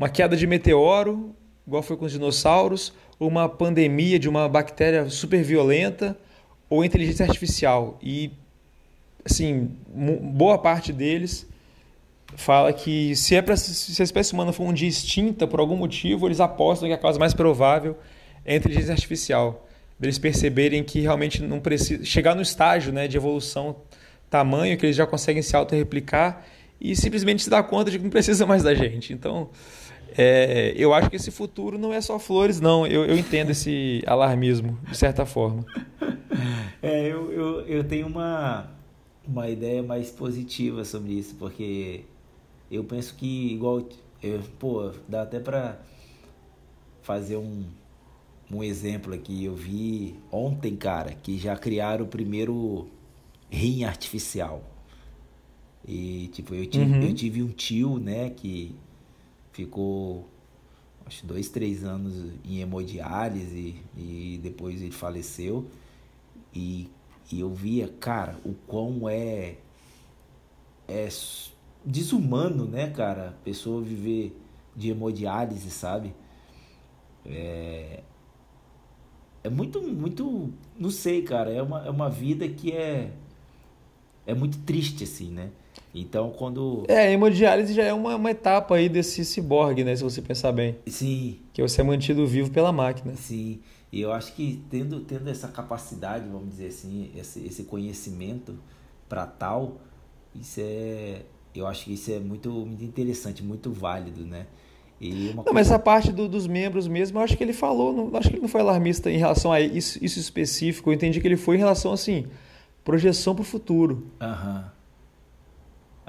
[0.00, 1.36] uma queda de meteoro,
[1.66, 6.16] igual foi com os dinossauros, uma pandemia de uma bactéria super violenta,
[6.70, 7.98] ou inteligência artificial.
[8.02, 8.30] E,
[9.22, 11.46] assim, boa parte deles
[12.34, 15.76] fala que se, é pra, se a espécie humana for um dia extinta por algum
[15.76, 17.98] motivo, eles apostam que a causa mais provável
[18.42, 19.68] é a inteligência artificial.
[20.00, 23.76] Eles perceberem que realmente não precisa chegar no estágio né, de evolução
[24.30, 26.42] tamanho que eles já conseguem se auto-replicar
[26.80, 29.12] e simplesmente se dar conta de que não precisa mais da gente.
[29.12, 29.50] Então,
[30.16, 32.86] é, eu acho que esse futuro não é só flores, não.
[32.86, 35.64] Eu, eu entendo esse alarmismo, de certa forma.
[36.82, 38.70] É, eu, eu, eu tenho uma,
[39.26, 42.04] uma ideia mais positiva sobre isso, porque
[42.70, 43.86] eu penso que, igual.
[44.22, 45.78] Eu, pô, dá até para
[47.02, 47.64] fazer um,
[48.50, 49.44] um exemplo aqui.
[49.44, 52.88] Eu vi ontem, cara, que já criaram o primeiro
[53.50, 54.62] rim artificial.
[55.86, 57.02] E, tipo, eu tive, uhum.
[57.02, 58.74] eu tive um tio, né, que
[59.52, 60.28] ficou
[61.06, 65.66] acho dois, três anos em hemodiálise e depois ele faleceu.
[66.54, 66.88] E,
[67.30, 69.56] e eu via, cara, o quão é,
[70.88, 71.08] é
[71.84, 73.36] desumano, né, cara?
[73.44, 74.36] Pessoa viver
[74.76, 76.14] de hemodiálise, sabe?
[77.26, 78.02] É,
[79.42, 83.12] é muito, muito, não sei, cara, é uma, é uma vida que é,
[84.26, 85.50] é muito triste, assim, né?
[85.94, 86.84] Então, quando.
[86.88, 89.94] É, a hemodiálise já é uma, uma etapa aí desse ciborgue, né?
[89.96, 90.76] Se você pensar bem.
[90.86, 91.38] Sim.
[91.52, 93.14] Que é você é mantido vivo pela máquina.
[93.16, 93.60] Sim.
[93.92, 98.56] E eu acho que tendo, tendo essa capacidade, vamos dizer assim, esse, esse conhecimento
[99.08, 99.80] para tal,
[100.34, 101.22] isso é.
[101.52, 104.46] Eu acho que isso é muito, muito interessante, muito válido, né?
[105.00, 105.52] E não, coisa...
[105.52, 108.36] mas essa parte do, dos membros mesmo, eu acho que ele falou, não, acho que
[108.36, 110.90] ele não foi alarmista em relação a isso, isso específico.
[110.90, 112.26] Eu entendi que ele foi em relação, assim,
[112.84, 114.06] projeção para o futuro.
[114.20, 114.58] Aham.
[114.58, 114.79] Uhum.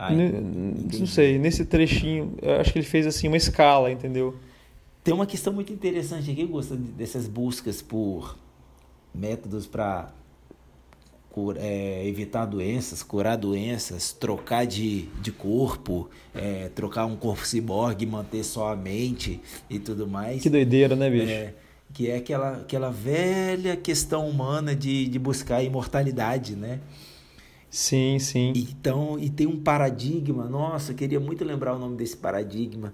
[0.03, 4.35] Ai, não sei, nesse trechinho, acho que ele fez assim uma escala, entendeu?
[5.03, 8.35] Tem uma questão muito interessante aqui, eu gosto dessas buscas por
[9.13, 10.11] métodos para
[11.57, 18.43] é, evitar doenças, curar doenças, trocar de, de corpo, é, trocar um corpo ciborgue, manter
[18.43, 20.41] só a mente e tudo mais.
[20.41, 21.31] Que doideira, né, bicho?
[21.31, 21.53] É,
[21.93, 26.79] que é aquela, aquela velha questão humana de, de buscar a imortalidade, né?
[27.71, 28.51] Sim, sim.
[28.53, 32.93] Então, e tem um paradigma, nossa, eu queria muito lembrar o nome desse paradigma,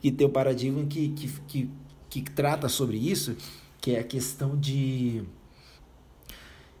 [0.00, 1.70] que tem um paradigma que, que, que,
[2.08, 3.36] que trata sobre isso,
[3.82, 5.22] que é a questão de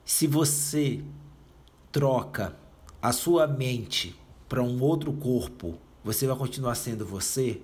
[0.06, 1.00] se você
[1.92, 2.56] troca
[3.00, 4.18] a sua mente
[4.48, 7.60] para um outro corpo, você vai continuar sendo você?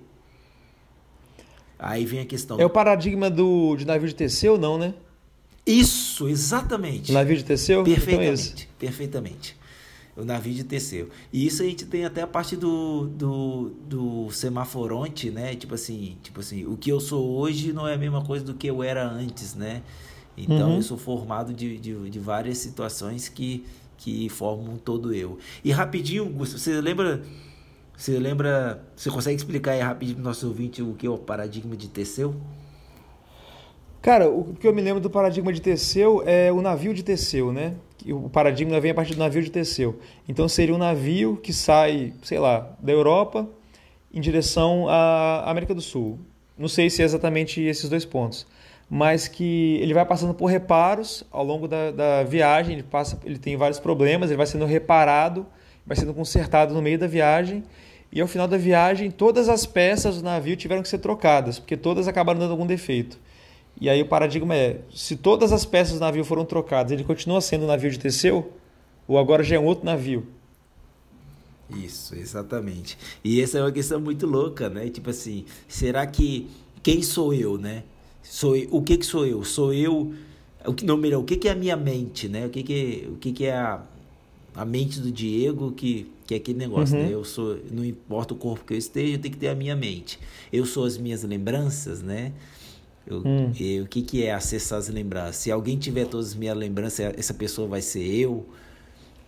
[1.79, 2.59] Aí vem a questão.
[2.59, 4.93] É o paradigma do, de navio de Teseu, não, né?
[5.65, 7.11] Isso, exatamente.
[7.11, 7.83] Navio de Teseu?
[7.83, 9.60] Perfeitamente, então é perfeitamente.
[10.15, 11.09] O navio de Teseu.
[11.31, 15.55] E isso a gente tem até a parte do, do, do semaforonte, né?
[15.55, 18.53] Tipo assim, tipo assim, o que eu sou hoje não é a mesma coisa do
[18.53, 19.81] que eu era antes, né?
[20.37, 20.75] Então uhum.
[20.77, 23.65] eu sou formado de, de, de, várias situações que,
[23.97, 25.37] que formam todo eu.
[25.63, 27.21] E rapidinho, Gustavo, você lembra
[28.01, 28.83] você lembra.
[28.95, 31.87] Você consegue explicar aí rapidinho para o nosso ouvinte o que é o paradigma de
[31.87, 32.33] Teseu?
[34.01, 37.53] Cara, o que eu me lembro do paradigma de Teseu é o navio de Teseu,
[37.53, 37.75] né?
[38.09, 39.99] O paradigma vem a partir do navio de Teseu.
[40.27, 43.47] Então seria um navio que sai, sei lá, da Europa
[44.13, 46.19] em direção à América do Sul.
[46.57, 48.45] Não sei se é exatamente esses dois pontos,
[48.89, 52.73] mas que ele vai passando por reparos ao longo da, da viagem.
[52.73, 55.45] Ele passa, ele tem vários problemas, ele vai sendo reparado,
[55.85, 57.63] vai sendo consertado no meio da viagem
[58.11, 61.77] e ao final da viagem, todas as peças do navio tiveram que ser trocadas, porque
[61.77, 63.17] todas acabaram dando algum defeito.
[63.81, 67.41] E aí o paradigma é: se todas as peças do navio foram trocadas, ele continua
[67.41, 68.53] sendo o navio de Teseu?
[69.07, 70.27] Ou agora já é um outro navio?
[71.75, 72.97] Isso, exatamente.
[73.23, 74.87] E essa é uma questão muito louca, né?
[74.89, 76.47] Tipo assim, será que
[76.83, 77.83] quem sou eu, né?
[78.21, 79.43] Sou eu, o que que sou eu?
[79.43, 80.13] Sou eu
[80.63, 82.45] o que não melhor, o que que é a minha mente, né?
[82.45, 83.81] O que que o que que é a,
[84.53, 87.03] a mente do Diego que que é aquele negócio, uhum.
[87.03, 87.13] né?
[87.13, 89.75] Eu sou, não importa o corpo que eu esteja, eu tenho que ter a minha
[89.75, 90.17] mente.
[90.53, 92.31] Eu sou as minhas lembranças, né?
[93.05, 93.51] Eu, hum.
[93.59, 95.37] eu, o que, que é acessar as lembranças?
[95.37, 98.45] Se alguém tiver todas as minhas lembranças, essa pessoa vai ser eu.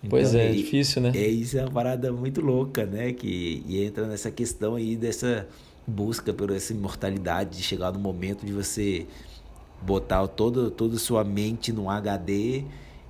[0.10, 1.12] Pois então, é, é difícil, né?
[1.16, 3.14] É, isso é uma parada muito louca, né?
[3.14, 5.48] Que e entra nessa questão aí dessa
[5.88, 9.06] busca por essa imortalidade, de chegar no momento de você
[9.82, 12.64] botar todo, toda a sua mente num HD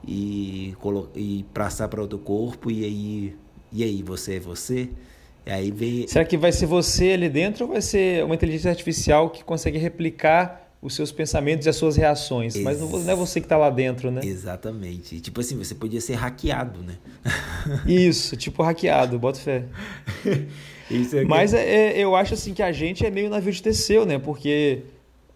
[0.07, 0.76] e,
[1.15, 3.35] e passar para outro corpo e aí
[3.76, 4.88] e aí, você é você?
[5.45, 6.05] E aí.
[6.07, 9.77] Será que vai ser você ali dentro ou vai ser uma inteligência artificial que consegue
[9.77, 12.55] replicar os seus pensamentos e as suas reações?
[12.55, 14.21] Ex Mas não, é você que está lá dentro, né?
[14.23, 15.19] Exatamente.
[15.19, 16.97] Tipo assim, você podia ser hackeado, né?
[17.87, 19.65] Isso, tipo hackeado, bota fé.
[20.89, 23.61] Isso é Mas é, é, eu acho assim que a gente é meio navio de
[23.61, 24.19] Teseu, né?
[24.19, 24.83] Porque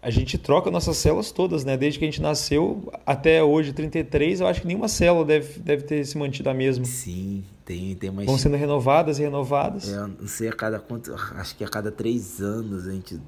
[0.08, 1.76] a gente troca nossas células todas, né?
[1.76, 5.82] Desde que a gente nasceu até hoje, 33, eu acho que nenhuma célula deve, deve
[5.82, 6.86] ter se mantido a mesma.
[6.86, 8.26] Sim, tem, tem mais.
[8.26, 9.92] Vão sendo renovadas e renovadas.
[9.92, 11.14] É, não sei a cada quanto.
[11.14, 13.20] Acho que a cada três anos a gente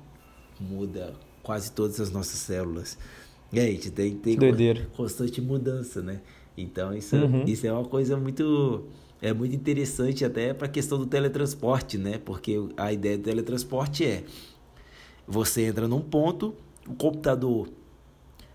[0.59, 1.13] muda
[1.43, 2.97] quase todas as nossas células.
[3.53, 4.39] E aí, a gente tem, tem
[4.97, 6.23] constante mudança, né?
[6.57, 7.45] Então isso, uhum.
[7.45, 8.87] isso é uma coisa muito.
[9.21, 12.19] É muito interessante até para a questão do teletransporte, né?
[12.25, 14.25] Porque a ideia do teletransporte é
[15.31, 16.55] você entra num ponto,
[16.91, 17.69] o computador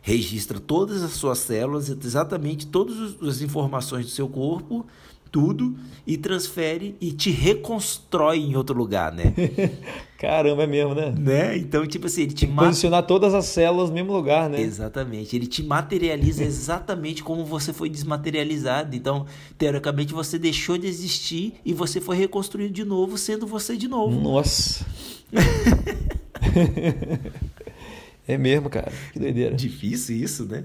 [0.02, 4.86] registra todas as suas células, exatamente todas as informações do seu corpo,
[5.32, 5.76] tudo,
[6.06, 9.34] e transfere e te reconstrói em outro lugar, né?
[10.20, 11.14] Caramba, é mesmo, né?
[11.18, 11.58] né?
[11.58, 14.62] Então, tipo assim, ele te Posicionar todas as células no mesmo lugar, né?
[14.62, 15.36] Exatamente.
[15.36, 18.96] Ele te materializa exatamente como você foi desmaterializado.
[18.96, 19.26] Então,
[19.58, 24.22] teoricamente, você deixou de existir e você foi reconstruído de novo, sendo você de novo.
[24.22, 24.86] Nossa.
[28.28, 28.92] é mesmo, cara.
[29.14, 29.56] Que doideira.
[29.56, 30.64] Difícil isso, né?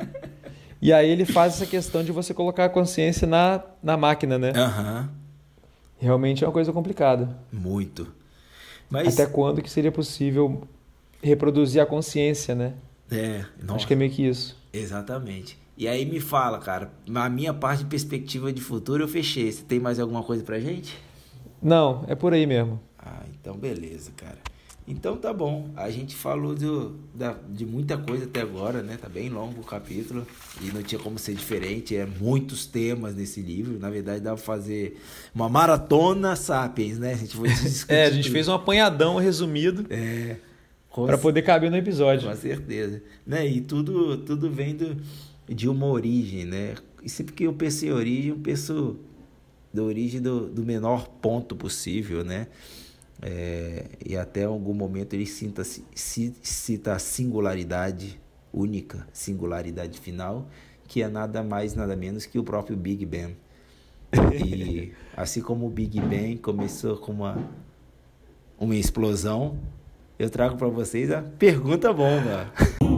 [0.80, 4.52] e aí ele faz essa questão de você colocar a consciência na, na máquina, né?
[4.54, 5.00] Aham.
[5.00, 5.18] Uhum.
[6.00, 7.36] Realmente é uma coisa complicada.
[7.52, 8.06] Muito.
[8.88, 9.18] Mas...
[9.18, 10.62] Até quando que seria possível
[11.22, 12.74] reproduzir a consciência, né?
[13.10, 13.44] É.
[13.60, 13.74] Nossa.
[13.74, 14.56] Acho que é meio que isso.
[14.72, 15.58] Exatamente.
[15.76, 19.50] E aí me fala, cara, a minha parte de perspectiva de futuro eu fechei.
[19.50, 20.96] Você tem mais alguma coisa pra gente?
[21.62, 22.80] Não, é por aí mesmo.
[22.98, 24.38] Ah, então beleza, cara.
[24.88, 25.70] Então tá bom.
[25.76, 28.96] A gente falou do, da, de muita coisa até agora, né?
[28.96, 30.26] Tá bem longo o capítulo
[30.62, 31.94] e não tinha como ser diferente.
[31.94, 33.78] É muitos temas nesse livro.
[33.78, 34.98] Na verdade, dá pra fazer
[35.34, 37.12] uma maratona Sapiens, né?
[37.12, 37.48] A gente foi
[37.88, 39.84] É, a gente fez um apanhadão resumido.
[39.90, 40.36] É.
[40.90, 42.28] Para poder caber no episódio.
[42.28, 43.02] Com certeza.
[43.26, 43.46] Né?
[43.46, 44.96] E tudo, tudo vem do,
[45.46, 46.74] de uma origem, né?
[47.02, 48.98] E sempre que eu penso em origem, eu penso
[49.72, 52.48] da origem do, do menor ponto possível, né?
[53.20, 58.20] É, e até algum momento ele cita, cita a singularidade
[58.52, 60.48] única, singularidade final,
[60.86, 63.36] que é nada mais, nada menos que o próprio Big Ben.
[64.32, 67.36] E assim como o Big Ben começou com uma,
[68.58, 69.58] uma explosão,
[70.18, 72.52] eu trago para vocês a pergunta bomba.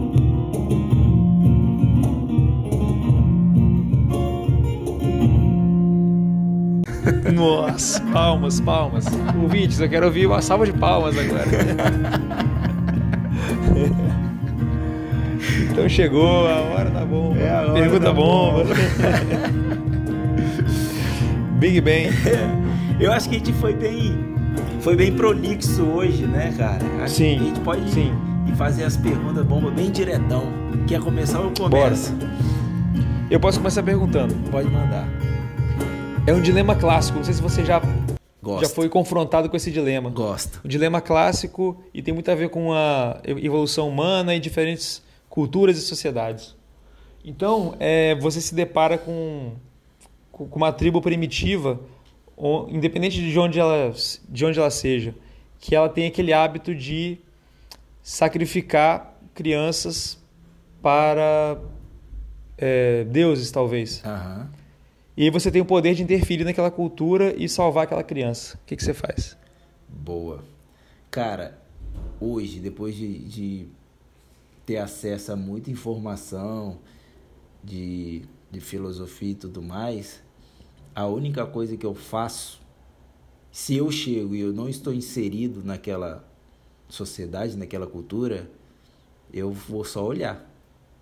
[7.41, 9.07] Nossa, palmas, palmas.
[9.43, 11.47] Ouvintes, eu quero ouvir uma salva de palmas agora.
[15.71, 17.41] então chegou a hora da bomba.
[17.41, 18.65] É a Pergunta da bomba.
[18.65, 18.75] bomba.
[21.59, 22.11] Big Ben.
[23.01, 24.15] Eu acho que a gente foi bem,
[24.83, 26.85] foi bem prolixo hoje, né, cara?
[27.03, 27.37] Acho sim.
[27.37, 28.13] a gente pode sim.
[28.47, 30.45] ir fazer as perguntas bomba bem diretão.
[30.87, 32.13] Quer começar ou começa?
[32.13, 32.31] Bora.
[33.31, 34.35] Eu posso começar perguntando.
[34.51, 35.09] Pode mandar.
[36.27, 37.19] É um dilema clássico.
[37.19, 37.81] Não sei se você já,
[38.43, 38.67] Gosto.
[38.67, 40.11] já foi confrontado com esse dilema.
[40.11, 40.61] Gosto.
[40.65, 45.79] Um dilema clássico e tem muito a ver com a evolução humana e diferentes culturas
[45.79, 46.55] e sociedades.
[47.25, 49.53] Então, é, você se depara com,
[50.31, 51.81] com uma tribo primitiva,
[52.69, 53.93] independente de onde, ela,
[54.29, 55.15] de onde ela seja,
[55.59, 57.19] que ela tem aquele hábito de
[58.03, 60.19] sacrificar crianças
[60.81, 61.59] para
[62.57, 64.03] é, deuses, talvez.
[64.05, 64.60] Uhum.
[65.21, 68.57] E aí você tem o poder de interferir naquela cultura e salvar aquela criança.
[68.57, 69.37] O que, que você faz?
[69.87, 70.43] Boa.
[71.11, 71.61] Cara,
[72.19, 73.67] hoje, depois de, de
[74.65, 76.79] ter acesso a muita informação
[77.63, 80.23] de, de filosofia e tudo mais,
[80.95, 82.59] a única coisa que eu faço,
[83.53, 86.27] se eu chego e eu não estou inserido naquela
[86.89, 88.51] sociedade, naquela cultura,
[89.31, 90.51] eu vou só olhar.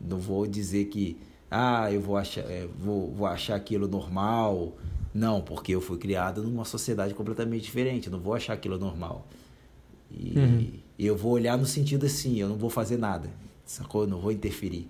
[0.01, 1.17] Não vou dizer que
[1.51, 4.77] ah, eu vou achar, é, vou, vou achar aquilo normal.
[5.15, 8.07] Não, porque eu fui criado numa sociedade completamente diferente.
[8.07, 9.27] Eu não vou achar aquilo normal.
[10.11, 10.73] E uhum.
[10.99, 13.31] eu vou olhar no sentido assim, eu não vou fazer nada.
[13.65, 14.03] Sacou?
[14.03, 14.87] Eu não vou interferir.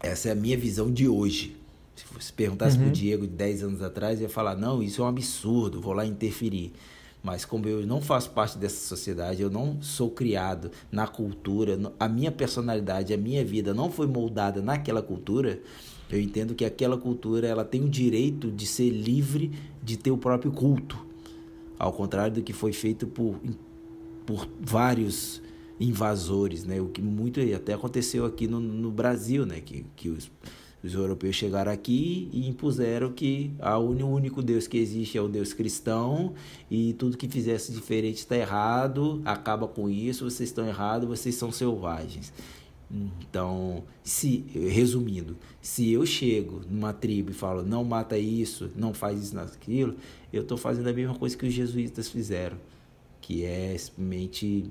[0.00, 1.56] Essa é a minha visão de hoje.
[1.94, 2.84] Se você perguntasse uhum.
[2.84, 6.04] pro Diego de 10 anos atrás, ia falar: não, isso é um absurdo, vou lá
[6.04, 6.72] interferir.
[7.26, 12.08] Mas como eu não faço parte dessa sociedade, eu não sou criado na cultura, a
[12.08, 15.60] minha personalidade, a minha vida não foi moldada naquela cultura,
[16.08, 19.50] eu entendo que aquela cultura ela tem o direito de ser livre
[19.82, 21.04] de ter o próprio culto.
[21.76, 23.40] Ao contrário do que foi feito por,
[24.24, 25.42] por vários
[25.80, 26.80] invasores, né?
[26.80, 29.60] O que muito até aconteceu aqui no, no Brasil, né?
[29.60, 30.30] Que, que os
[30.86, 35.52] os europeus chegaram aqui e impuseram que o único Deus que existe é o Deus
[35.52, 36.34] cristão
[36.70, 41.50] e tudo que fizesse diferente está errado, acaba com isso, vocês estão errados, vocês são
[41.50, 42.32] selvagens.
[42.88, 49.20] Então, se resumindo, se eu chego numa tribo e falo não mata isso, não faz
[49.20, 49.96] isso, naquilo,
[50.32, 52.56] eu estou fazendo a mesma coisa que os jesuítas fizeram,
[53.20, 54.70] que é simplesmente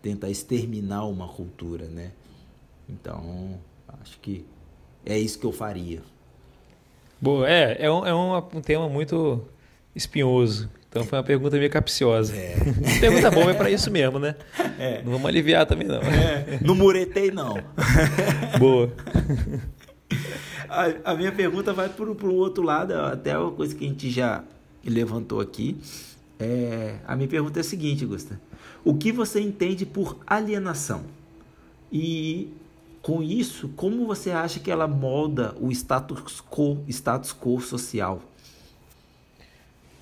[0.00, 2.12] tentar exterminar uma cultura, né?
[2.88, 3.58] Então,
[3.88, 4.44] acho que
[5.04, 6.00] é isso que eu faria.
[7.20, 9.44] Boa, é, é um, é um, um tema muito
[9.94, 10.68] espinhoso.
[10.88, 12.36] Então foi uma pergunta meio capciosa.
[12.36, 12.54] É.
[13.00, 14.34] pergunta boa é para isso mesmo, né?
[14.78, 15.02] É.
[15.02, 16.02] Não vamos aliviar também, não.
[16.02, 16.58] É.
[16.60, 17.54] Não muretei, não.
[18.58, 18.92] boa.
[20.68, 24.10] A, a, minha pergunta vai para o outro lado, até uma coisa que a gente
[24.10, 24.42] já
[24.82, 25.76] levantou aqui.
[26.40, 28.40] É, a minha pergunta é a seguinte, Gusta.
[28.82, 31.02] O que você entende por alienação?
[31.92, 32.48] E
[33.02, 38.22] com isso, como você acha que ela molda o status quo, status quo social?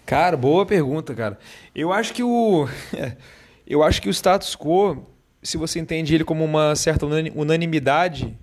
[0.04, 1.38] Cara, boa pergunta, cara.
[1.74, 2.68] Eu acho que o
[3.66, 5.06] eu acho que o status quo,
[5.42, 8.36] se você entende ele como uma certa unanimidade,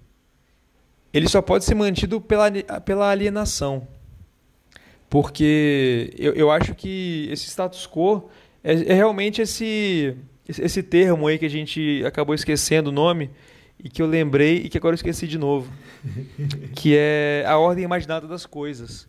[1.13, 2.49] ele só pode ser mantido pela,
[2.83, 3.87] pela alienação.
[5.09, 8.29] Porque eu, eu acho que esse status quo
[8.63, 10.15] é, é realmente esse,
[10.47, 13.29] esse termo aí que a gente acabou esquecendo o nome,
[13.83, 15.71] e que eu lembrei e que agora eu esqueci de novo,
[16.75, 19.07] que é a ordem imaginada das coisas.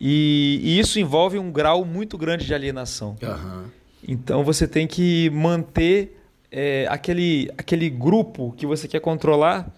[0.00, 3.16] E, e isso envolve um grau muito grande de alienação.
[3.22, 3.64] Uhum.
[4.06, 6.20] Então você tem que manter
[6.50, 9.72] é, aquele, aquele grupo que você quer controlar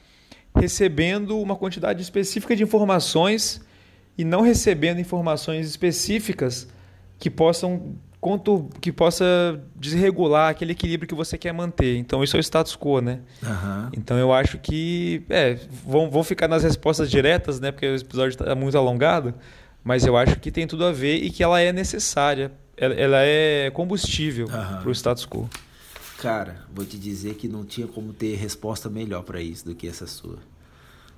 [0.54, 3.60] recebendo uma quantidade específica de informações
[4.18, 6.68] e não recebendo informações específicas
[7.18, 11.96] que possam quanto que possa desregular aquele equilíbrio que você quer manter.
[11.96, 13.20] Então, isso é o status quo, né?
[13.42, 13.88] Uhum.
[13.96, 15.22] Então, eu acho que...
[15.30, 17.72] É, vão, vão ficar nas respostas diretas, né?
[17.72, 19.34] Porque o episódio está muito alongado.
[19.82, 22.52] Mas eu acho que tem tudo a ver e que ela é necessária.
[22.76, 25.48] Ela, ela é combustível para o status quo.
[26.18, 29.88] Cara, vou te dizer que não tinha como ter resposta melhor para isso do que
[29.88, 30.38] essa sua.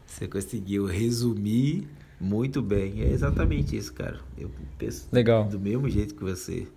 [0.06, 1.88] Você conseguiu resumir
[2.20, 3.02] muito bem.
[3.02, 4.20] É exatamente isso, cara.
[4.38, 4.48] Eu
[4.78, 5.44] penso Legal.
[5.48, 6.68] do mesmo jeito que você.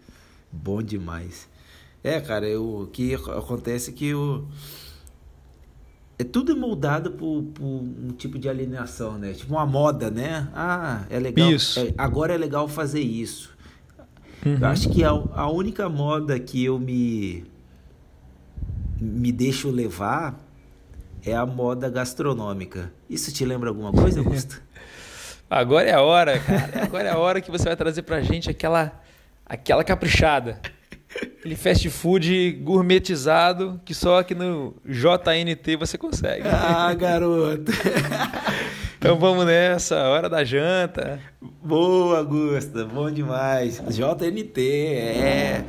[0.55, 1.47] Bom demais.
[2.03, 4.45] É, cara, eu, o que acontece é que eu,
[6.17, 9.33] é tudo moldado por, por, um tipo de alienação, né?
[9.33, 10.47] Tipo uma moda, né?
[10.53, 11.51] Ah, é legal.
[11.51, 11.79] Isso.
[11.79, 13.55] É, agora é legal fazer isso.
[14.45, 14.57] Uhum.
[14.59, 17.43] Eu acho que a, a única moda que eu me
[18.97, 20.39] me deixo levar
[21.25, 22.93] é a moda gastronômica.
[23.09, 24.61] Isso te lembra alguma coisa, Augusto?
[25.49, 26.83] Agora é a hora, cara.
[26.83, 29.01] Agora é a hora que você vai trazer pra gente aquela
[29.45, 30.59] aquela caprichada.
[31.39, 36.47] Aquele fast food gourmetizado que só aqui no JNT você consegue.
[36.47, 37.71] Ah, garoto.
[39.05, 41.19] Então vamos nessa, hora da janta.
[41.63, 43.79] Boa, Augusta, bom demais.
[43.87, 45.63] JNT, é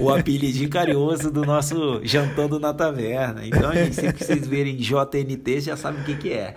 [0.00, 3.44] o, o apelidinho carinhoso do nosso jantando na taverna.
[3.44, 6.54] Então, gente, sempre que vocês verem JNT, já sabem o que, que é.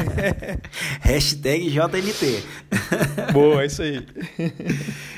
[1.02, 2.42] Hashtag JNT.
[3.30, 4.02] Boa, é isso aí.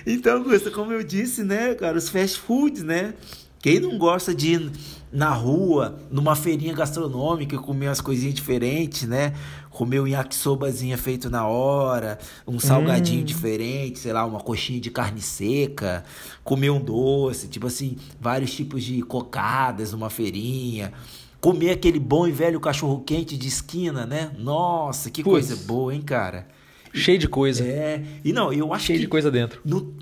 [0.05, 3.15] Então, Augusta, como eu disse, né, cara, os fast foods, né?
[3.61, 4.73] Quem não gosta de ir
[5.13, 9.35] na rua, numa feirinha gastronômica, comer umas coisinhas diferentes, né?
[9.73, 13.25] Comer um yakisobazinha feito na hora, um salgadinho hum.
[13.25, 16.05] diferente, sei lá, uma coxinha de carne seca,
[16.45, 20.93] comer um doce, tipo assim, vários tipos de cocadas numa feirinha.
[21.41, 24.31] Comer aquele bom e velho cachorro quente de esquina, né?
[24.39, 25.49] Nossa, que Puts.
[25.49, 26.47] coisa boa, hein, cara?
[26.95, 27.65] Cheio de coisa.
[27.65, 28.03] É.
[28.25, 29.61] E não, eu acho Cheio que de coisa dentro.
[29.65, 29.95] No,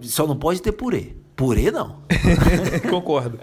[0.00, 1.12] só não pode ter purê.
[1.36, 1.98] Purê não.
[2.88, 3.38] Concordo.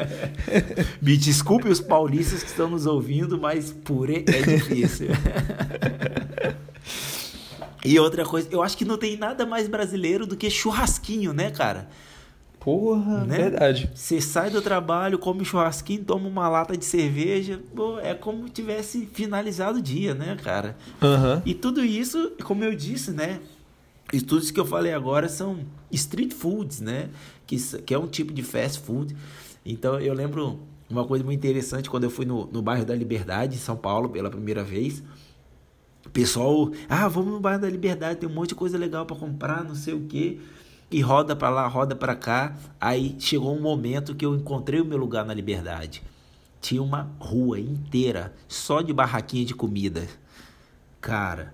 [1.01, 5.09] Me desculpe os paulistas que estão nos ouvindo, mas purê é difícil.
[7.83, 11.51] e outra coisa, eu acho que não tem nada mais brasileiro do que churrasquinho, né,
[11.51, 11.89] cara?
[12.61, 13.37] Porra, né?
[13.37, 13.89] verdade.
[13.93, 19.09] Você sai do trabalho, come churrasquinho, toma uma lata de cerveja, pô, é como tivesse
[19.11, 20.77] finalizado o dia, né, cara?
[21.01, 21.41] Uhum.
[21.43, 23.41] E tudo isso, como eu disse, né?
[24.13, 25.61] Estudos que eu falei agora são
[25.91, 27.09] street foods, né?
[27.51, 29.13] Que, que é um tipo de fast food.
[29.65, 30.57] Então eu lembro
[30.89, 34.07] uma coisa muito interessante quando eu fui no, no bairro da Liberdade, em São Paulo,
[34.07, 35.03] pela primeira vez.
[36.05, 39.17] O pessoal, ah, vamos no bairro da Liberdade, tem um monte de coisa legal para
[39.17, 40.39] comprar, não sei o que.
[40.89, 42.55] E roda para lá, roda para cá.
[42.79, 46.01] Aí chegou um momento que eu encontrei o meu lugar na Liberdade.
[46.61, 50.07] Tinha uma rua inteira só de barraquinha de comida.
[51.01, 51.53] Cara,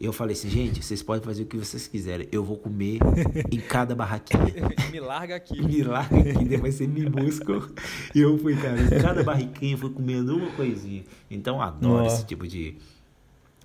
[0.00, 2.28] eu falei assim, gente, vocês podem fazer o que vocês quiserem.
[2.30, 2.98] Eu vou comer
[3.50, 4.68] em cada barraquinha.
[4.92, 5.60] me larga aqui.
[5.60, 7.68] me larga aqui, depois você me busca.
[8.14, 11.02] E eu fui, cara, em cada barriquinha fui comendo uma coisinha.
[11.28, 12.76] Então adoro esse tipo de,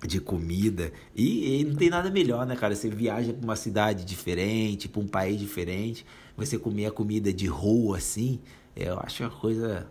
[0.04, 0.92] de comida.
[1.14, 2.74] E, e, não tem nada melhor, né, cara?
[2.74, 6.04] Você viaja para uma cidade diferente, para um país diferente.
[6.36, 8.40] Você comer a comida de rua assim,
[8.74, 9.86] eu acho uma coisa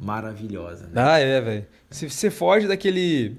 [0.00, 0.86] maravilhosa.
[0.86, 0.92] Né?
[1.02, 1.66] Ah, é, velho.
[1.90, 3.36] Você foge daquele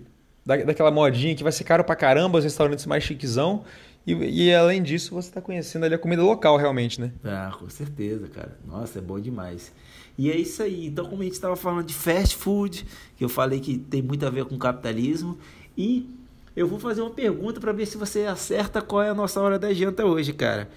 [0.47, 3.65] da, daquela modinha que vai ser caro pra caramba, os restaurantes mais chiquezão.
[4.05, 7.11] E, e além disso, você está conhecendo ali a comida local realmente, né?
[7.25, 8.57] Ah, com certeza, cara.
[8.65, 9.73] Nossa, é bom demais.
[10.17, 10.87] E é isso aí.
[10.87, 12.85] Então, como a gente estava falando de fast food,
[13.17, 15.37] que eu falei que tem muito a ver com capitalismo,
[15.77, 16.09] e
[16.55, 19.59] eu vou fazer uma pergunta para ver se você acerta qual é a nossa hora
[19.59, 20.69] da janta hoje, cara.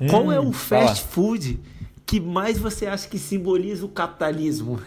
[0.00, 1.12] Hum, qual é o fast fala.
[1.12, 1.58] food
[2.06, 4.80] que mais você acha que simboliza o capitalismo?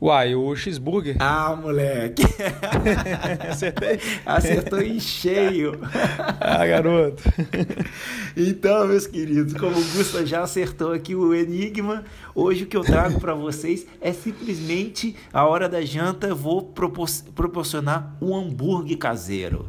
[0.00, 1.16] Uai, o cheeseburger.
[1.18, 2.22] Ah, moleque.
[3.50, 3.98] Acertei?
[4.24, 5.72] Acertou em cheio.
[6.40, 7.24] ah, garoto.
[8.36, 12.84] então, meus queridos, como o Gusta já acertou aqui o enigma, hoje o que eu
[12.84, 19.68] trago para vocês é simplesmente a hora da janta, vou propor proporcionar um hambúrguer caseiro.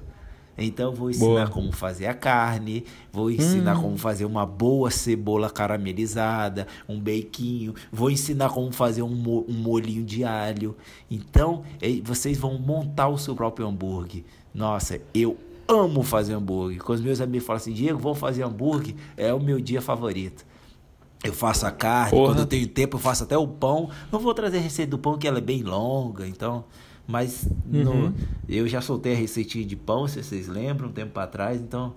[0.64, 1.48] Então vou ensinar boa.
[1.48, 3.82] como fazer a carne, vou ensinar hum.
[3.82, 9.54] como fazer uma boa cebola caramelizada, um bequinho, vou ensinar como fazer um, mo um
[9.54, 10.76] molhinho de alho.
[11.10, 11.64] Então
[12.04, 14.24] vocês vão montar o seu próprio hambúrguer.
[14.54, 15.38] Nossa, eu
[15.68, 16.84] amo fazer hambúrguer.
[16.84, 20.46] Quando os meus amigos falam assim, Diego, vou fazer hambúrguer, é o meu dia favorito.
[21.24, 22.30] Eu faço a carne, Porra.
[22.30, 23.90] quando eu tenho tempo eu faço até o pão.
[24.12, 26.64] Não vou trazer a receita do pão que ela é bem longa, então
[27.10, 28.12] mas uhum.
[28.12, 28.14] no,
[28.48, 31.60] eu já soltei a receitinha de pão, se vocês lembram, um tempo atrás.
[31.60, 31.96] Então,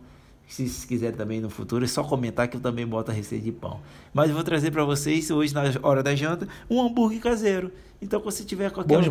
[0.53, 3.43] se vocês quiserem também no futuro, é só comentar que eu também boto a receita
[3.43, 3.81] de pão.
[4.13, 7.73] Mas eu vou trazer para vocês, hoje na hora da janta, um hambúrguer caseiro.
[8.03, 9.03] Então, quando você tiver com aquela,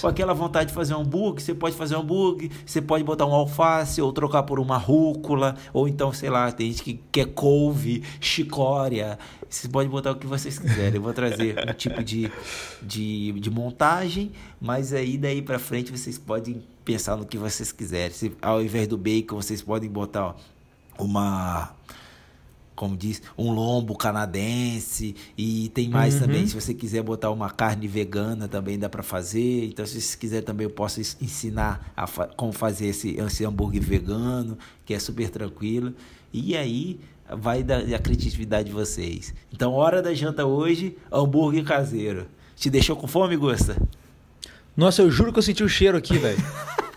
[0.00, 3.24] com aquela vontade de fazer um hambúrguer, você pode fazer um hambúrguer, você pode botar
[3.24, 7.28] um alface, ou trocar por uma rúcula, ou então, sei lá, tem gente que quer
[7.28, 9.18] couve, chicória.
[9.48, 10.96] Vocês podem botar o que vocês quiserem.
[10.96, 12.30] Eu vou trazer um tipo de,
[12.82, 18.10] de, de montagem, mas aí daí para frente vocês podem pensar no que vocês quiserem.
[18.10, 20.34] Se, ao invés do bacon, vocês podem botar ó,
[20.98, 21.74] uma
[22.80, 26.20] como diz, um lombo canadense e tem mais uhum.
[26.20, 29.66] também, se você quiser botar uma carne vegana também dá para fazer.
[29.66, 33.82] Então se você quiser também eu posso ensinar a fa como fazer esse, esse hambúrguer
[33.82, 34.56] vegano,
[34.86, 35.92] que é super tranquilo.
[36.32, 36.98] E aí
[37.36, 39.34] vai da, da criatividade de vocês.
[39.52, 42.28] Então hora da janta hoje, hambúrguer caseiro.
[42.56, 43.76] Te deixou com fome, Gusta?
[44.74, 46.42] Nossa, eu juro que eu senti o cheiro aqui, velho.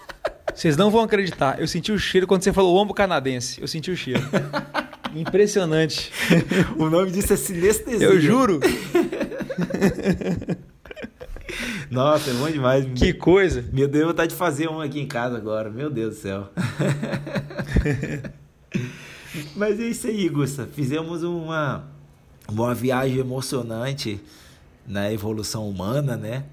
[0.55, 1.59] Vocês não vão acreditar.
[1.59, 3.59] Eu senti o cheiro quando você falou ombo canadense.
[3.59, 4.21] Eu senti o cheiro.
[5.15, 6.11] Impressionante.
[6.77, 8.07] o nome disso é sinestesia.
[8.07, 8.59] Eu juro.
[11.89, 12.85] Nossa, é bom demais.
[12.95, 13.63] Que coisa.
[13.71, 15.69] Meu Deus, vontade de fazer um aqui em casa agora.
[15.69, 16.49] Meu Deus do céu.
[19.55, 20.67] Mas é isso aí, Gusta.
[20.73, 21.87] Fizemos uma,
[22.49, 24.19] uma viagem emocionante
[24.87, 26.45] na evolução humana, né?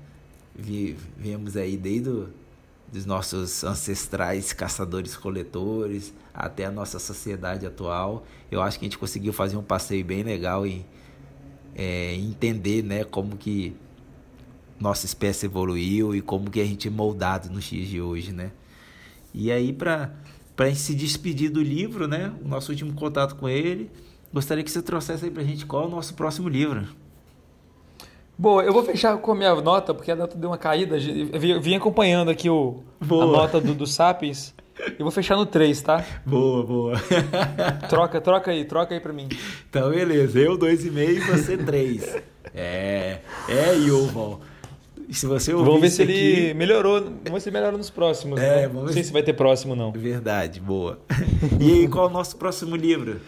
[0.55, 2.29] Viemos aí desde o,
[2.93, 8.27] dos nossos ancestrais caçadores-coletores até a nossa sociedade atual.
[8.51, 10.85] Eu acho que a gente conseguiu fazer um passeio bem legal e
[11.75, 13.75] é, entender, né, como que
[14.79, 18.51] nossa espécie evoluiu e como que a gente é moldado nos dias de hoje, né?
[19.33, 20.13] E aí para
[20.57, 23.91] para se despedir do livro, né, o nosso último contato com ele,
[24.31, 26.87] gostaria que você trouxesse aí pra gente qual é o nosso próximo livro.
[28.41, 30.97] Boa, eu vou fechar com a minha nota, porque a nota deu uma caída.
[30.97, 34.55] Eu vim acompanhando aqui o, a nota do, do Sapiens.
[34.99, 36.03] Eu vou fechar no 3, tá?
[36.25, 36.95] Boa, boa.
[37.91, 39.29] troca, troca aí, troca aí pra mim.
[39.69, 40.39] Então, beleza.
[40.39, 42.17] Eu 2,5 e você 3.
[42.55, 44.41] é, é, Yuval.
[45.11, 46.11] Se você Vamos ver se aqui...
[46.11, 46.99] ele melhorou.
[46.99, 48.41] Vamos ver se ele melhora nos próximos.
[48.41, 48.69] É, né?
[48.69, 49.93] vamos não sei se vai ter próximo, não.
[49.93, 50.99] Verdade, boa.
[51.61, 53.21] E aí, qual é o nosso próximo livro?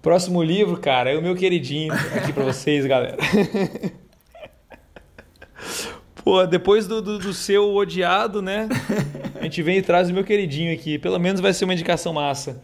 [0.00, 3.16] Próximo livro, cara, é o meu queridinho aqui pra vocês, galera.
[6.28, 8.68] Pô, depois do, do, do, seu odiado, né?
[9.40, 10.98] A gente vem e traz o meu queridinho aqui.
[10.98, 12.60] Pelo menos vai ser uma indicação massa.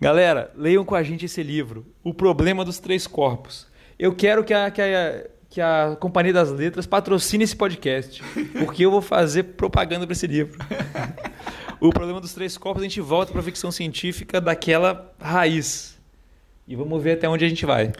[0.00, 3.66] Galera, leiam com a gente esse livro, O Problema dos Três Corpos.
[3.98, 8.22] Eu quero que a, que a, que a Companhia das Letras patrocine esse podcast,
[8.58, 10.58] porque eu vou fazer propaganda para esse livro.
[11.78, 16.00] o Problema dos Três Corpos, a gente volta para a ficção científica daquela raiz.
[16.66, 17.92] E vamos ver até onde a gente vai.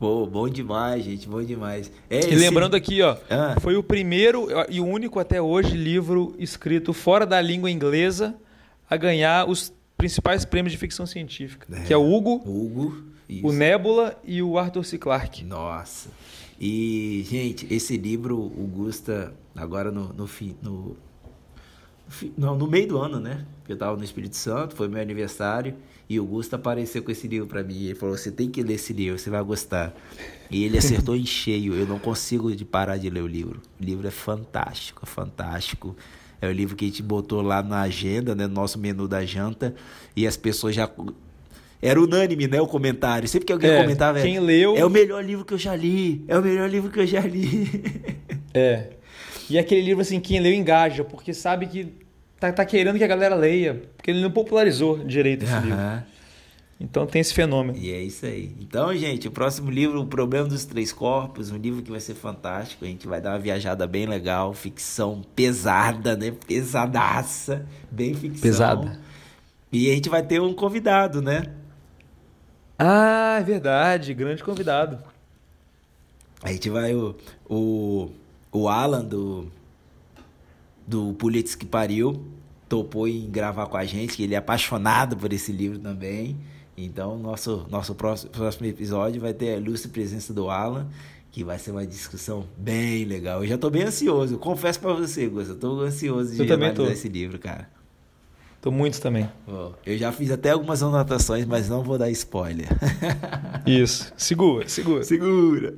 [0.00, 1.90] Bom, bom demais, gente, bom demais.
[2.08, 3.56] É, e lembrando aqui, ó, ah.
[3.60, 8.36] foi o primeiro e o único até hoje livro escrito fora da língua inglesa
[8.88, 11.84] a ganhar os principais prêmios de ficção científica, é.
[11.84, 13.08] que é o Hugo, Hugo
[13.42, 14.98] o Nebula e o Arthur C.
[14.98, 15.44] Clarke.
[15.44, 16.08] Nossa.
[16.60, 20.28] E, gente, esse livro, o Gusta, agora no, no,
[20.62, 20.96] no,
[22.36, 23.44] no, no meio do ano, né?
[23.68, 25.74] Eu estava no Espírito Santo, foi meu aniversário.
[26.08, 27.84] E o Gusto apareceu com esse livro para mim.
[27.84, 29.94] Ele falou: Você tem que ler esse livro, você vai gostar.
[30.50, 31.74] E ele acertou em cheio.
[31.74, 33.60] Eu não consigo de parar de ler o livro.
[33.78, 35.94] O livro é fantástico, é fantástico.
[36.40, 39.24] É o livro que a gente botou lá na agenda, né, no nosso menu da
[39.24, 39.74] janta.
[40.16, 40.90] E as pessoas já.
[41.80, 42.60] Era unânime, né?
[42.60, 43.28] O comentário.
[43.28, 44.76] Sempre que alguém é, comentava, quem leu...
[44.76, 46.24] é o melhor livro que eu já li.
[46.26, 47.84] É o melhor livro que eu já li.
[48.54, 48.94] é.
[49.50, 52.07] E aquele livro, assim, quem leu engaja, porque sabe que
[52.38, 55.78] tá, tá querendo que a galera leia, porque ele não popularizou direito esse livro.
[56.80, 57.76] Então tem esse fenômeno.
[57.76, 58.54] E é isso aí.
[58.60, 62.14] Então, gente, o próximo livro, O Problema dos Três Corpos, um livro que vai ser
[62.14, 62.84] fantástico.
[62.84, 66.32] A gente vai dar uma viajada bem legal, ficção pesada, né?
[66.46, 68.42] Pesadaça, bem ficção.
[68.42, 69.00] Pesada.
[69.72, 71.42] E a gente vai ter um convidado, né?
[72.78, 75.00] Ah, é verdade, grande convidado.
[76.40, 77.16] A gente vai o,
[77.50, 78.12] o,
[78.52, 79.50] o Alan do
[80.88, 82.24] do Pulitz que pariu,
[82.66, 86.38] topou em gravar com a gente, que ele é apaixonado por esse livro também.
[86.76, 90.88] Então, nosso, nosso próximo, próximo episódio vai ter a ilustre presença do Alan,
[91.30, 93.42] que vai ser uma discussão bem legal.
[93.42, 96.86] Eu já estou bem ansioso, confesso para você, Gus, eu tô ansioso de analisar tô.
[96.86, 97.68] esse livro, cara.
[98.62, 99.28] Tô muito também.
[99.84, 102.66] Eu já fiz até algumas anotações, mas não vou dar spoiler.
[103.66, 104.12] Isso.
[104.16, 105.04] Segura, segura.
[105.04, 105.74] Segura.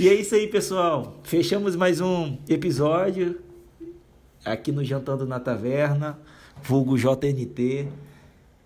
[0.00, 1.20] e é isso aí, pessoal.
[1.22, 3.43] Fechamos mais um episódio
[4.44, 6.18] aqui no Jantando na Taverna,
[6.62, 7.88] vulgo JNT.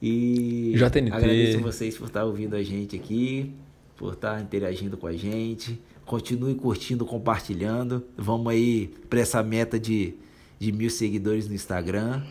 [0.00, 1.12] E JNT.
[1.12, 3.52] agradeço vocês por estar ouvindo a gente aqui,
[3.96, 5.80] por estar interagindo com a gente.
[6.05, 8.05] Continue curtindo, compartilhando.
[8.16, 10.14] Vamos aí para essa meta de,
[10.59, 12.22] de mil seguidores no Instagram.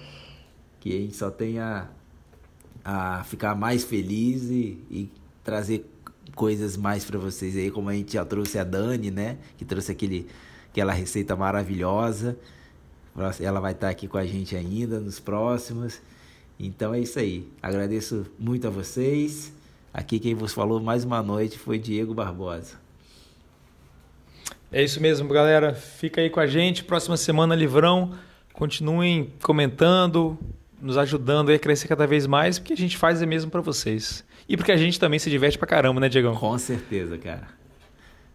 [0.80, 1.90] Que a gente só tenha
[2.84, 5.10] a ficar mais feliz e, e
[5.44, 5.86] trazer
[6.34, 9.38] coisas mais para vocês aí, como a gente já trouxe a Dani, né?
[9.57, 10.28] Que trouxe aquele,
[10.69, 12.38] aquela receita maravilhosa.
[13.39, 15.99] Ela vai estar aqui com a gente ainda nos próximos.
[16.60, 17.48] Então é isso aí.
[17.61, 19.53] Agradeço muito a vocês.
[19.94, 22.76] Aqui quem vos falou mais uma noite foi Diego Barbosa.
[24.72, 25.73] É isso mesmo, galera.
[25.73, 26.84] Fica aí com a gente.
[26.84, 28.11] Próxima semana, Livrão.
[28.53, 30.38] Continuem comentando,
[30.81, 34.23] nos ajudando a crescer cada vez mais, porque a gente faz é mesmo para vocês.
[34.49, 36.35] E porque a gente também se diverte pra caramba, né, Diegão?
[36.35, 37.48] Com certeza, cara.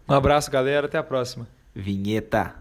[0.08, 0.86] Um abraço, galera.
[0.86, 1.46] Até a próxima.
[1.74, 2.54] Vinheta.